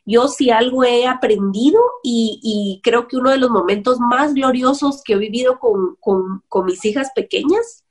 Yo 0.05 0.27
si 0.27 0.49
algo 0.49 0.83
he 0.83 1.05
aprendido 1.05 1.79
y, 2.03 2.81
creo 2.83 3.07
que 3.07 3.17
uno 3.17 3.29
de 3.29 3.37
los 3.37 3.51
momentos 3.51 3.99
más 3.99 4.33
gloriosos 4.33 5.03
que 5.03 5.13
he 5.13 5.17
vivido 5.17 5.59
con, 5.59 5.97
con 6.01 6.65
mis 6.65 6.83
hijas 6.83 7.11
pequeñas 7.13 7.85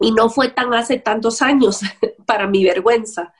y 0.00 0.12
no 0.12 0.30
fue 0.30 0.48
tan 0.48 0.72
hace 0.74 0.98
tantos 0.98 1.42
años, 1.42 1.80
para 2.26 2.46
mi 2.46 2.64
vergüenza, 2.64 3.34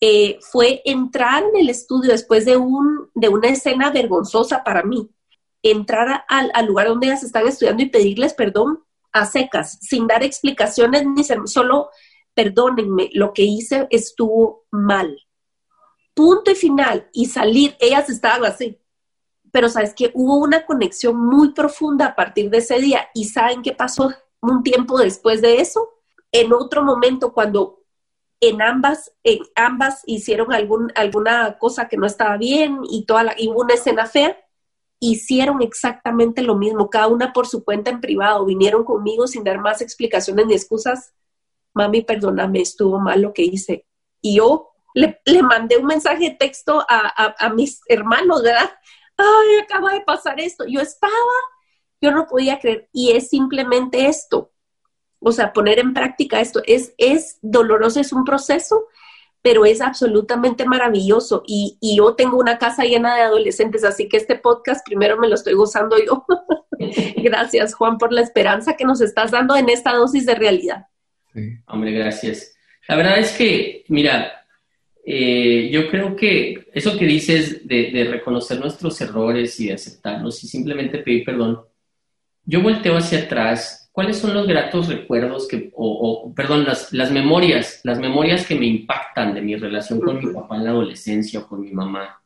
eh, 0.00 0.38
fue 0.40 0.82
entrar 0.84 1.42
en 1.44 1.56
el 1.56 1.70
estudio 1.70 2.12
después 2.12 2.44
de, 2.44 2.56
un, 2.56 3.10
de 3.14 3.28
una 3.28 3.48
escena 3.48 3.90
vergonzosa 3.90 4.62
para 4.62 4.82
mí, 4.82 5.10
entrar 5.62 6.24
al, 6.28 6.66
lugar 6.66 6.88
donde 6.88 7.06
ellas 7.06 7.22
están 7.22 7.46
estudiando 7.46 7.82
y 7.82 7.88
pedirles 7.88 8.34
perdón 8.34 8.84
a 9.12 9.24
secas, 9.24 9.78
sin 9.80 10.06
dar 10.06 10.22
explicaciones 10.22 11.06
ni 11.06 11.24
solo 11.24 11.90
perdónenme, 12.34 13.08
lo 13.14 13.32
que 13.32 13.42
hice 13.42 13.86
estuvo 13.90 14.66
mal. 14.70 15.18
Punto 16.12 16.50
y 16.50 16.54
final. 16.54 17.08
Y 17.14 17.26
salir, 17.26 17.76
ellas 17.80 18.10
estaban 18.10 18.44
así. 18.44 18.78
Pero 19.50 19.70
sabes 19.70 19.94
que 19.94 20.10
hubo 20.14 20.36
una 20.36 20.66
conexión 20.66 21.16
muy 21.16 21.54
profunda 21.54 22.06
a 22.06 22.14
partir 22.14 22.50
de 22.50 22.58
ese 22.58 22.78
día. 22.78 23.08
¿Y 23.14 23.24
saben 23.24 23.62
qué 23.62 23.72
pasó 23.72 24.12
un 24.42 24.62
tiempo 24.62 24.98
después 24.98 25.40
de 25.40 25.62
eso? 25.62 25.95
En 26.32 26.52
otro 26.52 26.82
momento 26.82 27.32
cuando 27.32 27.82
en 28.40 28.60
ambas, 28.62 29.12
en 29.22 29.40
ambas 29.54 30.02
hicieron 30.06 30.52
algún, 30.52 30.92
alguna 30.94 31.58
cosa 31.58 31.88
que 31.88 31.96
no 31.96 32.06
estaba 32.06 32.36
bien 32.36 32.80
y, 32.88 33.06
toda 33.06 33.24
la, 33.24 33.34
y 33.36 33.48
hubo 33.48 33.62
una 33.62 33.74
escena 33.74 34.06
fea, 34.06 34.36
hicieron 35.00 35.62
exactamente 35.62 36.42
lo 36.42 36.54
mismo, 36.56 36.90
cada 36.90 37.08
una 37.08 37.32
por 37.32 37.46
su 37.46 37.64
cuenta 37.64 37.90
en 37.90 38.00
privado, 38.00 38.44
vinieron 38.44 38.84
conmigo 38.84 39.26
sin 39.26 39.44
dar 39.44 39.58
más 39.58 39.80
explicaciones 39.80 40.46
ni 40.46 40.54
excusas. 40.54 41.14
Mami, 41.74 42.02
perdóname, 42.02 42.60
estuvo 42.60 42.98
mal 42.98 43.20
lo 43.20 43.32
que 43.32 43.42
hice. 43.42 43.86
Y 44.20 44.36
yo 44.36 44.70
le, 44.94 45.20
mandé 45.42 45.76
un 45.76 45.86
mensaje 45.86 46.30
de 46.30 46.36
texto 46.36 46.84
a, 46.88 47.34
a 47.38 47.50
mis 47.50 47.80
hermanos, 47.88 48.42
¿verdad? 48.42 48.70
Ay, 49.16 49.58
acaba 49.62 49.92
de 49.92 50.00
pasar 50.00 50.40
esto. 50.40 50.64
Yo 50.66 50.80
estaba, 50.80 51.12
yo 52.00 52.10
no 52.12 52.26
podía 52.26 52.58
creer. 52.58 52.88
Y 52.92 53.12
es 53.12 53.28
simplemente 53.28 54.06
esto 54.06 54.52
o 55.20 55.32
sea, 55.32 55.52
poner 55.52 55.78
en 55.78 55.94
práctica 55.94 56.40
esto 56.40 56.62
es, 56.66 56.94
es 56.98 57.38
doloroso, 57.42 58.00
es 58.00 58.12
un 58.12 58.24
proceso, 58.24 58.86
pero 59.42 59.64
es 59.64 59.80
absolutamente 59.80 60.66
maravilloso. 60.66 61.42
Y, 61.46 61.78
y, 61.80 61.96
yo 61.98 62.14
tengo 62.14 62.38
una 62.38 62.58
casa 62.58 62.84
llena 62.84 63.14
de 63.14 63.22
adolescentes, 63.22 63.84
así 63.84 64.08
que 64.08 64.16
este 64.16 64.36
podcast 64.36 64.84
primero 64.84 65.16
me 65.16 65.28
lo 65.28 65.34
estoy 65.34 65.54
gozando 65.54 65.96
yo. 66.04 66.26
gracias, 67.16 67.74
Juan, 67.74 67.98
por 67.98 68.12
la 68.12 68.22
esperanza 68.22 68.76
que 68.76 68.84
nos 68.84 69.00
estás 69.00 69.30
dando 69.30 69.56
en 69.56 69.68
esta 69.68 69.92
dosis 69.92 70.26
de 70.26 70.34
realidad. 70.34 70.86
Sí. 71.32 71.56
Hombre, 71.66 71.92
gracias. 71.92 72.54
La 72.88 72.96
verdad 72.96 73.18
es 73.18 73.32
que, 73.32 73.84
mira, 73.88 74.44
eh, 75.04 75.70
yo 75.70 75.88
creo 75.88 76.16
que 76.16 76.66
eso 76.72 76.98
que 76.98 77.06
dices 77.06 77.66
de, 77.66 77.90
de 77.92 78.04
reconocer 78.04 78.58
nuestros 78.58 79.00
errores 79.00 79.58
y 79.60 79.68
de 79.68 79.74
aceptarlos 79.74 80.42
y 80.42 80.48
simplemente 80.48 80.98
pedir 80.98 81.24
perdón, 81.24 81.60
yo 82.44 82.60
volteo 82.62 82.96
hacia 82.96 83.20
atrás 83.20 83.85
¿cuáles 83.96 84.18
son 84.18 84.34
los 84.34 84.46
gratos 84.46 84.88
recuerdos 84.88 85.48
que, 85.48 85.70
o, 85.74 86.30
perdón, 86.36 86.64
las, 86.64 86.92
las, 86.92 87.10
memorias, 87.10 87.80
las 87.82 87.98
memorias 87.98 88.46
que 88.46 88.54
me 88.54 88.66
impactan 88.66 89.32
de 89.32 89.40
mi 89.40 89.56
relación 89.56 90.02
con 90.02 90.18
mi 90.18 90.34
papá 90.34 90.56
en 90.56 90.64
la 90.64 90.70
adolescencia 90.72 91.40
o 91.40 91.48
con 91.48 91.62
mi 91.62 91.72
mamá? 91.72 92.22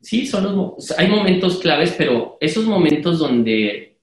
Sí, 0.00 0.26
son 0.26 0.42
los, 0.42 0.90
hay 0.98 1.06
momentos 1.06 1.60
claves, 1.60 1.94
pero 1.96 2.36
esos 2.40 2.64
momentos 2.64 3.20
donde 3.20 3.96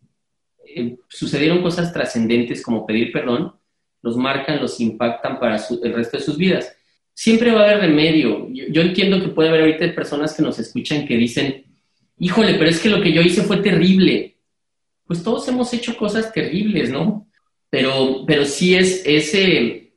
eh, 0.73 0.95
sucedieron 1.09 1.61
cosas 1.61 1.91
trascendentes 1.91 2.63
como 2.63 2.85
pedir 2.85 3.11
perdón, 3.11 3.53
los 4.01 4.15
marcan, 4.15 4.61
los 4.61 4.79
impactan 4.79 5.37
para 5.37 5.57
el 5.57 5.93
resto 5.93 6.15
de 6.15 6.23
sus 6.23 6.37
vidas. 6.37 6.73
Siempre 7.13 7.51
va 7.51 7.59
a 7.59 7.63
haber 7.71 7.79
remedio. 7.81 8.47
Yo, 8.53 8.67
yo 8.69 8.81
entiendo 8.83 9.19
que 9.19 9.27
puede 9.27 9.49
haber 9.49 9.63
ahorita 9.63 9.93
personas 9.93 10.33
que 10.33 10.43
nos 10.43 10.57
escuchan 10.57 11.05
que 11.05 11.17
dicen, 11.17 11.65
híjole, 12.19 12.53
pero 12.53 12.69
es 12.69 12.79
que 12.79 12.87
lo 12.87 13.01
que 13.01 13.11
yo 13.11 13.21
hice 13.21 13.41
fue 13.41 13.57
terrible 13.57 14.37
pues 15.09 15.23
todos 15.23 15.47
hemos 15.47 15.73
hecho 15.73 15.97
cosas 15.97 16.31
terribles, 16.31 16.91
¿no? 16.91 17.27
Pero, 17.67 18.25
pero 18.27 18.45
sí 18.45 18.75
es 18.75 19.01
ese, 19.07 19.93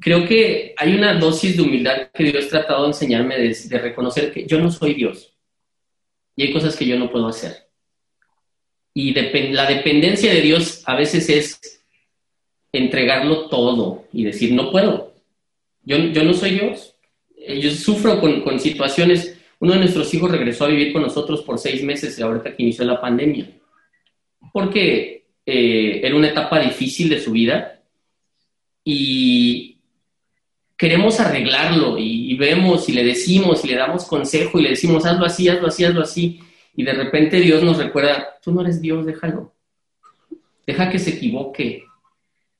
creo 0.00 0.26
que 0.26 0.74
hay 0.76 0.92
una 0.96 1.14
dosis 1.14 1.56
de 1.56 1.62
humildad 1.62 2.10
que 2.12 2.24
Dios 2.24 2.46
ha 2.46 2.48
tratado 2.48 2.82
de 2.82 2.88
enseñarme 2.88 3.38
de, 3.38 3.78
reconocer 3.78 4.32
que 4.32 4.44
yo 4.44 4.58
no 4.58 4.72
soy 4.72 4.94
Dios 4.94 5.32
y 6.34 6.42
hay 6.42 6.52
cosas 6.52 6.74
que 6.74 6.84
yo 6.84 6.98
no 6.98 7.12
puedo 7.12 7.28
hacer. 7.28 7.68
Y 8.92 9.14
la 9.52 9.70
dependencia 9.70 10.34
de 10.34 10.40
Dios 10.40 10.82
a 10.86 10.96
veces 10.96 11.28
es 11.28 11.84
entregarlo 12.72 13.48
todo 13.48 14.08
y 14.12 14.24
decir, 14.24 14.52
no 14.52 14.72
puedo, 14.72 15.14
yo, 15.84 15.96
yo 15.96 16.24
no 16.24 16.34
soy 16.34 16.58
Dios. 16.58 16.96
Eh, 17.36 17.60
yo 17.60 17.70
sufro 17.70 18.20
con, 18.20 18.40
con 18.40 18.58
situaciones, 18.58 19.38
uno 19.60 19.74
de 19.74 19.78
nuestros 19.78 20.12
hijos 20.12 20.28
regresó 20.28 20.64
a 20.64 20.68
vivir 20.68 20.92
con 20.92 21.02
nosotros 21.02 21.42
por 21.42 21.60
seis 21.60 21.84
meses 21.84 22.20
ahorita 22.20 22.56
que 22.56 22.64
inició 22.64 22.84
la 22.84 23.00
pandemia 23.00 23.57
porque 24.52 25.26
eh, 25.44 26.00
era 26.02 26.16
una 26.16 26.28
etapa 26.28 26.60
difícil 26.60 27.08
de 27.08 27.20
su 27.20 27.32
vida 27.32 27.80
y 28.84 29.78
queremos 30.76 31.18
arreglarlo 31.20 31.96
y, 31.98 32.36
vemos 32.36 32.88
y 32.88 32.92
le 32.92 33.04
decimos 33.04 33.64
y 33.64 33.68
le 33.68 33.76
damos 33.76 34.04
consejo 34.04 34.58
y 34.58 34.62
le 34.62 34.70
decimos 34.70 35.04
hazlo 35.04 35.26
así, 35.26 35.48
hazlo 35.48 35.68
así, 35.68 35.84
hazlo 35.84 36.02
así 36.02 36.40
y 36.76 36.84
de 36.84 36.92
repente 36.92 37.40
Dios 37.40 37.62
nos 37.62 37.78
recuerda, 37.78 38.38
tú 38.40 38.52
no 38.52 38.60
eres 38.60 38.80
Dios, 38.80 39.04
déjalo, 39.04 39.54
deja 40.64 40.88
que 40.88 40.98
se 41.00 41.10
equivoque, 41.10 41.84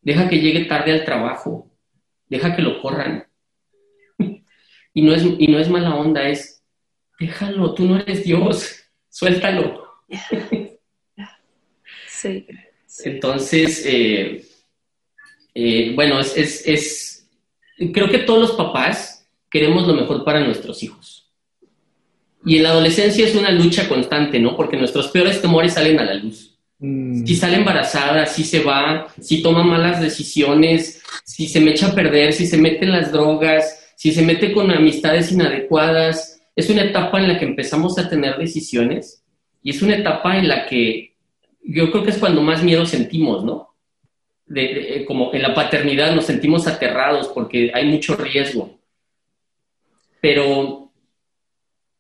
deja 0.03 0.29
que 0.29 0.41
llegue 0.41 0.65
tarde 0.65 0.93
al 0.93 1.05
trabajo, 1.05 1.71
deja 2.27 2.57
que 2.57 2.63
lo 2.63 2.83
corran. 2.83 3.29
y, 4.19 5.03
no 5.03 5.15
es, 5.15 5.23
y 5.23 5.47
no 5.47 5.61
es 5.61 5.69
mala 5.69 5.95
onda, 5.95 6.27
es, 6.29 6.65
déjalo, 7.21 7.75
tú 7.75 7.85
no 7.85 7.97
eres 7.97 8.25
Dios, 8.25 8.91
suéltalo. 9.09 9.87
Sí. 12.21 12.47
Entonces, 13.05 13.85
eh, 13.87 14.45
eh, 15.55 15.93
bueno, 15.95 16.21
es, 16.21 16.67
es, 16.67 17.29
creo 17.93 18.09
que 18.09 18.19
todos 18.19 18.41
los 18.41 18.53
papás 18.53 19.27
queremos 19.51 19.87
lo 19.87 19.95
mejor 19.95 20.25
para 20.25 20.45
nuestros 20.45 20.83
hijos. 20.83 21.31
Y 22.45 22.57
en 22.57 22.63
la 22.63 22.71
adolescencia 22.71 23.27
es 23.27 23.35
una 23.35 23.51
lucha 23.51 23.89
constante, 23.89 24.39
¿no? 24.39 24.57
Porque 24.57 24.77
nuestros 24.77 25.09
peores 25.09 25.41
temores 25.43 25.75
salen 25.75 25.99
a 25.99 26.05
la 26.05 26.15
luz. 26.15 26.57
Mm. 26.79 27.27
Si 27.27 27.37
sale 27.37 27.57
embarazada, 27.57 28.27
si 28.27 28.45
se 28.45 28.61
va, 28.61 29.09
si 29.21 29.43
toma 29.43 29.65
malas 29.65 30.01
decisiones, 30.01 31.03
si 31.25 31.49
se 31.49 31.61
me 31.61 31.73
echa 31.73 31.89
a 31.89 31.95
perder, 31.95 32.33
si 32.33 32.47
se 32.47 32.57
mete 32.57 32.85
en 32.85 32.93
las 32.93 33.13
drogas, 33.13 33.93
si 33.97 34.13
se 34.13 34.23
mete 34.23 34.53
con 34.53 34.71
amistades 34.71 35.33
inadecuadas. 35.33 36.41
Es 36.55 36.71
una 36.71 36.85
etapa 36.85 37.19
en 37.21 37.29
la 37.29 37.39
que 37.39 37.45
empezamos 37.45 37.99
a 37.99 38.09
tener 38.09 38.37
decisiones 38.37 39.23
y 39.63 39.71
es 39.71 39.83
una 39.83 39.97
etapa 39.97 40.39
en 40.39 40.49
la 40.49 40.67
que 40.67 41.08
yo 41.63 41.91
creo 41.91 42.05
que 42.05 42.11
es 42.11 42.19
cuando 42.19 42.43
más 42.43 42.63
miedo 42.63 42.87
sentimos, 42.87 43.45
¿no? 43.45 43.75
De, 44.47 45.05
como 45.07 45.33
en 45.35 45.43
la 45.43 45.55
paternidad 45.55 46.15
nos 46.15 46.25
sentimos 46.25 46.67
aterrados 46.67 47.29
porque 47.29 47.71
hay 47.75 47.87
mucho 47.87 48.17
riesgo. 48.17 48.79
Pero 50.21 50.91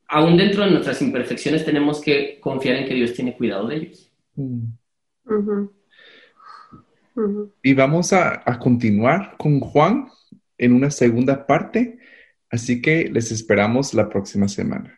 aún 0.09 0.37
dentro 0.37 0.65
de 0.65 0.71
nuestras 0.71 1.01
imperfecciones 1.03 1.65
tenemos 1.65 2.01
que 2.01 2.41
confiar 2.41 2.77
en 2.77 2.89
que 2.89 2.95
Dios 2.95 3.13
tiene 3.13 3.37
cuidado 3.37 3.69
de 3.69 3.77
ellos. 3.77 4.11
Mm. 4.35 4.65
Y 7.63 7.75
vamos 7.75 8.13
a, 8.13 8.43
a 8.45 8.59
continuar 8.59 9.37
con 9.37 9.61
Juan 9.61 10.09
en 10.57 10.73
una 10.73 10.91
segunda 10.91 11.47
parte, 11.47 11.99
así 12.51 12.81
que 12.81 13.09
les 13.09 13.31
esperamos 13.31 13.93
la 13.93 14.09
próxima 14.09 14.49
semana. 14.49 14.98